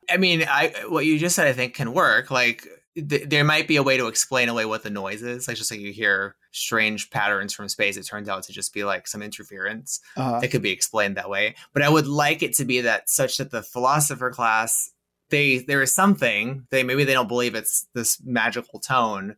I 0.09 0.17
mean, 0.17 0.43
I 0.47 0.73
what 0.87 1.05
you 1.05 1.19
just 1.19 1.35
said 1.35 1.47
I 1.47 1.53
think 1.53 1.75
can 1.75 1.93
work. 1.93 2.31
Like 2.31 2.67
th- 2.95 3.29
there 3.29 3.43
might 3.43 3.67
be 3.67 3.75
a 3.77 3.83
way 3.83 3.97
to 3.97 4.07
explain 4.07 4.49
away 4.49 4.65
what 4.65 4.83
the 4.83 4.89
noise 4.89 5.21
is. 5.21 5.47
Like 5.47 5.57
just 5.57 5.71
like 5.71 5.79
you 5.79 5.91
hear 5.93 6.35
strange 6.51 7.09
patterns 7.09 7.53
from 7.53 7.69
space, 7.69 7.97
it 7.97 8.03
turns 8.05 8.27
out 8.29 8.43
to 8.43 8.53
just 8.53 8.73
be 8.73 8.83
like 8.83 9.07
some 9.07 9.21
interference. 9.21 9.99
Uh, 10.17 10.39
it 10.43 10.49
could 10.49 10.61
be 10.61 10.71
explained 10.71 11.15
that 11.17 11.29
way 11.29 11.55
but 11.73 11.81
i 11.83 11.89
would 11.89 12.07
like 12.07 12.41
it 12.43 12.53
to 12.53 12.65
be 12.65 12.81
that 12.81 13.09
such 13.09 13.37
that 13.37 13.51
the 13.51 13.61
philosopher 13.61 14.31
class 14.31 14.89
they 15.29 15.59
there 15.59 15.81
is 15.81 15.93
something 15.93 16.65
they 16.71 16.81
maybe 16.83 17.03
they 17.03 17.13
don't 17.13 17.27
believe 17.27 17.53
it's 17.55 17.85
this 17.93 18.19
magical 18.25 18.79
tone 18.79 19.35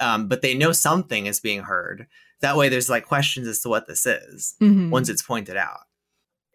um, 0.00 0.28
but 0.28 0.40
they 0.42 0.54
know 0.54 0.72
something 0.72 1.26
is 1.26 1.40
being 1.40 1.62
heard 1.62 2.06
that 2.40 2.56
way 2.56 2.68
there's 2.68 2.88
like 2.88 3.04
questions 3.06 3.46
as 3.48 3.60
to 3.60 3.68
what 3.68 3.86
this 3.88 4.06
is 4.06 4.54
Mhm. 4.60 4.90
once 4.90 5.08
it's 5.08 5.22
pointed 5.22 5.56
out 5.56 5.80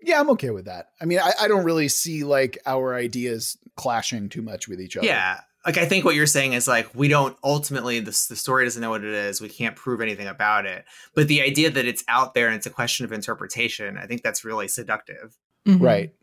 Yeah, 0.02 0.20
I'm 0.20 0.30
okay 0.32 0.52
with 0.52 0.66
that. 0.66 0.90
I 1.02 1.06
mean, 1.06 1.20
I, 1.20 1.32
I 1.42 1.48
don't 1.48 1.64
really 1.66 1.88
see 1.90 2.24
like 2.24 2.58
our 2.66 2.96
ideas 2.96 3.58
clashing 3.76 4.30
too 4.30 4.42
much 4.42 4.68
with 4.68 4.80
each 4.80 4.96
other. 4.96 5.06
yeah 5.08 5.42
like 5.68 5.78
i 5.78 5.86
think 5.86 6.04
what 6.04 6.16
you're 6.16 6.26
saying 6.26 6.54
is 6.54 6.68
like 6.68 6.88
we 6.96 7.08
don't 7.08 7.38
ultimately 7.44 8.00
the, 8.00 8.26
the 8.30 8.36
story 8.36 8.66
doesn't 8.66 8.82
know 8.82 8.90
what 8.90 9.04
it 9.04 9.14
is 9.14 9.40
we 9.40 9.50
can't 9.50 9.76
prove 9.76 10.02
anything 10.02 10.28
about 10.28 10.66
it 10.66 10.86
but 11.14 11.28
the 11.28 11.42
idea 11.44 11.70
that 11.70 11.86
it's 11.86 12.04
out 12.08 12.34
there 12.34 12.48
and 12.48 12.56
it's 12.56 12.66
a 12.66 12.72
question 12.72 13.06
of 13.06 13.12
interpretation 13.12 13.98
i 13.98 14.08
think 14.08 14.24
that's 14.24 14.44
really 14.44 14.68
seductive 14.68 15.38
Mhm. 15.68 15.82
Right. 15.82 16.14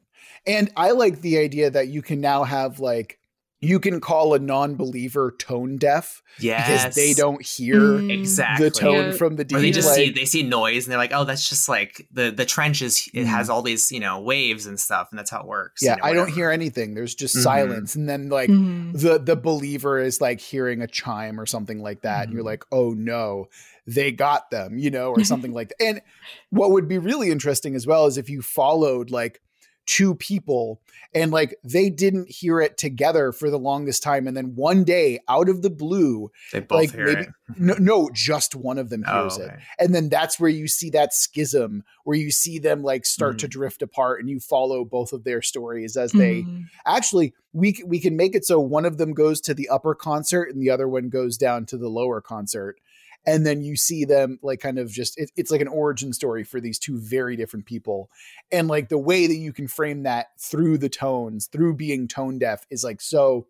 And 0.46 0.70
I 0.76 0.92
like 0.92 1.20
the 1.20 1.38
idea 1.38 1.70
that 1.70 1.88
you 1.88 2.02
can 2.02 2.20
now 2.20 2.44
have 2.44 2.80
like 2.80 3.18
you 3.64 3.80
can 3.80 4.00
call 4.00 4.34
a 4.34 4.38
non-believer 4.38 5.34
tone 5.38 5.76
deaf 5.76 6.22
yes 6.38 6.82
because 6.84 6.94
they 6.94 7.14
don't 7.14 7.42
hear 7.44 7.80
Mm. 7.80 8.10
exactly 8.12 8.68
the 8.68 8.70
tone 8.70 9.06
Yeah. 9.06 9.12
from 9.12 9.36
the 9.36 9.44
deep. 9.44 9.58
or 9.58 9.60
they 9.60 9.70
just 9.70 9.94
see 9.94 10.10
they 10.10 10.24
see 10.24 10.42
noise 10.42 10.84
and 10.84 10.90
they're 10.92 10.98
like, 10.98 11.12
oh, 11.14 11.24
that's 11.24 11.48
just 11.48 11.68
like 11.68 12.06
the 12.12 12.30
the 12.30 12.44
trenches. 12.44 13.08
It 13.14 13.22
Mhm. 13.22 13.26
has 13.26 13.48
all 13.50 13.62
these 13.62 13.90
you 13.92 14.00
know 14.00 14.20
waves 14.20 14.66
and 14.66 14.78
stuff, 14.78 15.08
and 15.10 15.18
that's 15.18 15.30
how 15.30 15.40
it 15.40 15.46
works. 15.46 15.82
you 15.82 15.88
yeah, 15.88 15.94
know, 15.96 16.04
I 16.04 16.12
don't 16.12 16.30
hear 16.32 16.50
anything. 16.50 16.94
There's 16.94 17.14
just 17.14 17.36
Mhm. 17.36 17.42
silence, 17.42 17.94
and 17.94 18.08
then 18.08 18.28
like 18.28 18.50
Mhm. 18.50 18.98
the 19.00 19.18
the 19.18 19.36
believer 19.36 19.98
is 20.00 20.20
like 20.20 20.40
hearing 20.40 20.82
a 20.82 20.86
chime 20.86 21.40
or 21.40 21.46
something 21.46 21.80
like 21.80 22.02
that, 22.02 22.24
and 22.24 22.32
you're 22.32 22.42
Mhm. 22.42 22.46
like, 22.46 22.64
oh 22.72 22.90
no, 22.94 23.46
they 23.86 24.10
got 24.12 24.50
them, 24.50 24.78
you 24.78 24.90
know, 24.90 25.10
or 25.10 25.22
something 25.24 25.52
like 25.52 25.68
that. 25.68 25.82
And 25.84 26.02
what 26.50 26.70
would 26.72 26.88
be 26.88 26.98
really 26.98 27.30
interesting 27.30 27.74
as 27.74 27.86
well 27.86 28.06
is 28.06 28.16
if 28.18 28.28
you 28.28 28.42
followed 28.42 29.10
like 29.10 29.40
two 29.86 30.14
people 30.14 30.80
and 31.14 31.30
like 31.30 31.54
they 31.62 31.90
didn't 31.90 32.28
hear 32.30 32.60
it 32.60 32.76
together 32.76 33.30
for 33.32 33.48
the 33.50 33.58
longest 33.58 34.02
time, 34.02 34.26
and 34.26 34.36
then 34.36 34.56
one 34.56 34.82
day 34.82 35.20
out 35.28 35.48
of 35.48 35.62
the 35.62 35.70
blue, 35.70 36.30
They 36.52 36.60
both 36.60 36.78
like, 36.78 36.92
hear 36.92 37.06
maybe- 37.06 37.20
it. 37.20 37.28
no, 37.58 37.74
no, 37.78 38.10
just 38.12 38.54
one 38.56 38.78
of 38.78 38.88
them 38.90 39.04
Oh, 39.06 39.20
hears 39.22 39.36
it 39.38 39.50
and 39.78 39.94
then 39.94 40.08
that's 40.08 40.40
where 40.40 40.48
you 40.50 40.66
see 40.66 40.88
that 40.90 41.12
schism 41.12 41.84
where 42.04 42.16
you 42.16 42.30
see 42.30 42.58
them 42.58 42.82
like 42.82 43.04
start 43.04 43.36
Mm. 43.36 43.38
to 43.40 43.48
drift 43.48 43.82
apart 43.82 44.20
and 44.20 44.30
you 44.30 44.40
follow 44.40 44.84
both 44.84 45.12
of 45.12 45.24
their 45.24 45.42
stories 45.42 45.96
as 45.96 46.12
they 46.12 46.42
Mhm. 46.42 46.64
actually 46.86 47.34
we 47.52 47.82
we 47.86 48.00
can 48.00 48.16
make 48.16 48.34
it 48.34 48.44
so 48.46 48.58
one 48.58 48.86
of 48.86 48.96
them 48.96 49.12
goes 49.12 49.40
to 49.42 49.52
the 49.54 49.68
upper 49.68 49.94
concert 49.94 50.44
and 50.52 50.62
the 50.62 50.70
other 50.70 50.88
one 50.88 51.10
goes 51.10 51.36
down 51.36 51.66
to 51.66 51.76
the 51.76 51.88
lower 51.90 52.20
concert 52.22 52.78
and 53.26 53.46
then 53.46 53.62
you 53.62 53.76
see 53.76 54.04
them 54.04 54.38
like 54.42 54.60
kind 54.60 54.78
of 54.78 54.90
just 54.90 55.18
it, 55.18 55.30
it's 55.36 55.50
like 55.50 55.60
an 55.60 55.68
origin 55.68 56.12
story 56.12 56.44
for 56.44 56.60
these 56.60 56.78
two 56.78 56.98
very 56.98 57.36
different 57.36 57.64
people 57.66 58.10
and 58.52 58.68
like 58.68 58.88
the 58.88 58.98
way 58.98 59.26
that 59.26 59.36
you 59.36 59.52
can 59.52 59.66
frame 59.68 60.02
that 60.02 60.28
through 60.38 60.76
the 60.78 60.88
tones 60.88 61.46
through 61.46 61.74
being 61.74 62.06
tone 62.08 62.38
deaf 62.38 62.66
is 62.70 62.84
like 62.84 63.00
so 63.00 63.46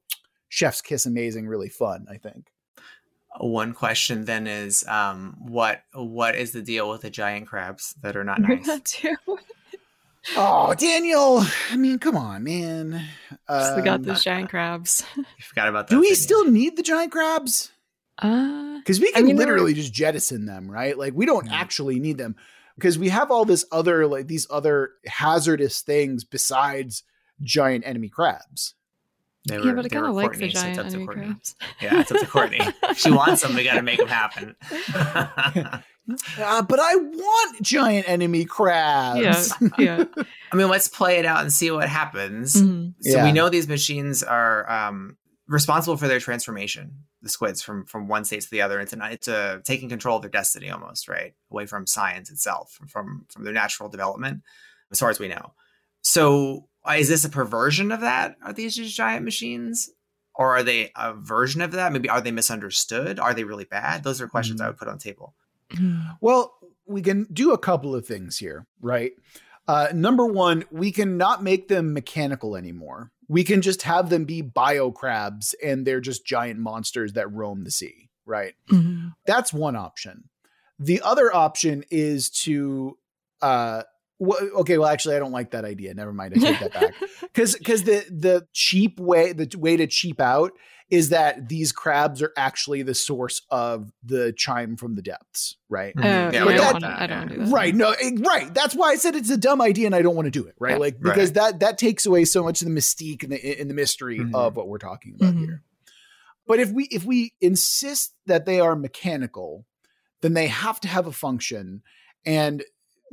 chef's 0.49 0.81
kiss 0.81 1.05
amazing 1.07 1.49
really 1.49 1.69
fun, 1.69 2.07
I 2.09 2.17
think. 2.19 2.47
One 3.41 3.73
question 3.73 4.27
then 4.27 4.47
is 4.47 4.87
um, 4.87 5.35
what 5.41 5.83
what 5.93 6.37
is 6.37 6.53
the 6.53 6.63
deal 6.63 6.89
with 6.89 7.01
the 7.01 7.11
giant 7.11 7.49
crabs 7.49 7.95
that 8.03 8.15
are 8.17 8.23
not 8.23 8.41
nice? 8.41 8.65
that 8.67 8.85
too. 8.85 9.17
Oh, 10.37 10.73
Daniel! 10.75 11.43
I 11.71 11.77
mean, 11.77 11.99
come 11.99 12.17
on, 12.17 12.45
man. 12.45 13.05
Still 13.51 13.83
got 13.83 13.97
Um, 13.97 14.03
those 14.05 14.23
giant 14.25 14.49
crabs. 14.51 15.05
You 15.17 15.25
forgot 15.41 15.69
about 15.69 15.89
that. 15.89 15.95
do 15.97 16.01
we 16.01 16.07
didn't 16.07 16.19
still 16.19 16.49
need 16.51 16.77
the 16.77 16.83
giant 16.83 17.11
crabs? 17.13 17.73
Uh, 18.19 18.79
Because 18.79 19.01
we 19.01 19.09
I 19.09 19.19
can 19.19 19.27
mean, 19.27 19.37
literally 19.37 19.75
just 19.75 19.93
jettison 19.93 20.47
them, 20.47 20.71
right? 20.71 20.97
Like 20.97 21.15
we 21.15 21.27
don't 21.27 21.49
Mhm. 21.49 21.53
actually 21.53 21.99
need 21.99 22.19
them 22.19 22.37
because 22.77 22.99
we 22.99 23.09
have 23.09 23.31
all 23.31 23.45
this 23.45 23.65
other 23.73 24.07
like 24.07 24.27
these 24.29 24.47
other 24.51 24.91
hazardous 25.07 25.81
things 25.81 26.23
besides 26.25 27.03
giant 27.43 27.85
enemy 27.87 28.09
crabs. 28.09 28.75
They 29.47 29.57
yeah, 29.59 29.73
but 29.73 29.85
I 29.85 29.89
kind 29.89 30.07
of 30.07 30.15
like 30.15 30.33
the 30.33 30.39
Courtney, 30.39 30.51
so 30.51 30.53
it's 30.53 30.63
giant 30.63 30.79
up 30.79 30.85
to 30.87 30.89
enemy 30.91 31.05
Courtney. 31.07 31.25
crabs. 31.27 31.55
Yeah, 31.83 32.01
it's 32.01 32.13
up 32.13 32.21
to 32.21 32.27
Courtney. 32.27 32.61
she 32.97 33.11
wants 33.11 33.43
them. 33.43 33.55
We 33.55 33.65
got 33.65 33.75
to 33.75 33.83
make 33.83 33.99
them 33.99 34.09
happen. 34.09 34.55
Uh, 36.39 36.61
but 36.61 36.79
I 36.79 36.97
want 36.97 37.63
giant 37.63 38.07
enemy 38.07 38.45
crabs. 38.45 39.55
yeah, 39.63 39.69
yeah. 39.79 40.05
I 40.53 40.57
mean, 40.57 40.69
let's 40.69 40.87
play 40.87 41.17
it 41.19 41.25
out 41.25 41.41
and 41.41 41.51
see 41.51 41.71
what 41.71 41.89
happens. 41.89 42.57
Mhm. 42.61 42.93
So 43.01 43.17
Yeah. 43.17 43.25
we 43.25 43.33
know 43.33 43.49
these 43.49 43.69
machines 43.69 44.23
are 44.23 44.71
um, 44.71 45.17
responsible 45.47 45.97
for 45.97 46.09
their 46.09 46.21
transformation, 46.21 47.05
the 47.23 47.29
squids 47.29 47.63
from 47.63 47.85
from 47.87 48.09
one 48.09 48.25
state 48.25 48.43
to 48.43 48.51
the 48.51 48.63
other. 48.63 48.81
It's 48.81 48.93
an, 48.93 49.03
it's 49.03 49.29
a 49.29 49.61
taking 49.65 49.89
control 49.89 50.17
of 50.17 50.23
their 50.23 50.31
destiny 50.31 50.71
almost, 50.71 51.09
right, 51.09 51.35
away 51.51 51.67
from 51.67 51.87
science 51.87 52.31
itself, 52.31 52.73
from 52.73 52.89
from, 52.89 53.27
from 53.31 53.45
their 53.45 53.53
natural 53.53 53.89
development, 53.89 54.43
as 54.91 55.01
far 55.01 55.11
as 55.11 55.19
we 55.19 55.29
know. 55.29 55.53
So 56.03 56.69
uh, 56.89 56.95
is 56.99 57.09
this 57.09 57.25
a 57.25 57.29
perversion 57.31 57.93
of 57.93 58.01
that? 58.01 58.37
Are 58.43 58.53
these 58.53 58.77
just 58.77 58.95
giant 58.97 59.25
machines? 59.25 59.91
Or 60.37 60.57
are 60.57 60.65
they 60.65 60.91
a 60.97 61.15
version 61.15 61.61
of 61.63 61.71
that? 61.73 61.93
Maybe 61.93 62.09
are 62.09 62.21
they 62.21 62.33
misunderstood? 62.33 63.21
Are 63.21 63.35
they 63.35 63.45
really 63.45 63.67
bad? 63.67 64.03
Those 64.03 64.21
are 64.21 64.27
questions 64.27 64.61
I 64.61 64.65
Mhm. 64.65 64.69
would 64.71 64.77
put 64.79 64.89
on 64.89 64.97
the 64.99 65.01
table. 65.03 65.35
Well, 66.21 66.55
we 66.87 67.03
can 67.03 67.25
do 67.33 67.53
a 67.53 67.59
couple 67.59 67.95
of 67.95 68.05
things 68.05 68.37
here, 68.39 68.67
right? 68.81 69.13
Uh, 69.67 69.89
number 69.95 70.27
one, 70.27 70.65
we 70.71 70.91
can 70.93 71.17
not 71.17 71.43
make 71.43 71.69
them 71.69 71.93
mechanical 71.95 72.57
anymore. 72.57 73.11
We 73.29 73.45
can 73.45 73.63
just 73.63 73.83
have 73.83 74.11
them 74.11 74.25
be 74.25 74.43
bio 74.43 74.91
crabs 74.91 75.55
and 75.65 75.87
they're 75.87 76.01
just 76.01 76.27
giant 76.27 76.61
monsters 76.61 77.15
that 77.15 77.33
roam 77.33 77.65
the 77.65 77.71
sea, 77.71 78.11
right? 78.27 78.55
Mhm. 78.71 79.15
That's 79.27 79.53
one 79.53 79.77
option. 79.77 80.29
The 80.79 81.01
other 81.01 81.35
option 81.35 81.85
is 81.91 82.29
to, 82.31 82.99
uh, 83.41 83.85
okay, 84.21 84.79
well, 84.79 84.89
actually, 84.89 85.17
I 85.17 85.19
don't 85.19 85.33
like 85.33 85.51
that 85.53 85.65
idea. 85.65 85.93
Never 85.95 86.13
mind, 86.13 86.35
I 86.37 86.41
take 86.41 86.61
that 86.61 86.73
back. 86.73 86.95
Because 87.23 87.57
because 87.57 87.83
the 87.83 88.05
the 88.11 88.47
cheap 88.53 89.01
way 89.01 89.33
the 89.33 89.53
way 89.59 89.77
to 89.77 89.87
cheap 89.89 90.21
out 90.21 90.53
is 90.89 91.09
that 91.09 91.49
these 91.49 91.73
crabs 91.73 92.23
are 92.23 92.33
actually 92.37 92.83
the 92.83 92.95
source 92.95 93.43
of 93.51 93.91
the 94.05 94.33
chime 94.37 94.77
from 94.77 94.95
the 94.95 95.03
depths, 95.03 95.57
right? 95.69 95.95
Oh, 95.97 96.01
Mhm. 96.01 96.33
yeah, 96.33 96.45
we 96.45 96.53
I 96.53 96.57
don't 96.57 96.57
don't 96.57 96.59
want 96.65 96.75
wanna- 96.75 96.87
that, 96.87 97.03
I 97.03 97.07
don't 97.07 97.11
yeah. 97.11 97.19
want 97.19 97.31
to 97.31 97.37
do 97.39 97.45
that. 97.47 97.51
Right. 97.53 97.75
No, 97.75 97.91
eh, 97.91 98.11
right. 98.21 98.55
That's 98.55 98.75
why 98.77 98.91
I 98.91 98.97
said 98.97 99.17
it's 99.17 99.31
a 99.31 99.37
dumb 99.37 99.61
idea 99.61 99.87
and 99.87 99.95
I 99.97 100.03
don't 100.03 100.15
want 100.15 100.27
to 100.27 100.31
do 100.31 100.47
it. 100.47 100.55
Right. 100.61 100.73
Yeah. 100.73 100.77
Like 100.77 100.95
Right. 101.01 101.15
because 101.15 101.33
that 101.33 101.59
that 101.61 101.79
takes 101.79 102.07
away 102.07 102.25
so 102.25 102.45
much 102.45 102.63
of 102.63 102.69
the 102.69 102.75
mystique 102.75 103.25
and 103.25 103.33
the 103.33 103.61
and 103.61 103.69
the 103.69 103.75
mystery 103.75 104.19
Mhm. 104.21 104.35
of 104.35 104.55
what 104.57 104.69
we're 104.69 104.79
talking 104.79 105.15
about 105.19 105.35
Mhm. 105.35 105.39
here. 105.41 105.63
But 106.47 106.61
if 106.61 106.71
we 106.71 106.85
if 106.93 107.05
we 107.05 107.33
insist 107.41 108.15
that 108.27 108.45
they 108.47 108.61
are 108.61 108.77
mechanical, 108.77 109.67
then 110.21 110.35
they 110.35 110.47
have 110.47 110.79
to 110.81 110.89
have 110.89 111.07
a 111.09 111.13
function. 111.13 111.83
And 112.27 112.63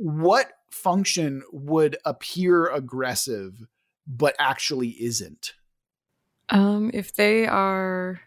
what 0.02 0.52
function 0.70 1.42
would 1.52 1.96
appear 2.04 2.66
aggressive 2.66 3.66
but 4.06 4.34
actually 4.40 4.90
isn't? 5.00 5.54
Um, 6.48 6.90
if 6.92 7.14
they 7.14 7.46
are 7.46 8.20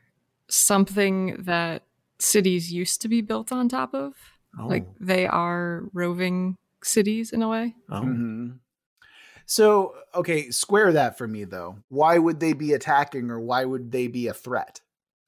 something 0.47 1.35
that 1.39 1.83
cities 2.19 2.71
used 2.71 3.01
to 3.01 3.07
be 3.09 3.21
built 3.21 3.51
on 3.51 3.67
top 3.67 3.93
of, 3.93 4.13
Oh, 4.57 4.67
like 4.67 4.85
they 5.01 5.27
are 5.27 5.83
roving 5.91 6.57
cities 6.81 7.33
in 7.33 7.41
a 7.41 7.49
way. 7.49 7.75
oh. 7.89 8.01
Mhm. 8.01 8.59
So, 9.45 9.95
okay, 10.15 10.49
square 10.49 10.93
that 10.93 11.17
for 11.17 11.27
me 11.27 11.43
though. 11.43 11.79
Why 11.89 12.17
would 12.17 12.39
they 12.39 12.53
be 12.53 12.71
attacking 12.73 13.29
or 13.29 13.39
why 13.39 13.65
would 13.65 13.91
they 13.91 14.07
be 14.07 14.27
a 14.27 14.33
threat? 14.33 14.79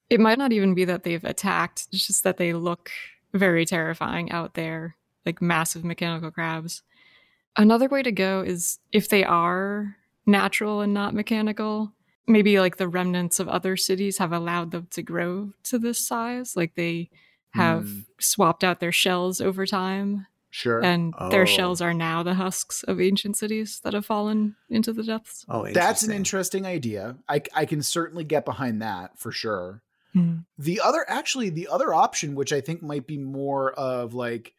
It 0.08 0.18
might 0.18 0.38
not 0.38 0.52
even 0.52 0.72
be 0.74 0.86
that 0.86 1.02
they've 1.02 1.22
attacked, 1.24 1.88
it's 1.92 2.06
just 2.06 2.24
that 2.24 2.38
they 2.38 2.54
look 2.54 2.90
very 3.34 3.66
terrifying 3.66 4.32
out 4.32 4.54
there, 4.54 4.96
like 5.28 5.42
massive 5.42 5.84
mechanical 5.84 6.30
crabs. 6.30 6.82
Another 7.56 7.88
way 7.88 8.02
to 8.02 8.12
go 8.12 8.40
is 8.40 8.78
if 8.92 9.08
they 9.10 9.24
are 9.24 9.96
natural 10.26 10.80
and 10.80 10.94
not 10.94 11.14
mechanical, 11.14 11.92
maybe 12.26 12.58
like 12.60 12.76
the 12.78 12.88
remnants 12.88 13.38
of 13.40 13.48
other 13.48 13.76
cities 13.76 14.18
have 14.18 14.32
allowed 14.32 14.70
them 14.70 14.86
to 14.92 15.02
grow 15.02 15.52
to 15.64 15.78
this 15.78 15.98
size. 15.98 16.56
Like 16.56 16.74
they 16.76 17.10
have 17.50 17.84
Hmm. 17.88 18.00
swapped 18.20 18.64
out 18.64 18.80
their 18.80 18.92
shells 18.92 19.40
over 19.40 19.66
time, 19.66 20.26
Sure. 20.50 20.82
and 20.82 21.14
Oh. 21.18 21.28
their 21.30 21.46
shells 21.46 21.80
are 21.80 21.94
now 21.94 22.22
the 22.22 22.34
husks 22.34 22.82
of 22.84 23.00
ancient 23.00 23.36
cities 23.36 23.80
that 23.84 23.92
have 23.94 24.06
fallen 24.06 24.56
into 24.70 24.92
the 24.92 25.02
depths. 25.02 25.44
Oh, 25.48 25.64
That's 25.64 26.02
an 26.02 26.12
interesting. 26.12 26.64
interesting 26.64 26.66
idea. 26.66 27.16
I, 27.28 27.42
I 27.54 27.64
can 27.66 27.82
certainly 27.82 28.24
get 28.24 28.44
behind 28.46 28.80
that 28.82 29.18
for 29.18 29.32
sure. 29.32 29.82
Hmm. 30.14 30.38
The 30.58 30.80
other, 30.80 31.04
actually, 31.08 31.50
the 31.50 31.68
other 31.68 31.92
option, 31.92 32.34
which 32.34 32.52
I 32.52 32.60
think 32.62 32.82
might 32.82 33.06
be 33.06 33.18
more 33.18 33.72
of 33.72 34.14
like 34.14 34.54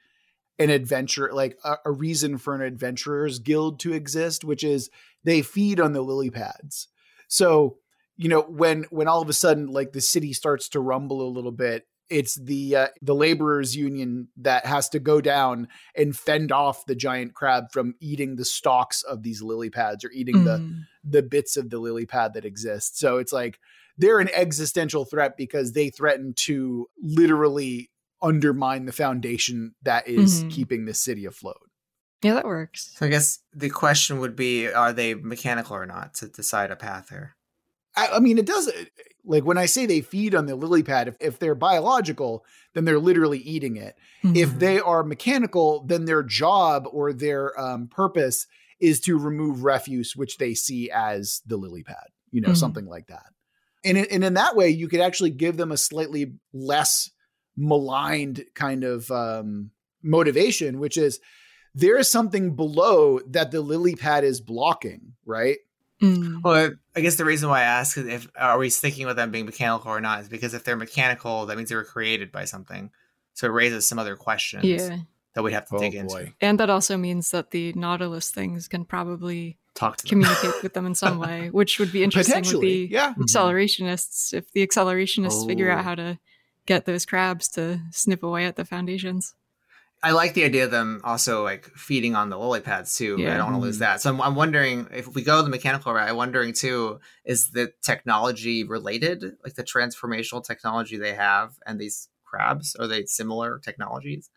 an 0.59 0.69
adventure, 0.69 1.31
like 1.33 1.57
a, 1.63 1.75
a 1.85 1.91
reason 1.91 2.37
for 2.37 2.53
an 2.53 2.61
adventurer's 2.61 3.39
guild 3.39 3.79
to 3.79 3.93
exist, 3.93 4.43
which 4.43 4.63
is 4.63 4.89
they 5.23 5.41
feed 5.41 5.79
on 5.79 5.93
the 5.93 6.01
lily 6.01 6.29
pads. 6.29 6.89
So, 7.27 7.77
you 8.17 8.27
know, 8.29 8.41
when 8.41 8.83
when 8.89 9.07
all 9.07 9.21
of 9.21 9.29
a 9.29 9.33
sudden 9.33 9.67
like 9.67 9.93
the 9.93 10.01
city 10.01 10.33
starts 10.33 10.69
to 10.69 10.79
rumble 10.79 11.21
a 11.21 11.31
little 11.31 11.51
bit, 11.53 11.87
it's 12.09 12.35
the 12.35 12.75
uh, 12.75 12.87
the 13.01 13.15
laborers 13.15 13.75
union 13.75 14.27
that 14.37 14.65
has 14.65 14.89
to 14.89 14.99
go 14.99 15.21
down 15.21 15.67
and 15.95 16.17
fend 16.17 16.51
off 16.51 16.85
the 16.85 16.95
giant 16.95 17.33
crab 17.35 17.65
from 17.71 17.93
eating 18.01 18.35
the 18.35 18.45
stalks 18.45 19.03
of 19.03 19.23
these 19.23 19.41
lily 19.41 19.69
pads 19.69 20.03
or 20.03 20.11
eating 20.11 20.43
the 20.43 20.57
Mm. 20.57 20.85
the 21.03 21.21
bits 21.23 21.55
of 21.55 21.69
the 21.69 21.79
lily 21.79 22.05
pad 22.05 22.33
that 22.33 22.45
exist. 22.45 22.99
So 22.99 23.17
it's 23.17 23.31
like 23.31 23.59
they're 23.97 24.19
an 24.19 24.29
existential 24.33 25.05
threat 25.05 25.37
because 25.37 25.71
they 25.73 25.89
threaten 25.89 26.33
to 26.45 26.87
literally 27.01 27.91
undermine 28.21 28.85
the 28.85 28.91
foundation 28.91 29.75
that 29.83 30.07
is 30.07 30.43
Mhm. 30.43 30.49
keeping 30.49 30.85
the 30.85 30.93
city 30.93 31.25
afloat. 31.25 31.69
Yeah, 32.21 32.33
that 32.33 32.45
works. 32.45 32.91
So 32.97 33.05
I 33.05 33.09
guess 33.09 33.39
the 33.53 33.69
question 33.69 34.19
would 34.19 34.35
be: 34.35 34.67
Are 34.67 34.91
they 34.93 35.13
mechanical 35.13 35.75
or 35.75 35.85
not 35.85 36.13
to 36.15 36.27
decide 36.27 36.69
a 36.71 36.75
path 36.75 37.09
here? 37.09 37.35
I, 37.95 38.07
I 38.13 38.19
mean, 38.19 38.37
it 38.37 38.45
does 38.45 38.69
like 39.23 39.45
when 39.45 39.57
I 39.57 39.65
say 39.65 39.85
they 39.85 40.01
feed 40.01 40.35
on 40.35 40.45
the 40.45 40.55
lily 40.55 40.83
pad, 40.83 41.07
if, 41.07 41.15
if 41.19 41.39
they're 41.39 41.55
biological, 41.55 42.45
then 42.73 42.85
they're 42.85 42.99
literally 42.99 43.39
eating 43.39 43.77
it. 43.77 43.95
If 44.23 44.51
Mhm. 44.51 44.59
they 44.59 44.79
are 44.79 45.03
mechanical, 45.03 45.83
then 45.85 46.05
their 46.05 46.23
job 46.23 46.87
or 46.91 47.13
their 47.13 47.59
um, 47.59 47.87
purpose 47.87 48.45
is 48.79 48.99
to 49.01 49.17
remove 49.17 49.63
refuse, 49.63 50.15
which 50.15 50.37
they 50.37 50.53
see 50.53 50.89
as 50.91 51.41
the 51.45 51.57
lily 51.57 51.83
pad, 51.83 52.07
you 52.31 52.41
know, 52.41 52.49
Mhm. 52.51 52.57
something 52.57 52.85
like 52.85 53.07
that. 53.07 53.25
And 53.83 53.97
and 53.97 54.23
in 54.23 54.33
that 54.35 54.55
way, 54.55 54.69
you 54.69 54.87
could 54.89 54.99
actually 55.01 55.31
give 55.31 55.57
them 55.57 55.71
a 55.71 55.77
slightly 55.77 56.33
less 56.53 57.09
maligned 57.59 58.45
kind 58.55 58.83
of 58.83 59.11
um, 59.11 59.71
motivation, 60.01 60.79
which 60.79 60.97
is 60.97 61.19
there 61.75 61.97
is 61.97 62.09
something 62.09 62.55
below 62.55 63.19
that 63.29 63.51
the 63.51 63.61
lily 63.61 63.95
pad 63.95 64.23
is 64.23 64.41
blocking, 64.41 65.13
right? 65.25 65.57
Mm. 66.01 66.41
Well, 66.43 66.71
I 66.95 67.01
guess 67.01 67.17
the 67.17 67.25
reason 67.25 67.49
why 67.49 67.59
I 67.59 67.63
ask 67.63 67.97
is 67.97 68.07
if 68.07 68.27
are 68.37 68.57
we 68.57 68.69
sticking 68.69 69.05
with 69.05 69.17
them 69.17 69.31
being 69.31 69.45
mechanical 69.45 69.91
or 69.91 69.99
not 69.99 70.21
is 70.21 70.29
because 70.29 70.53
if 70.53 70.63
they're 70.63 70.77
mechanical, 70.77 71.45
that 71.45 71.57
means 71.57 71.69
they 71.69 71.75
were 71.75 71.83
created 71.83 72.31
by 72.31 72.45
something. 72.45 72.89
So 73.33 73.47
it 73.47 73.51
raises 73.51 73.85
some 73.85 73.99
other 73.99 74.15
questions 74.15 74.63
Yeah. 74.63 74.97
that 75.35 75.43
we'd 75.43 75.51
have 75.53 75.67
to 75.67 75.75
Oh, 75.75 75.79
dig 75.79 75.93
boy. 75.93 75.99
into. 75.99 76.33
And 76.41 76.59
that 76.59 76.69
also 76.69 76.95
means 76.97 77.31
that 77.31 77.51
the 77.51 77.73
Nautilus 77.73 78.31
things 78.31 78.67
can 78.69 78.85
probably 78.85 79.57
Talk 79.75 79.97
to 79.97 80.03
them. 80.03 80.09
communicate 80.23 80.63
with 80.63 80.73
them 80.73 80.85
in 80.85 80.95
some 80.95 81.19
way, 81.25 81.49
which 81.49 81.79
would 81.79 81.91
be 81.91 82.03
interesting 82.03 82.41
with 82.43 82.61
the 82.61 82.87
yeah. 82.89 83.13
accelerationists. 83.19 84.33
If 84.33 84.51
the 84.53 84.65
accelerationists 84.65 85.45
figure 85.45 85.69
Oh. 85.69 85.75
out 85.75 85.83
how 85.83 85.95
to 85.95 86.17
get 86.69 86.85
those 86.85 87.03
crabs 87.05 87.47
to 87.49 87.81
snip 87.91 88.21
away 88.21 88.45
at 88.45 88.55
the 88.55 88.63
foundations. 88.63 89.33
I 90.01 90.11
like 90.11 90.33
the 90.33 90.45
idea 90.45 90.63
of 90.63 90.71
them 90.71 91.01
also 91.03 91.43
like 91.43 91.65
feeding 91.75 92.15
on 92.15 92.29
the 92.29 92.37
lily 92.37 92.61
pads 92.61 92.95
too. 92.95 93.17
but 93.17 93.33
I 93.33 93.37
don't 93.37 93.47
want 93.51 93.55
to 93.57 93.61
lose 93.61 93.79
that. 93.79 93.99
So 93.99 94.11
I'm, 94.11 94.21
I'm 94.21 94.35
wondering 94.35 94.87
if 94.93 95.13
we 95.13 95.23
go 95.23 95.41
the 95.41 95.49
mechanical 95.49 95.91
route. 95.93 96.07
I'm 96.07 96.15
wondering 96.15 96.53
too: 96.53 96.99
is 97.25 97.49
the 97.49 97.73
technology 97.81 98.63
related, 98.63 99.23
like 99.43 99.55
the 99.55 99.63
transformational 99.63 100.45
technology 100.45 100.97
they 100.97 101.15
have, 101.15 101.55
and 101.65 101.79
these 101.79 102.07
crabs 102.23 102.75
are 102.75 102.87
they 102.87 103.05
similar 103.05 103.59
technologies? 103.59 104.29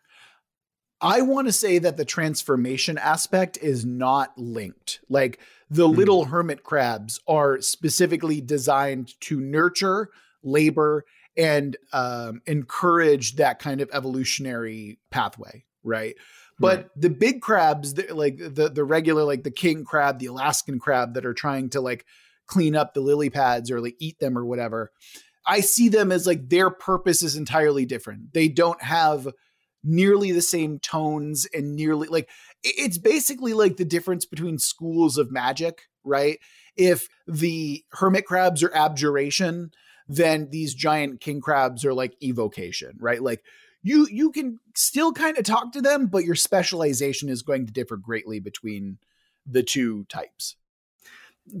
I 1.01 1.21
want 1.21 1.47
to 1.47 1.53
say 1.53 1.79
that 1.79 1.97
the 1.97 2.05
transformation 2.05 2.97
aspect 2.97 3.57
is 3.61 3.85
not 3.85 4.37
linked. 4.37 5.01
Like 5.09 5.39
the 5.69 5.87
Hmm. 5.87 5.95
little 5.95 6.25
hermit 6.25 6.63
crabs 6.63 7.19
are 7.27 7.61
specifically 7.61 8.41
designed 8.41 9.19
to 9.21 9.39
nurture, 9.39 10.09
labor, 10.43 11.05
and 11.37 11.75
um, 11.91 12.41
encourage 12.45 13.35
that 13.37 13.59
kind 13.59 13.81
of 13.81 13.89
evolutionary 13.93 14.99
pathway, 15.11 15.65
right? 15.83 16.15
But 16.59 16.77
Right. 16.77 16.87
the 16.95 17.09
big 17.09 17.41
crabs, 17.41 17.95
the- 17.95 18.13
like 18.13 18.37
the 18.37 18.69
the 18.69 18.83
regular, 18.83 19.23
like 19.23 19.43
the 19.43 19.51
king 19.51 19.83
crab, 19.83 20.19
the 20.19 20.27
Alaskan 20.27 20.79
crab, 20.79 21.15
that 21.15 21.25
are 21.25 21.33
trying 21.33 21.69
to 21.71 21.81
like 21.81 22.05
clean 22.45 22.75
up 22.75 22.93
the 22.93 23.01
lily 23.01 23.29
pads 23.29 23.71
or 23.71 23.81
like 23.81 23.95
eat 23.99 24.19
them 24.19 24.37
or 24.37 24.45
whatever. 24.45 24.91
I 25.45 25.59
see 25.61 25.89
them 25.89 26.11
as 26.11 26.25
like 26.27 26.49
their 26.49 26.69
purpose 26.69 27.21
is 27.23 27.35
entirely 27.35 27.85
different. 27.85 28.33
They 28.33 28.47
don't 28.47 28.81
have 28.81 29.27
nearly 29.83 30.31
the 30.31 30.41
same 30.41 30.79
tones 30.79 31.45
and 31.53 31.75
nearly 31.75 32.07
like 32.07 32.29
it's 32.63 32.97
basically 32.97 33.53
like 33.53 33.75
the 33.75 33.83
difference 33.83 34.25
between 34.25 34.57
schools 34.57 35.17
of 35.17 35.31
magic, 35.31 35.81
right? 36.05 36.39
If 36.77 37.09
the 37.27 37.83
hermit 37.91 38.25
crabs 38.25 38.63
are 38.63 38.73
abjuration, 38.73 39.71
then 40.07 40.49
these 40.49 40.73
giant 40.73 41.21
king 41.21 41.41
crabs 41.41 41.85
are 41.85 41.93
like 41.93 42.15
evocation, 42.21 42.97
right? 42.99 43.21
Like 43.21 43.43
you 43.81 44.07
you 44.09 44.31
can 44.31 44.59
still 44.75 45.11
kind 45.11 45.37
of 45.37 45.43
talk 45.43 45.71
to 45.73 45.81
them, 45.81 46.07
but 46.07 46.23
your 46.23 46.35
specialization 46.35 47.29
is 47.29 47.41
going 47.41 47.65
to 47.65 47.73
differ 47.73 47.97
greatly 47.97 48.39
between 48.39 48.97
the 49.45 49.63
two 49.63 50.05
types. 50.05 50.55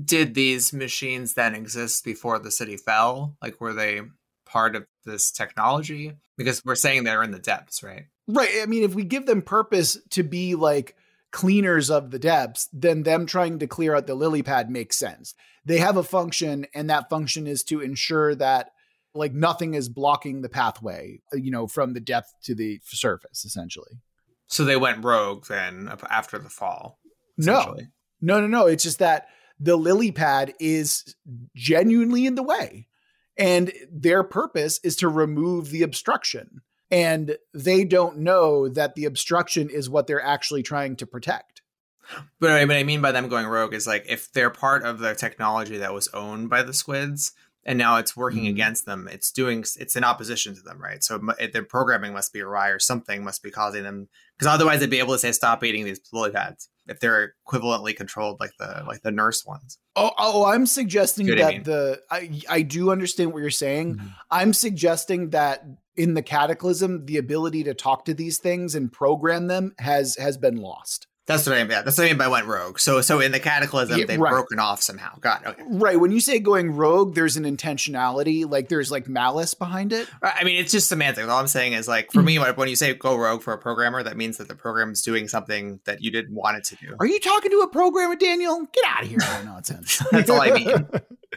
Did 0.05 0.33
these 0.33 0.71
machines 0.71 1.33
then 1.33 1.53
exist 1.55 2.05
before 2.05 2.39
the 2.39 2.51
city 2.51 2.77
fell? 2.77 3.35
Like 3.41 3.59
were 3.59 3.73
they 3.73 4.01
part 4.45 4.75
of 4.75 4.85
this 5.05 5.31
technology? 5.31 6.13
Because 6.37 6.63
we're 6.63 6.75
saying 6.75 7.03
they're 7.03 7.23
in 7.23 7.31
the 7.31 7.39
depths, 7.39 7.83
right? 7.83 8.05
Right. 8.27 8.49
I 8.61 8.65
mean, 8.65 8.83
if 8.83 8.95
we 8.95 9.03
give 9.03 9.25
them 9.25 9.41
purpose 9.41 9.97
to 10.11 10.23
be 10.23 10.55
like 10.55 10.95
cleaners 11.33 11.89
of 11.89 12.11
the 12.11 12.19
depths, 12.19 12.69
then 12.71 13.03
them 13.03 13.25
trying 13.25 13.59
to 13.59 13.67
clear 13.67 13.95
out 13.95 14.07
the 14.07 14.15
lily 14.15 14.43
pad 14.43 14.69
makes 14.69 14.95
sense. 14.95 15.33
They 15.65 15.79
have 15.79 15.97
a 15.97 16.03
function, 16.03 16.67
and 16.73 16.89
that 16.89 17.09
function 17.09 17.47
is 17.47 17.63
to 17.65 17.81
ensure 17.81 18.35
that 18.35 18.69
like 19.15 19.33
nothing 19.33 19.73
is 19.73 19.89
blocking 19.89 20.41
the 20.41 20.49
pathway, 20.49 21.19
uh, 21.33 21.37
you 21.37 21.51
know, 21.51 21.67
from 21.67 21.93
the 21.93 21.99
depth 21.99 22.33
to 22.43 22.55
the 22.55 22.79
surface, 22.85 23.43
essentially. 23.45 23.99
So 24.47 24.63
they 24.63 24.77
went 24.77 25.03
rogue 25.03 25.45
then 25.47 25.91
after 26.09 26.37
the 26.37 26.49
fall. 26.49 26.99
No, 27.37 27.77
no, 28.21 28.39
no, 28.39 28.47
no. 28.47 28.67
It's 28.67 28.83
just 28.83 28.99
that 28.99 29.27
the 29.59 29.75
lily 29.75 30.11
pad 30.11 30.53
is 30.59 31.15
genuinely 31.55 32.25
in 32.25 32.35
the 32.35 32.43
way, 32.43 32.87
and 33.37 33.71
their 33.91 34.23
purpose 34.23 34.79
is 34.83 34.95
to 34.97 35.07
remove 35.09 35.71
the 35.71 35.81
obstruction 35.81 36.61
and 36.93 37.37
they 37.55 37.83
don't 37.83 38.19
know 38.19 38.69
that 38.69 38.93
the 38.93 39.05
obstruction 39.05 39.67
is 39.67 39.89
what 39.89 40.05
they're 40.05 40.23
actually 40.23 40.61
trying 40.61 40.95
to 40.97 41.07
protect. 41.07 41.63
But 42.39 42.67
what 42.67 42.77
I 42.77 42.83
mean 42.83 43.01
by 43.01 43.11
them 43.11 43.29
going 43.29 43.47
rogue 43.47 43.73
is 43.73 43.87
like 43.87 44.05
if 44.07 44.31
they're 44.31 44.51
part 44.51 44.83
of 44.83 44.99
the 44.99 45.15
technology 45.15 45.77
that 45.77 45.91
was 45.91 46.07
owned 46.09 46.51
by 46.51 46.61
the 46.61 46.73
squids 46.73 47.31
and 47.65 47.79
now 47.79 47.97
it's 47.97 48.15
working 48.15 48.41
mm-hmm. 48.41 48.49
against 48.49 48.85
them, 48.85 49.09
it's 49.11 49.31
doing 49.31 49.61
it's 49.79 49.95
in 49.95 50.03
opposition 50.03 50.53
to 50.53 50.61
them, 50.61 50.79
right? 50.79 51.03
So 51.03 51.19
it, 51.39 51.51
their 51.51 51.63
programming 51.63 52.13
must 52.13 52.31
be 52.31 52.41
awry 52.41 52.69
or 52.69 52.77
something 52.77 53.23
must 53.23 53.41
be 53.41 53.49
causing 53.49 53.81
them 53.81 54.07
because 54.37 54.53
otherwise 54.53 54.79
they'd 54.79 54.89
be 54.89 54.99
able 54.99 55.13
to 55.13 55.19
say 55.19 55.31
stop 55.31 55.63
eating 55.63 55.85
these 55.85 56.01
lily 56.11 56.29
pads 56.29 56.69
if 56.87 56.99
they're 56.99 57.33
equivalently 57.47 57.95
controlled 57.95 58.39
like 58.39 58.51
the 58.59 58.83
like 58.85 59.01
the 59.01 59.11
nurse 59.11 59.43
ones. 59.45 59.79
Oh, 59.95 60.11
oh 60.19 60.45
I'm 60.45 60.67
suggesting 60.67 61.25
that 61.25 61.41
I 61.41 61.51
mean? 61.53 61.63
the 61.63 62.01
I 62.11 62.41
I 62.47 62.61
do 62.61 62.91
understand 62.91 63.33
what 63.33 63.39
you're 63.39 63.49
saying. 63.49 63.95
Mm-hmm. 63.95 64.07
I'm 64.29 64.53
suggesting 64.53 65.31
that 65.31 65.65
in 65.95 66.13
the 66.13 66.21
cataclysm, 66.21 67.05
the 67.05 67.17
ability 67.17 67.63
to 67.63 67.73
talk 67.73 68.05
to 68.05 68.13
these 68.13 68.39
things 68.39 68.75
and 68.75 68.91
program 68.91 69.47
them 69.47 69.73
has 69.79 70.15
has 70.17 70.37
been 70.37 70.57
lost. 70.57 71.07
That's 71.25 71.47
what 71.47 71.55
I 71.55 71.61
mean. 71.61 71.71
Yeah, 71.71 71.83
that's 71.83 71.97
what 71.97 72.03
I 72.03 72.07
mean 72.07 72.17
by 72.17 72.27
went 72.27 72.47
rogue. 72.47 72.79
So, 72.79 72.99
so 72.99 73.21
in 73.21 73.31
the 73.31 73.39
cataclysm, 73.39 73.97
yeah, 73.97 74.05
they've 74.05 74.19
right. 74.19 74.31
broken 74.31 74.59
off 74.59 74.81
somehow. 74.81 75.17
Got 75.19 75.45
okay. 75.45 75.63
Right. 75.65 75.97
When 75.97 76.11
you 76.11 76.19
say 76.19 76.39
going 76.39 76.75
rogue, 76.75 77.15
there's 77.15 77.37
an 77.37 77.45
intentionality, 77.45 78.49
like 78.49 78.67
there's 78.67 78.91
like 78.91 79.07
malice 79.07 79.53
behind 79.53 79.93
it. 79.93 80.09
I 80.21 80.43
mean, 80.43 80.59
it's 80.59 80.73
just 80.73 80.89
semantics. 80.89 81.29
All 81.29 81.39
I'm 81.39 81.47
saying 81.47 81.73
is 81.73 81.87
like 81.87 82.11
for 82.11 82.19
mm-hmm. 82.19 82.43
me, 82.43 82.53
when 82.55 82.67
you 82.67 82.75
say 82.75 82.93
go 82.93 83.15
rogue 83.15 83.41
for 83.41 83.53
a 83.53 83.57
programmer, 83.57 84.03
that 84.03 84.17
means 84.17 84.35
that 84.37 84.49
the 84.49 84.55
program 84.55 84.91
is 84.91 85.01
doing 85.01 85.29
something 85.29 85.79
that 85.85 86.01
you 86.01 86.11
didn't 86.11 86.35
want 86.35 86.57
it 86.57 86.65
to 86.65 86.75
do. 86.75 86.95
Are 86.99 87.05
you 87.05 87.19
talking 87.21 87.51
to 87.51 87.59
a 87.59 87.69
programmer, 87.69 88.17
Daniel? 88.17 88.65
Get 88.73 88.83
out 88.85 89.03
of 89.03 89.09
here! 89.09 89.19
No 89.19 89.43
nonsense. 89.43 90.01
That's 90.11 90.29
all 90.29 90.41
I 90.41 90.51
mean. 90.51 90.89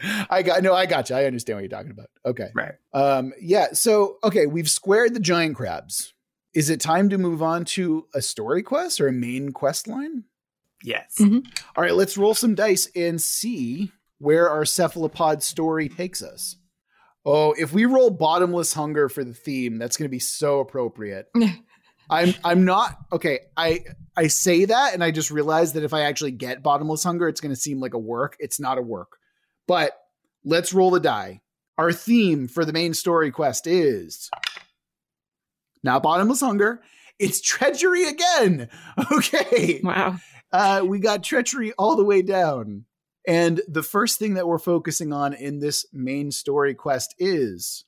I 0.29 0.43
got 0.43 0.63
no. 0.63 0.73
I 0.73 0.85
got 0.85 1.09
you. 1.09 1.15
I 1.15 1.23
understand 1.25 1.57
what 1.57 1.61
you're 1.61 1.69
talking 1.69 1.91
about. 1.91 2.09
Okay. 2.25 2.49
Right. 2.53 2.73
Um. 2.93 3.33
Yeah. 3.39 3.67
So 3.71 4.17
okay, 4.23 4.47
we've 4.47 4.69
squared 4.69 5.13
the 5.13 5.21
giant 5.21 5.55
crabs. 5.55 6.13
Is 6.57 6.71
it 6.71 6.81
time 6.81 7.07
to 7.09 7.19
move 7.19 7.43
on 7.43 7.65
to 7.65 8.07
a 8.15 8.21
story 8.23 8.63
quest 8.63 8.99
or 8.99 9.07
a 9.07 9.13
main 9.13 9.51
quest 9.51 9.87
line? 9.87 10.23
Yes. 10.83 11.13
Mm-hmm. 11.19 11.47
All 11.75 11.83
right, 11.83 11.93
let's 11.93 12.17
roll 12.17 12.33
some 12.33 12.55
dice 12.55 12.89
and 12.95 13.21
see 13.21 13.91
where 14.17 14.49
our 14.49 14.65
cephalopod 14.65 15.43
story 15.43 15.87
takes 15.87 16.23
us. 16.23 16.55
Oh, 17.23 17.53
if 17.59 17.73
we 17.73 17.85
roll 17.85 18.09
bottomless 18.09 18.73
hunger 18.73 19.07
for 19.07 19.23
the 19.23 19.35
theme, 19.35 19.77
that's 19.77 19.97
going 19.97 20.09
to 20.09 20.11
be 20.11 20.17
so 20.17 20.59
appropriate. 20.59 21.27
I'm 22.09 22.33
I'm 22.43 22.65
not 22.65 22.97
okay. 23.11 23.41
I 23.55 23.83
I 24.15 24.25
say 24.25 24.65
that 24.65 24.95
and 24.95 25.03
I 25.03 25.11
just 25.11 25.29
realized 25.29 25.75
that 25.75 25.83
if 25.83 25.93
I 25.93 26.01
actually 26.01 26.31
get 26.31 26.63
bottomless 26.63 27.03
hunger, 27.03 27.27
it's 27.27 27.39
going 27.39 27.53
to 27.53 27.61
seem 27.61 27.79
like 27.79 27.93
a 27.93 27.99
work. 27.99 28.35
It's 28.39 28.59
not 28.59 28.79
a 28.79 28.81
work. 28.81 29.19
But 29.67 29.91
let's 30.43 30.73
roll 30.73 30.89
the 30.89 30.99
die. 30.99 31.41
Our 31.77 31.93
theme 31.93 32.47
for 32.47 32.65
the 32.65 32.73
main 32.73 32.95
story 32.95 33.29
quest 33.29 33.67
is 33.67 34.31
not 35.83 36.03
bottomless 36.03 36.41
hunger. 36.41 36.81
It's 37.19 37.41
treachery 37.41 38.05
again. 38.05 38.69
Okay. 39.11 39.81
Wow 39.83 40.17
uh, 40.51 40.83
we 40.85 40.99
got 40.99 41.23
treachery 41.23 41.73
all 41.73 41.95
the 41.95 42.03
way 42.03 42.21
down. 42.21 42.85
And 43.27 43.61
the 43.67 43.83
first 43.83 44.19
thing 44.19 44.35
that 44.35 44.47
we're 44.47 44.57
focusing 44.57 45.11
on 45.11 45.33
in 45.33 45.59
this 45.59 45.85
main 45.91 46.31
story 46.31 46.73
quest 46.73 47.13
is 47.19 47.83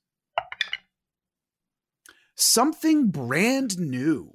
something 2.36 3.08
brand 3.08 3.80
new. 3.80 4.34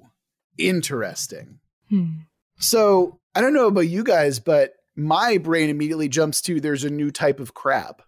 Interesting. 0.57 1.59
Hmm. 1.89 2.11
So 2.57 3.19
I 3.35 3.41
don't 3.41 3.53
know 3.53 3.67
about 3.67 3.81
you 3.81 4.03
guys, 4.03 4.39
but 4.39 4.73
my 4.95 5.37
brain 5.37 5.69
immediately 5.69 6.09
jumps 6.09 6.41
to 6.41 6.59
there's 6.59 6.85
a 6.85 6.89
new 6.89 7.11
type 7.11 7.39
of 7.39 7.53
crab. 7.53 8.01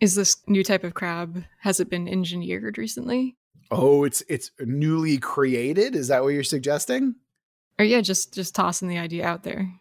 Is 0.00 0.14
this 0.14 0.36
new 0.48 0.64
type 0.64 0.82
of 0.82 0.94
crab 0.94 1.44
has 1.60 1.78
it 1.78 1.90
been 1.90 2.08
engineered 2.08 2.78
recently? 2.78 3.36
Oh, 3.70 4.04
it's 4.04 4.22
it's 4.28 4.50
newly 4.60 5.18
created. 5.18 5.94
Is 5.94 6.08
that 6.08 6.22
what 6.22 6.30
you're 6.30 6.42
suggesting? 6.42 7.14
or 7.80 7.84
yeah, 7.84 8.02
just 8.02 8.34
just 8.34 8.54
tossing 8.54 8.88
the 8.88 8.98
idea 8.98 9.26
out 9.26 9.42
there. 9.42 9.72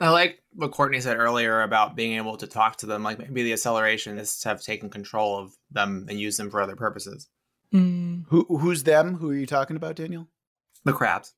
I 0.00 0.10
like 0.10 0.42
what 0.52 0.72
Courtney 0.72 1.00
said 1.00 1.16
earlier 1.16 1.62
about 1.62 1.94
being 1.94 2.16
able 2.16 2.36
to 2.38 2.46
talk 2.46 2.76
to 2.78 2.86
them. 2.86 3.04
Like 3.04 3.18
maybe 3.18 3.44
the 3.44 3.52
accelerationists 3.52 4.44
have 4.44 4.60
taken 4.60 4.90
control 4.90 5.38
of 5.38 5.54
them 5.70 6.06
and 6.10 6.20
use 6.20 6.36
them 6.36 6.50
for 6.50 6.60
other 6.60 6.74
purposes. 6.74 7.28
Mm. 7.72 8.24
Who 8.28 8.44
who's 8.58 8.82
them? 8.82 9.14
Who 9.14 9.30
are 9.30 9.36
you 9.36 9.46
talking 9.46 9.76
about, 9.76 9.94
Daniel? 9.94 10.26
The 10.84 10.92
crabs. 10.92 11.34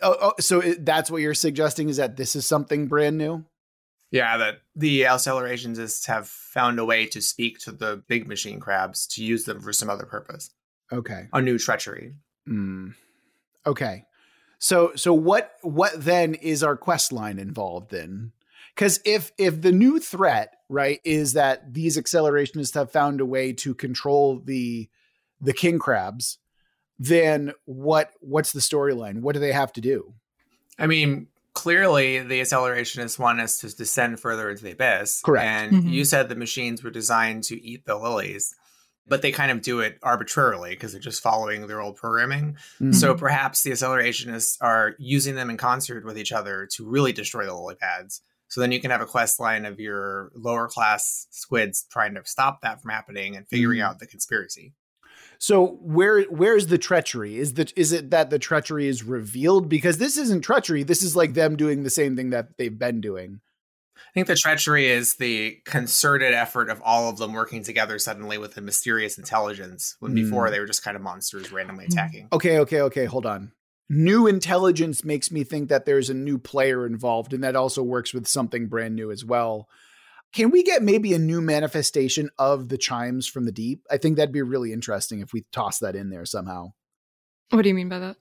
Oh, 0.00 0.16
oh 0.20 0.32
so 0.38 0.60
it, 0.60 0.86
that's 0.86 1.10
what 1.10 1.22
you're 1.22 1.34
suggesting 1.34 1.88
is 1.88 1.96
that 1.96 2.16
this 2.16 2.36
is 2.36 2.46
something 2.46 2.86
brand 2.86 3.18
new. 3.18 3.44
Yeah, 4.12 4.36
that 4.36 4.58
the 4.76 5.02
accelerationists 5.02 6.06
have 6.06 6.28
found 6.28 6.78
a 6.78 6.84
way 6.84 7.06
to 7.06 7.20
speak 7.20 7.58
to 7.60 7.72
the 7.72 8.04
big 8.06 8.28
machine 8.28 8.60
crabs 8.60 9.08
to 9.08 9.24
use 9.24 9.44
them 9.44 9.60
for 9.60 9.72
some 9.72 9.90
other 9.90 10.06
purpose. 10.06 10.50
Okay. 10.92 11.28
A 11.32 11.42
new 11.42 11.58
treachery. 11.58 12.14
Mm. 12.48 12.94
Okay. 13.66 14.04
So 14.58 14.92
so 14.94 15.12
what 15.12 15.52
what 15.62 15.92
then 15.96 16.34
is 16.34 16.62
our 16.62 16.76
quest 16.76 17.12
line 17.12 17.38
involved 17.38 17.92
in? 17.92 18.32
Because 18.74 19.00
if 19.04 19.32
if 19.38 19.60
the 19.60 19.72
new 19.72 19.98
threat 19.98 20.56
right 20.68 21.00
is 21.04 21.34
that 21.34 21.74
these 21.74 21.98
accelerationists 21.98 22.74
have 22.74 22.90
found 22.90 23.20
a 23.20 23.26
way 23.26 23.52
to 23.54 23.74
control 23.74 24.40
the 24.44 24.88
the 25.40 25.52
king 25.52 25.78
crabs, 25.78 26.38
then 26.98 27.52
what 27.64 28.12
what's 28.20 28.52
the 28.52 28.60
storyline? 28.60 29.20
What 29.20 29.34
do 29.34 29.40
they 29.40 29.52
have 29.52 29.72
to 29.74 29.80
do? 29.80 30.14
I 30.78 30.86
mean, 30.86 31.28
clearly 31.54 32.20
the 32.20 32.40
accelerationists 32.40 33.18
want 33.18 33.40
us 33.40 33.58
to 33.58 33.74
descend 33.74 34.20
further 34.20 34.50
into 34.50 34.62
the 34.64 34.72
abyss. 34.72 35.22
Correct. 35.22 35.46
And 35.46 35.72
mm-hmm. 35.72 35.88
you 35.88 36.04
said 36.04 36.28
the 36.28 36.36
machines 36.36 36.82
were 36.82 36.90
designed 36.90 37.44
to 37.44 37.62
eat 37.62 37.86
the 37.86 37.96
lilies 37.96 38.54
but 39.08 39.22
they 39.22 39.32
kind 39.32 39.50
of 39.50 39.62
do 39.62 39.80
it 39.80 39.98
arbitrarily 40.02 40.70
because 40.70 40.92
they're 40.92 41.00
just 41.00 41.22
following 41.22 41.66
their 41.66 41.80
old 41.80 41.96
programming. 41.96 42.54
Mm-hmm. 42.80 42.92
So 42.92 43.14
perhaps 43.14 43.62
the 43.62 43.70
accelerationists 43.70 44.56
are 44.60 44.94
using 44.98 45.34
them 45.34 45.50
in 45.50 45.56
concert 45.56 46.04
with 46.04 46.18
each 46.18 46.32
other 46.32 46.66
to 46.72 46.88
really 46.88 47.12
destroy 47.12 47.46
the 47.46 47.54
lily 47.54 47.76
pads. 47.76 48.22
So 48.48 48.60
then 48.60 48.72
you 48.72 48.80
can 48.80 48.90
have 48.90 49.00
a 49.00 49.06
quest 49.06 49.40
line 49.40 49.64
of 49.64 49.80
your 49.80 50.30
lower 50.34 50.68
class 50.68 51.26
squids 51.30 51.84
trying 51.90 52.14
to 52.14 52.22
stop 52.24 52.62
that 52.62 52.80
from 52.80 52.90
happening 52.90 53.36
and 53.36 53.46
figuring 53.48 53.80
mm-hmm. 53.80 53.88
out 53.88 53.98
the 53.98 54.06
conspiracy. 54.06 54.72
So 55.38 55.78
where 55.82 56.22
where's 56.22 56.68
the 56.68 56.78
treachery? 56.78 57.38
Is 57.38 57.54
that 57.54 57.76
is 57.76 57.92
it 57.92 58.10
that 58.10 58.30
the 58.30 58.38
treachery 58.38 58.86
is 58.86 59.02
revealed? 59.02 59.68
Because 59.68 59.98
this 59.98 60.16
isn't 60.16 60.42
treachery. 60.42 60.82
This 60.82 61.02
is 61.02 61.14
like 61.14 61.34
them 61.34 61.56
doing 61.56 61.82
the 61.82 61.90
same 61.90 62.16
thing 62.16 62.30
that 62.30 62.56
they've 62.56 62.78
been 62.78 63.00
doing. 63.00 63.40
I 63.96 64.12
think 64.14 64.26
the 64.26 64.36
treachery 64.36 64.86
is 64.86 65.16
the 65.16 65.58
concerted 65.64 66.34
effort 66.34 66.70
of 66.70 66.80
all 66.82 67.08
of 67.08 67.18
them 67.18 67.32
working 67.32 67.62
together 67.62 67.98
suddenly 67.98 68.38
with 68.38 68.56
a 68.56 68.60
mysterious 68.60 69.18
intelligence 69.18 69.96
when 70.00 70.12
mm. 70.12 70.16
before 70.16 70.50
they 70.50 70.60
were 70.60 70.66
just 70.66 70.84
kind 70.84 70.96
of 70.96 71.02
monsters 71.02 71.52
randomly 71.52 71.86
hmm. 71.86 71.92
attacking. 71.92 72.28
Okay, 72.32 72.58
okay, 72.60 72.80
okay, 72.82 73.04
hold 73.04 73.26
on. 73.26 73.52
New 73.88 74.26
intelligence 74.26 75.04
makes 75.04 75.30
me 75.30 75.44
think 75.44 75.68
that 75.68 75.84
there's 75.84 76.10
a 76.10 76.14
new 76.14 76.38
player 76.38 76.86
involved, 76.86 77.32
and 77.32 77.44
that 77.44 77.54
also 77.54 77.82
works 77.82 78.12
with 78.12 78.26
something 78.26 78.66
brand 78.66 78.96
new 78.96 79.12
as 79.12 79.24
well. 79.24 79.68
Can 80.32 80.50
we 80.50 80.64
get 80.64 80.82
maybe 80.82 81.14
a 81.14 81.18
new 81.18 81.40
manifestation 81.40 82.30
of 82.36 82.68
the 82.68 82.78
chimes 82.78 83.26
from 83.28 83.44
the 83.44 83.52
deep? 83.52 83.86
I 83.90 83.96
think 83.96 84.16
that'd 84.16 84.32
be 84.32 84.42
really 84.42 84.72
interesting 84.72 85.20
if 85.20 85.32
we 85.32 85.46
toss 85.52 85.78
that 85.78 85.94
in 85.94 86.10
there 86.10 86.26
somehow. 86.26 86.72
What 87.50 87.62
do 87.62 87.68
you 87.68 87.74
mean 87.74 87.88
by 87.88 88.00
that? 88.00 88.16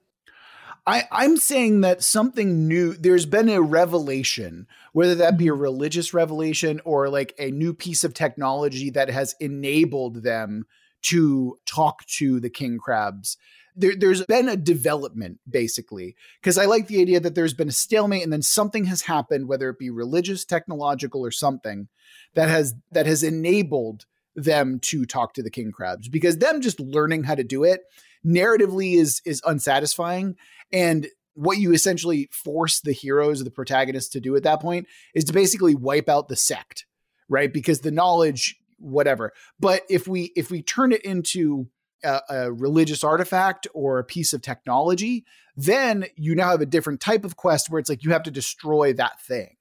I, 0.87 1.05
I'm 1.11 1.37
saying 1.37 1.81
that 1.81 2.03
something 2.03 2.67
new, 2.67 2.93
there's 2.93 3.25
been 3.25 3.49
a 3.49 3.61
revelation, 3.61 4.67
whether 4.93 5.15
that 5.15 5.37
be 5.37 5.47
a 5.47 5.51
mm-hmm. 5.51 5.61
religious 5.61 6.13
revelation 6.13 6.79
or 6.85 7.09
like 7.09 7.33
a 7.39 7.51
new 7.51 7.73
piece 7.73 8.03
of 8.03 8.13
technology 8.13 8.91
that 8.91 9.09
has 9.09 9.35
enabled 9.39 10.23
them 10.23 10.65
to 11.03 11.57
talk 11.65 12.05
to 12.05 12.39
the 12.39 12.49
king 12.49 12.77
crabs. 12.77 13.37
There, 13.75 13.95
there's 13.95 14.25
been 14.25 14.47
a 14.47 14.55
development 14.55 15.39
basically 15.49 16.15
because 16.39 16.57
I 16.57 16.65
like 16.65 16.87
the 16.87 17.01
idea 17.01 17.19
that 17.19 17.35
there's 17.35 17.53
been 17.53 17.67
a 17.67 17.73
stalemate 17.73 18.23
and 18.23 18.31
then 18.31 18.41
something 18.41 18.85
has 18.85 19.01
happened, 19.01 19.47
whether 19.47 19.69
it 19.69 19.79
be 19.79 19.89
religious, 19.89 20.45
technological, 20.45 21.25
or 21.25 21.31
something 21.31 21.89
that 22.35 22.47
has 22.47 22.73
that 22.91 23.05
has 23.05 23.21
enabled 23.21 24.05
them 24.35 24.79
to 24.79 25.05
talk 25.05 25.33
to 25.33 25.43
the 25.43 25.49
king 25.49 25.71
crabs 25.71 26.07
because 26.07 26.37
them 26.37 26.61
just 26.61 26.79
learning 26.79 27.23
how 27.23 27.35
to 27.35 27.43
do 27.43 27.63
it 27.63 27.81
narratively 28.25 28.95
is 28.95 29.21
is 29.25 29.41
unsatisfying. 29.45 30.35
And 30.71 31.07
what 31.33 31.57
you 31.57 31.73
essentially 31.73 32.29
force 32.31 32.79
the 32.79 32.93
heroes 32.93 33.41
or 33.41 33.43
the 33.43 33.51
protagonists 33.51 34.09
to 34.11 34.21
do 34.21 34.35
at 34.35 34.43
that 34.43 34.61
point 34.61 34.87
is 35.13 35.25
to 35.25 35.33
basically 35.33 35.75
wipe 35.75 36.09
out 36.09 36.29
the 36.29 36.35
sect 36.35 36.85
right? 37.29 37.51
Because 37.51 37.81
the 37.81 37.91
knowledge 37.91 38.55
whatever. 38.77 39.31
But 39.59 39.83
if 39.89 40.07
we 40.07 40.31
if 40.35 40.51
we 40.51 40.61
turn 40.61 40.91
it 40.91 41.01
into 41.03 41.67
a, 42.03 42.21
a 42.29 42.51
religious 42.51 43.03
artifact 43.03 43.67
or 43.73 43.99
a 43.99 44.03
piece 44.03 44.33
of 44.33 44.41
technology 44.41 45.25
then 45.57 46.05
you 46.17 46.35
now 46.35 46.49
have 46.49 46.59
a 46.59 46.65
different 46.65 46.99
type 46.99 47.23
of 47.23 47.37
quest 47.37 47.69
where 47.69 47.79
it's 47.79 47.89
like 47.89 48.03
you 48.03 48.11
have 48.11 48.23
to 48.23 48.31
destroy 48.31 48.91
that 48.91 49.21
thing. 49.21 49.55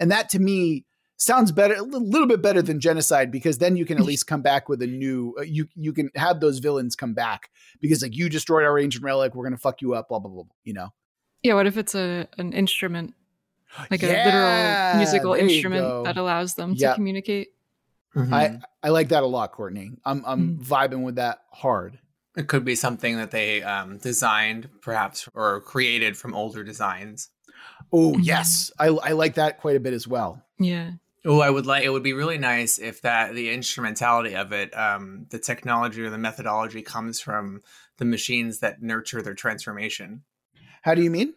And 0.00 0.10
that 0.10 0.30
to 0.30 0.38
me 0.38 0.86
sounds 1.16 1.52
better 1.52 1.74
a 1.74 1.82
little 1.82 2.26
bit 2.26 2.42
better 2.42 2.60
than 2.62 2.80
genocide 2.80 3.30
because 3.30 3.58
then 3.58 3.76
you 3.76 3.84
can 3.86 3.98
at 3.98 4.04
least 4.12 4.26
come 4.26 4.42
back 4.42 4.68
with 4.68 4.82
a 4.82 4.86
new 4.86 5.34
uh, 5.38 5.42
you 5.42 5.66
you 5.74 5.92
can 5.92 6.10
have 6.16 6.40
those 6.40 6.58
villains 6.58 6.96
come 6.96 7.14
back 7.14 7.50
because 7.80 8.02
like 8.02 8.14
you 8.16 8.28
destroyed 8.28 8.64
our 8.64 8.78
ancient 8.78 9.04
relic 9.04 9.34
we're 9.34 9.44
gonna 9.44 9.56
fuck 9.56 9.80
you 9.80 9.94
up 9.94 10.08
blah 10.08 10.18
blah 10.18 10.30
blah, 10.30 10.42
blah 10.42 10.52
you 10.64 10.72
know 10.74 10.88
Yeah, 11.42 11.54
what 11.54 11.66
if 11.66 11.76
it's 11.76 11.94
a 11.94 12.26
an 12.38 12.52
instrument, 12.52 13.14
like 13.90 14.02
a 14.02 14.06
Yeah, 14.06 14.24
literal 14.24 14.98
musical 14.98 15.32
there 15.32 15.40
you 15.42 15.46
go. 15.48 15.54
instrument 15.54 16.04
that 16.04 16.16
allows 16.16 16.54
them 16.54 16.74
to 16.74 16.80
Yep. 16.82 16.94
communicate? 16.96 17.48
i 18.16 18.58
i 18.82 18.88
like 18.90 19.08
that 19.08 19.24
a 19.24 19.26
lot 19.26 19.50
courtney 19.52 19.90
i'm 20.04 20.22
i'm 20.24 20.58
Mm. 20.58 20.64
vibing 20.64 21.02
with 21.02 21.16
that 21.16 21.40
hard 21.52 21.98
It 22.36 22.46
could 22.48 22.64
be 22.64 22.74
something 22.76 23.16
that 23.16 23.30
they 23.30 23.62
um, 23.62 23.98
designed, 23.98 24.68
perhaps, 24.82 25.28
or 25.34 25.60
created 25.62 26.16
from 26.16 26.34
older 26.34 26.62
designs. 26.64 27.28
oh 27.92 28.12
Mhm. 28.14 28.24
yes 28.24 28.70
i 28.78 28.86
i 28.86 29.12
like 29.12 29.34
that 29.34 29.58
quite 29.60 29.76
a 29.76 29.80
bit 29.80 29.92
as 29.94 30.06
well 30.06 30.40
Yeah. 30.58 30.92
Oh, 31.26 31.40
I 31.40 31.48
would 31.48 31.64
like. 31.66 31.84
It 31.84 31.90
would 31.90 32.02
be 32.02 32.12
really 32.12 32.36
nice 32.38 32.78
if 32.78 33.00
that 33.02 33.34
the 33.34 33.50
instrumentality 33.50 34.34
of 34.36 34.52
it, 34.52 34.76
um, 34.76 35.26
the 35.30 35.38
technology 35.38 36.02
or 36.02 36.10
the 36.10 36.18
methodology, 36.18 36.82
comes 36.82 37.20
from 37.20 37.62
the 37.96 38.04
machines 38.04 38.58
that 38.58 38.82
nurture 38.82 39.22
their 39.22 39.34
transformation. 39.34 40.22
how 40.82 40.94
do 40.94 41.02
you 41.02 41.10
mean 41.10 41.34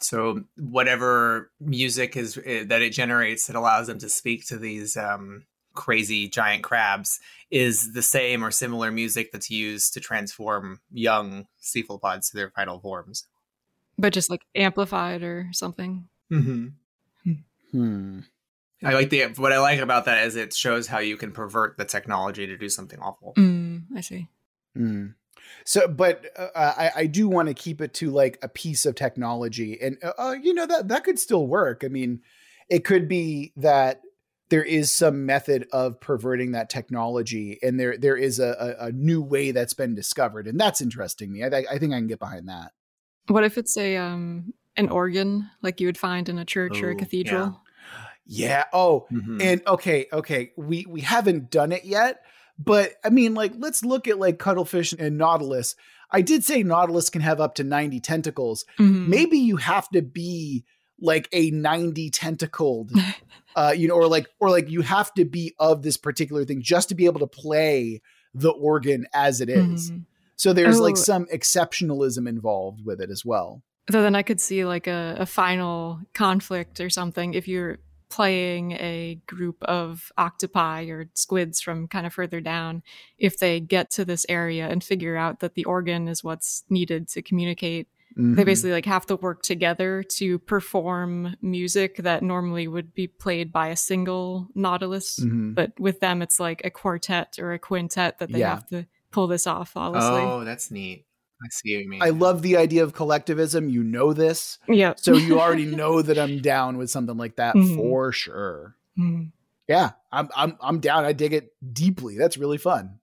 So 0.00 0.44
whatever 0.56 1.50
music 1.60 2.16
is 2.16 2.38
eh, 2.44 2.64
that 2.64 2.82
it 2.82 2.90
generates 2.90 3.46
that 3.46 3.56
allows 3.56 3.86
them 3.86 3.98
to 4.00 4.08
speak 4.08 4.46
to 4.48 4.58
these 4.58 4.96
um, 4.96 5.46
crazy 5.74 6.28
giant 6.28 6.62
crabs 6.62 7.20
is 7.50 7.92
the 7.92 8.02
same 8.02 8.44
or 8.44 8.50
similar 8.50 8.90
music 8.90 9.32
that's 9.32 9.50
used 9.50 9.94
to 9.94 10.00
transform 10.00 10.80
young 10.90 11.46
cephalopods 11.58 12.30
to 12.30 12.36
their 12.36 12.50
final 12.50 12.78
forms. 12.80 13.26
But 13.96 14.12
just 14.12 14.30
like 14.30 14.42
amplified 14.54 15.22
or 15.22 15.48
something. 15.52 16.08
Mm-hmm. 16.30 16.66
hmm 17.72 18.20
I 18.82 18.94
like 18.94 19.10
the 19.10 19.26
what 19.36 19.52
I 19.52 19.58
like 19.58 19.80
about 19.80 20.06
that 20.06 20.26
is 20.26 20.36
it 20.36 20.54
shows 20.54 20.86
how 20.86 20.98
you 20.98 21.16
can 21.16 21.32
pervert 21.32 21.76
the 21.76 21.84
technology 21.84 22.46
to 22.46 22.56
do 22.56 22.68
something 22.68 22.98
awful. 23.00 23.34
Mm, 23.36 23.84
I 23.94 24.00
see. 24.00 24.28
Mm. 24.76 25.14
So, 25.64 25.86
but 25.88 26.26
uh, 26.36 26.48
I, 26.56 26.90
I 26.96 27.06
do 27.06 27.28
want 27.28 27.48
to 27.48 27.54
keep 27.54 27.80
it 27.80 27.92
to 27.94 28.10
like 28.10 28.38
a 28.42 28.48
piece 28.48 28.86
of 28.86 28.94
technology, 28.94 29.78
and 29.80 29.98
uh, 30.02 30.12
uh, 30.18 30.34
you 30.42 30.54
know 30.54 30.66
that 30.66 30.88
that 30.88 31.04
could 31.04 31.18
still 31.18 31.46
work. 31.46 31.82
I 31.84 31.88
mean, 31.88 32.22
it 32.68 32.84
could 32.84 33.08
be 33.08 33.52
that 33.56 34.00
there 34.48 34.64
is 34.64 34.90
some 34.90 35.26
method 35.26 35.68
of 35.72 36.00
perverting 36.00 36.52
that 36.52 36.70
technology, 36.70 37.58
and 37.62 37.78
there 37.78 37.98
there 37.98 38.16
is 38.16 38.38
a, 38.38 38.76
a, 38.80 38.86
a 38.86 38.92
new 38.92 39.20
way 39.20 39.50
that's 39.50 39.74
been 39.74 39.94
discovered, 39.94 40.46
and 40.46 40.58
that's 40.58 40.80
interesting 40.80 41.32
me. 41.32 41.44
I, 41.44 41.48
I 41.70 41.78
think 41.78 41.92
I 41.92 41.98
can 41.98 42.06
get 42.06 42.18
behind 42.18 42.48
that. 42.48 42.72
What 43.26 43.44
if 43.44 43.58
it's 43.58 43.76
a 43.76 43.96
um 43.96 44.54
an 44.76 44.88
organ 44.88 45.50
like 45.62 45.80
you 45.80 45.88
would 45.88 45.98
find 45.98 46.28
in 46.28 46.38
a 46.38 46.44
church 46.44 46.82
or 46.82 46.90
a 46.90 46.94
cathedral? 46.94 47.46
Yeah. 47.46 47.69
Oh, 48.72 49.06
Mhm. 49.12 49.42
and 49.42 49.62
okay, 49.66 50.06
okay, 50.12 50.52
we 50.56 50.86
we 50.88 51.00
haven't 51.00 51.50
done 51.50 51.72
it 51.72 51.84
yet, 51.84 52.22
but 52.58 52.92
I 53.04 53.10
mean, 53.10 53.34
like, 53.34 53.52
let's 53.58 53.84
look 53.84 54.06
at 54.08 54.18
like 54.18 54.38
cuttlefish 54.38 54.92
and 54.92 55.18
nautilus. 55.18 55.74
I 56.10 56.22
did 56.22 56.44
say 56.44 56.62
nautilus 56.62 57.08
can 57.10 57.20
have 57.22 57.40
up 57.40 57.54
to 57.56 57.64
ninety 57.64 58.00
tentacles. 58.00 58.64
Mhm. 58.78 59.08
maybe 59.08 59.38
you 59.38 59.56
have 59.56 59.88
to 59.90 60.02
be 60.02 60.64
like 61.02 61.28
a 61.32 61.50
90 61.50 62.10
tentacled 62.10 62.92
uh 63.56 63.72
you 63.74 63.88
know 63.88 63.94
or 63.94 64.06
like 64.06 64.26
or 64.38 64.50
like 64.50 64.68
you 64.68 64.82
have 64.82 65.12
to 65.14 65.24
be 65.24 65.54
of 65.58 65.82
this 65.82 65.96
particular 65.96 66.44
thing 66.44 66.60
just 66.60 66.90
to 66.90 66.94
be 66.94 67.06
able 67.06 67.20
to 67.20 67.26
play 67.26 68.02
the 68.34 68.50
organ 68.50 69.06
as 69.14 69.40
it 69.40 69.48
is. 69.48 69.90
Mhm. 69.92 70.04
so 70.36 70.52
there's 70.52 70.78
like 70.78 70.92
Oh. 70.98 71.00
some 71.00 71.24
exceptionalism 71.32 72.28
involved 72.28 72.84
with 72.84 73.00
it 73.00 73.10
as 73.10 73.24
well 73.24 73.62
So 73.90 74.02
then 74.02 74.14
I 74.14 74.22
could 74.22 74.40
see 74.42 74.64
like 74.66 74.86
a, 74.86 75.16
a 75.18 75.24
final 75.26 76.00
conflict 76.12 76.80
or 76.80 76.90
something 76.90 77.32
if 77.32 77.48
you're 77.48 77.78
playing 78.10 78.72
a 78.72 79.18
group 79.26 79.62
of 79.62 80.12
octopi 80.18 80.84
or 80.84 81.08
squids 81.14 81.60
from 81.60 81.88
kind 81.88 82.06
of 82.06 82.12
further 82.12 82.40
down. 82.40 82.82
If 83.18 83.38
they 83.38 83.60
get 83.60 83.90
to 83.92 84.04
this 84.04 84.26
area 84.28 84.68
and 84.68 84.84
figure 84.84 85.16
out 85.16 85.40
that 85.40 85.54
the 85.54 85.64
organ 85.64 86.08
is 86.08 86.22
what's 86.22 86.64
needed 86.68 87.08
to 87.08 87.22
communicate, 87.22 87.88
they 88.16 88.22
Mhm. 88.42 88.44
basically 88.44 88.72
like 88.72 88.86
have 88.86 89.06
to 89.06 89.14
work 89.16 89.42
together 89.42 90.02
to 90.02 90.40
perform 90.40 91.36
music 91.40 91.98
that 91.98 92.22
normally 92.24 92.66
would 92.66 92.92
be 92.92 93.06
played 93.06 93.52
by 93.52 93.68
a 93.68 93.76
single 93.76 94.48
nautilus. 94.54 95.20
Mhm. 95.20 95.54
But 95.54 95.78
with 95.78 96.00
them, 96.00 96.20
it's 96.20 96.40
like 96.40 96.60
a 96.64 96.70
quartet 96.70 97.38
or 97.38 97.52
a 97.52 97.58
quintet 97.60 98.18
that 98.18 98.32
they 98.32 98.40
Yeah. 98.40 98.50
have 98.50 98.66
to 98.70 98.86
pull 99.12 99.28
this 99.28 99.46
off 99.46 99.70
flawlessly. 99.70 100.22
Oh, 100.22 100.44
that's 100.44 100.70
neat. 100.72 101.04
I 101.42 101.48
see 101.50 101.76
what 101.76 101.82
you 101.84 101.88
mean. 101.90 102.02
I 102.02 102.10
love 102.10 102.42
the 102.42 102.56
idea 102.56 102.82
of 102.82 102.92
collectivism. 102.92 103.68
You 103.68 103.82
know 103.82 104.12
this. 104.12 104.58
Yeah. 104.68 104.94
So 104.96 105.14
you 105.16 105.40
already 105.40 105.64
know 105.76 106.02
that 106.02 106.18
I'm 106.18 106.40
down 106.40 106.76
with 106.76 106.90
something 106.90 107.16
like 107.16 107.36
that 107.36 107.54
Mhm. 107.54 107.76
for 107.76 108.12
sure. 108.12 108.76
Mhm. 108.98 109.32
Yeah, 109.68 109.90
I'm 110.12 110.28
I'm 110.36 110.56
I'm 110.60 110.80
down. 110.80 111.04
I 111.04 111.12
dig 111.12 111.32
it 111.32 111.52
deeply. 111.72 112.18
That's 112.18 112.36
really 112.36 112.58
fun. 112.58 112.98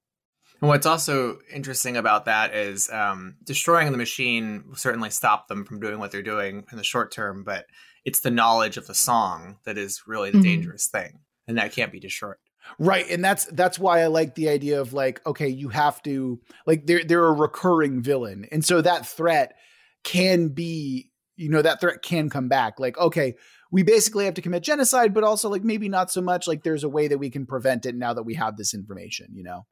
And 0.59 0.67
what's 0.69 0.85
also 0.88 1.39
interesting 1.53 1.97
about 1.97 2.25
that 2.25 2.53
is 2.55 2.89
um, 2.89 3.35
destroying 3.43 3.91
the 3.91 3.97
machine 3.97 4.63
will 4.67 4.75
certainly 4.75 5.11
stop 5.11 5.47
them 5.47 5.63
from 5.65 5.79
doing 5.79 5.99
what 5.99 6.11
they're 6.11 6.23
doing 6.23 6.65
in 6.71 6.77
the 6.77 6.83
short 6.83 7.11
term, 7.11 7.43
but 7.43 7.67
it's 8.05 8.21
the 8.21 8.31
knowledge 8.31 8.75
of 8.75 8.88
the 8.88 8.95
song 8.95 9.59
that 9.65 9.77
is 9.77 10.01
really 10.07 10.31
the 10.31 10.39
Mhm. 10.39 10.43
dangerous 10.43 10.88
thing, 10.88 11.19
and 11.47 11.57
that 11.59 11.73
can't 11.73 11.91
be 11.91 11.99
destroyed. 11.99 12.38
Right. 12.80 13.05
And 13.09 13.24
that's 13.24 13.45
that's 13.45 13.80
why 13.80 14.01
I 14.01 14.07
like 14.07 14.36
the 14.36 14.49
idea 14.49 14.80
of 14.82 14.93
like, 14.93 15.26
okay, 15.26 15.47
you 15.47 15.70
have 15.70 16.01
to 16.03 16.39
like 16.65 16.86
they're 16.86 17.03
they're 17.03 17.26
a 17.26 17.32
recurring 17.32 18.01
villain. 18.01 18.45
And 18.51 18.63
so 18.63 18.82
that 18.82 19.05
threat 19.07 19.55
can 20.03 20.49
be, 20.49 21.11
you 21.36 21.49
know, 21.49 21.61
that 21.61 21.82
threat 21.82 22.01
can 22.01 22.30
come 22.30 22.47
back. 22.47 22.80
Like, 22.80 22.97
okay, 22.97 23.36
we 23.72 23.84
basically 23.84 24.26
have 24.26 24.34
to 24.36 24.41
commit 24.41 24.63
genocide, 24.63 25.13
but 25.13 25.24
also 25.24 25.49
like 25.49 25.63
maybe 25.63 25.89
not 25.89 26.11
so 26.11 26.22
much. 26.22 26.47
Like 26.47 26.63
there's 26.63 26.84
a 26.84 26.89
way 26.89 27.07
that 27.07 27.18
we 27.18 27.30
can 27.30 27.45
prevent 27.45 27.86
it 27.86 27.95
now 27.95 28.13
that 28.13 28.24
we 28.24 28.36
have 28.36 28.57
this 28.57 28.74
information, 28.74 29.28
you 29.34 29.43
know? 29.43 29.65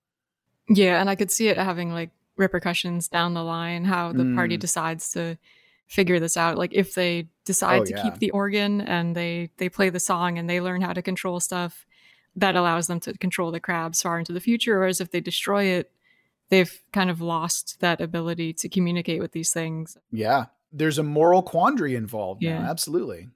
Yeah, 0.68 1.00
and 1.00 1.10
I 1.10 1.16
could 1.16 1.32
see 1.32 1.48
it 1.48 1.58
having 1.58 1.92
like 1.94 2.10
repercussions 2.38 3.08
down 3.08 3.34
the 3.34 3.44
line, 3.44 3.86
how 3.86 4.12
the 4.12 4.34
party 4.36 4.58
Mm. 4.58 4.62
decides 4.62 5.12
to 5.12 5.38
figure 5.88 6.20
this 6.20 6.36
out. 6.36 6.58
Like 6.58 6.74
if 6.74 6.96
they 6.96 7.28
decide 7.46 7.82
Oh, 7.82 7.86
to 7.86 7.92
yeah. 7.92 8.04
keep 8.04 8.18
the 8.18 8.32
organ 8.32 8.82
and 8.82 9.16
they 9.16 9.52
they 9.58 9.70
play 9.70 9.90
the 9.90 10.00
song 10.00 10.38
and 10.38 10.50
they 10.50 10.60
learn 10.60 10.82
how 10.82 10.92
to 10.92 11.02
control 11.02 11.40
stuff, 11.40 11.86
that 12.36 12.56
allows 12.56 12.88
them 12.88 13.00
to 13.02 13.18
control 13.18 13.52
the 13.52 13.60
crabs 13.60 14.02
far 14.02 14.20
into 14.20 14.34
the 14.34 14.40
future. 14.40 14.80
Whereas 14.80 15.00
if 15.00 15.12
they 15.12 15.22
destroy 15.22 15.66
it, 15.66 15.92
they've 16.50 16.82
kind 16.92 17.10
of 17.10 17.22
lost 17.22 17.80
that 17.80 18.02
ability 18.02 18.54
to 18.54 18.70
communicate 18.70 19.22
with 19.22 19.32
these 19.32 19.52
things. 19.52 19.98
Yeah. 20.12 20.46
There's 20.72 20.98
a 20.98 21.04
moral 21.04 21.42
quandary 21.42 21.96
involved 21.96 22.42
now. 22.42 22.50
Yeah. 22.50 22.70
Absolutely. 22.70 23.30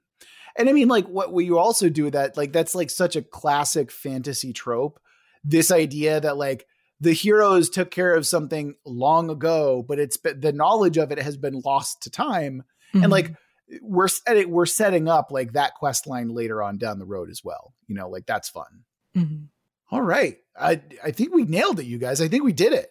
And 0.56 0.68
I 0.68 0.72
mean, 0.72 0.88
like 0.88 1.06
what 1.06 1.32
what 1.32 1.44
you 1.44 1.58
also 1.58 1.88
do 1.88 2.04
with 2.04 2.12
that, 2.12 2.36
like 2.36 2.52
that's 2.52 2.74
like 2.74 2.90
such 2.90 3.16
a 3.16 3.22
classic 3.22 3.90
fantasy 3.90 4.52
trope. 4.52 5.00
This 5.42 5.70
idea 5.70 6.20
that 6.20 6.36
like 6.36 6.66
the 7.00 7.12
heroes 7.12 7.70
took 7.70 7.90
care 7.90 8.14
of 8.14 8.26
something 8.26 8.74
long 8.84 9.30
ago, 9.30 9.82
but 9.86 9.98
it's 9.98 10.18
been, 10.18 10.40
the 10.40 10.52
knowledge 10.52 10.98
of 10.98 11.12
it 11.12 11.18
has 11.18 11.36
been 11.36 11.62
lost 11.64 12.02
to 12.02 12.10
time. 12.10 12.64
Mhm. 12.94 13.04
And 13.04 13.12
like 13.12 13.34
we're 13.80 14.08
we're 14.46 14.66
setting 14.66 15.08
up 15.08 15.30
like 15.30 15.52
that 15.52 15.74
quest 15.74 16.06
line 16.06 16.28
later 16.28 16.62
on 16.62 16.76
down 16.76 16.98
the 16.98 17.06
road 17.06 17.30
as 17.30 17.42
well. 17.42 17.72
You 17.86 17.94
know, 17.94 18.08
like 18.08 18.26
that's 18.26 18.50
fun. 18.50 18.84
Mhm. 19.16 19.46
All 19.90 20.02
right. 20.02 20.38
I 20.58 20.80
I 21.04 21.10
think 21.10 21.34
we 21.34 21.44
nailed 21.44 21.80
it, 21.80 21.86
you 21.86 21.98
guys. 21.98 22.20
I 22.20 22.28
think 22.28 22.44
we 22.44 22.52
did 22.52 22.72
it. 22.72 22.90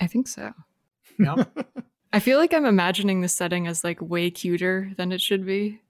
I 0.00 0.06
think 0.06 0.28
so. 0.28 0.52
Yeah. 1.18 1.44
I 2.12 2.18
feel 2.18 2.38
like 2.38 2.52
I'm 2.54 2.64
imagining 2.66 3.20
the 3.20 3.28
setting 3.28 3.66
as 3.66 3.84
like 3.84 4.00
way 4.00 4.30
cuter 4.30 4.92
than 4.96 5.12
it 5.12 5.20
should 5.20 5.44
be. 5.46 5.80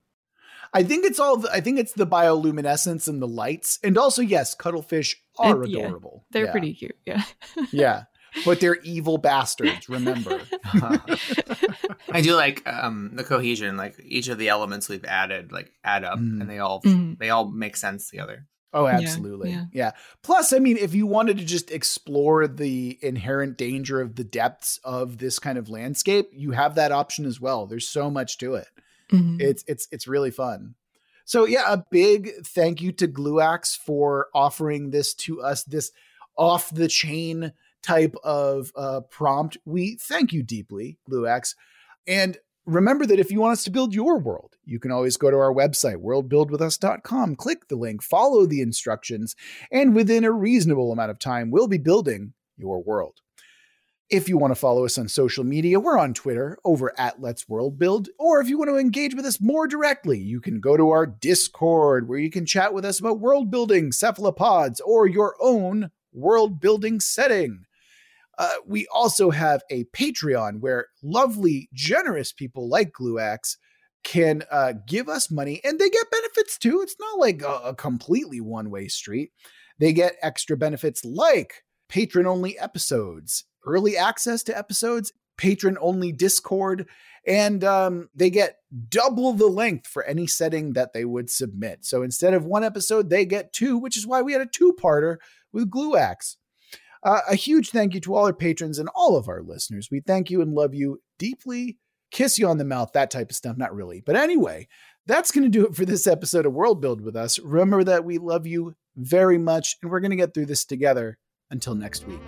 I 0.73 0.83
think 0.83 1.05
it's 1.05 1.19
all. 1.19 1.39
The, 1.39 1.51
I 1.51 1.61
think 1.61 1.79
it's 1.79 1.95
the 1.95 2.07
bioluminescence 2.07 3.09
and 3.09 3.21
the 3.23 3.27
lights, 3.29 3.79
and 3.83 3.97
also 3.99 4.23
yes, 4.23 4.55
cuttlefish 4.55 5.17
are 5.39 5.63
And- 5.63 5.71
yeah, 5.73 5.87
adorable. 5.87 6.25
They're 6.31 6.45
Yeah. 6.47 6.53
pretty 6.53 6.75
cute. 6.75 6.97
Yeah. 7.07 7.23
Yeah. 7.73 8.05
but 8.45 8.61
they're 8.61 8.77
evil 8.83 9.19
bastards. 9.19 9.89
Remember. 9.89 10.41
I 12.13 12.21
do 12.23 12.35
like 12.35 12.63
um, 12.69 13.11
the 13.15 13.25
cohesion. 13.25 13.77
Like 13.77 13.97
each 14.05 14.29
of 14.29 14.39
the 14.39 14.49
elements 14.49 14.89
we've 14.89 15.05
added, 15.05 15.53
like 15.53 15.73
add 15.85 16.05
up, 16.05 16.19
Mm. 16.19 16.41
and 16.41 16.51
they 16.51 16.59
all 16.59 16.81
Mhm. 16.83 17.19
they 17.19 17.31
all 17.31 17.49
make 17.51 17.77
sense 17.77 18.09
together. 18.11 18.47
Oh, 18.73 18.87
absolutely. 18.87 19.51
Yeah, 19.51 19.65
yeah. 19.73 19.91
Plus, 20.23 20.53
I 20.53 20.59
mean, 20.59 20.77
if 20.77 20.95
you 20.95 21.07
wanted 21.07 21.39
to 21.39 21.45
just 21.45 21.71
explore 21.71 22.47
the 22.47 22.99
inherent 23.03 23.57
danger 23.59 24.01
of 24.01 24.15
the 24.15 24.25
depths 24.25 24.79
of 24.85 25.19
this 25.19 25.39
kind 25.39 25.59
of 25.59 25.69
landscape, 25.69 26.31
you 26.33 26.53
have 26.53 26.77
that 26.77 26.93
option 26.93 27.25
as 27.27 27.41
well. 27.41 27.67
There's 27.67 27.89
so 27.89 28.11
much 28.11 28.39
to 28.39 28.55
it. 28.55 28.69
Mhm. 29.11 29.41
It's 29.41 29.65
it's 29.67 29.89
it's 29.91 30.07
really 30.07 30.31
fun. 30.31 30.75
So 31.25 31.47
yeah, 31.47 31.65
a 31.73 31.85
big 31.91 32.31
thank 32.45 32.81
you 32.81 32.93
to 32.93 33.09
Gluax 33.09 33.77
for 33.77 34.29
offering 34.35 34.91
this 34.91 35.15
to 35.15 35.43
us. 35.43 35.65
This 35.65 35.91
off 36.37 36.71
the 36.71 36.89
chain 36.89 37.53
type 37.83 38.15
of 38.23 38.73
uh, 38.77 39.01
prompt. 39.11 39.57
We 39.65 39.97
thank 40.01 40.33
you 40.33 40.43
deeply, 40.43 40.99
Gluax. 41.09 41.55
And 42.07 42.39
remember 42.67 43.07
that 43.07 43.19
if 43.21 43.31
you 43.31 43.41
want 43.41 43.53
us 43.53 43.65
to 43.65 43.71
build 43.71 43.95
your 43.95 44.19
world, 44.19 44.57
you 44.65 44.79
can 44.79 44.91
always 44.91 45.17
go 45.17 45.31
to 45.31 45.37
our 45.37 45.53
website, 45.53 45.97
worldbuildwithus.com, 45.97 47.37
click 47.37 47.69
the 47.69 47.77
link, 47.77 48.03
follow 48.03 48.47
the 48.47 48.61
instructions, 48.61 49.35
and 49.71 49.95
within 49.95 50.25
a 50.25 50.33
reasonable 50.33 50.93
amount 50.93 51.11
of 51.11 51.19
time, 51.19 51.51
we'll 51.51 51.69
be 51.69 51.79
building 51.79 52.35
your 52.57 52.83
world. 52.83 53.21
If 54.11 54.29
you 54.29 54.37
want 54.37 54.51
to 54.51 54.59
follow 54.59 54.85
us 54.85 54.99
on 54.99 55.09
social 55.09 55.45
media, 55.45 55.79
we're 55.79 55.97
on 55.97 56.15
Twitter 56.15 56.59
over 56.65 56.93
at 56.99 57.21
Let's 57.21 57.49
World 57.49 57.79
Build. 57.79 58.09
Or 58.19 58.41
if 58.41 58.49
you 58.49 58.59
want 58.59 58.69
to 58.71 58.77
engage 58.77 59.15
with 59.15 59.25
us 59.25 59.41
more 59.41 59.69
directly, 59.69 60.19
you 60.19 60.41
can 60.41 60.59
go 60.59 60.77
to 60.77 60.91
our 60.91 61.07
Discord 61.07 62.09
where 62.09 62.19
you 62.19 62.29
can 62.29 62.45
chat 62.45 62.75
with 62.75 62.85
us 62.85 62.99
about 62.99 63.21
world 63.21 63.53
building, 63.53 63.93
cephalopods, 63.93 64.81
or 64.81 65.07
your 65.07 65.37
own 65.41 65.93
world 66.13 66.61
building 66.61 66.99
setting. 66.99 67.67
Uh, 68.41 68.49
we 68.67 68.87
also 68.91 69.29
have 69.29 69.63
a 69.71 69.85
Patreon 69.95 70.61
where 70.61 70.87
lovely, 71.03 71.69
generous 71.75 72.33
people 72.33 72.71
like 72.71 72.91
Gluax 72.91 73.59
can 74.03 74.45
uh, 74.51 74.73
give 74.89 75.11
us 75.11 75.31
money 75.31 75.61
and 75.63 75.79
they 75.79 75.91
get 75.91 76.11
benefits 76.11 76.57
too. 76.57 76.81
It's 76.81 76.97
not 76.99 77.19
like 77.19 77.43
a, 77.43 77.61
a 77.67 77.75
completely 77.75 78.41
one 78.41 78.71
way 78.71 78.89
street. 78.89 79.31
They 79.79 79.93
get 79.93 80.17
extra 80.23 80.57
benefits 80.57 81.05
like 81.05 81.65
patron 81.91 82.27
only 82.27 82.59
episodes, 82.59 83.45
early 83.67 83.99
access 83.99 84.43
to 84.45 84.57
episodes, 84.57 85.13
patron 85.37 85.77
only 85.79 86.11
Discord, 86.11 86.89
and 87.27 87.63
um, 87.63 88.09
they 88.15 88.31
get 88.31 88.57
double 88.89 89.35
the 89.35 89.49
length 89.49 89.87
for 89.87 90.03
any 90.05 90.27
setting 90.27 90.73
that 90.73 90.95
they 90.95 91.05
would 91.05 91.29
submit. 91.29 91.85
So 91.85 92.03
instead 92.03 92.33
of 92.33 92.47
one 92.47 92.65
episode, 92.65 93.11
they 93.11 93.27
get 93.27 93.53
two, 93.53 93.77
which 93.77 93.99
is 93.99 94.07
why 94.07 94.23
we 94.23 94.33
had 94.33 94.41
a 94.41 94.47
two 94.47 94.75
parter 94.83 95.17
with 95.53 95.71
Gluax. 95.71 96.37
Uh, 97.03 97.21
a 97.29 97.35
huge 97.35 97.71
thank 97.71 97.95
you 97.95 98.01
to 98.01 98.15
all 98.15 98.27
our 98.27 98.33
patrons 98.33 98.79
and 98.79 98.89
all 98.95 99.17
of 99.17 99.29
our 99.29 99.43
listeners. 99.43 99.89
We 99.91 100.01
thank 100.01 100.31
you 100.31 100.43
and 100.43 100.55
love 100.55 100.75
you 100.75 101.01
deeply. 101.19 101.79
Kiss 102.11 102.39
you 102.39 102.49
on 102.49 102.59
the 102.59 102.65
mouth, 102.65 102.91
that 102.93 103.11
type 103.11 103.31
of 103.31 103.37
stuff. 103.37 103.57
Not 103.57 103.75
really. 103.75 104.03
But 104.05 104.17
anyway, 104.17 104.69
that's 105.07 105.31
going 105.31 105.45
to 105.45 105.49
do 105.49 105.67
it 105.67 105.75
for 105.75 105.85
this 105.85 106.07
episode 106.07 106.45
of 106.45 106.53
World 106.53 106.81
Build 106.81 107.01
with 107.01 107.17
us. 107.17 107.39
Remember 107.39 107.85
that 107.85 108.05
we 108.05 108.19
love 108.19 108.47
you 108.47 108.75
very 108.97 109.39
much 109.39 109.77
and 109.81 109.91
we're 109.91 110.01
going 110.01 110.11
to 110.11 110.17
get 110.17 110.35
through 110.35 110.47
this 110.47 110.65
together. 110.65 111.19
Until 111.53 111.75
next 111.75 112.07
week. 112.07 112.21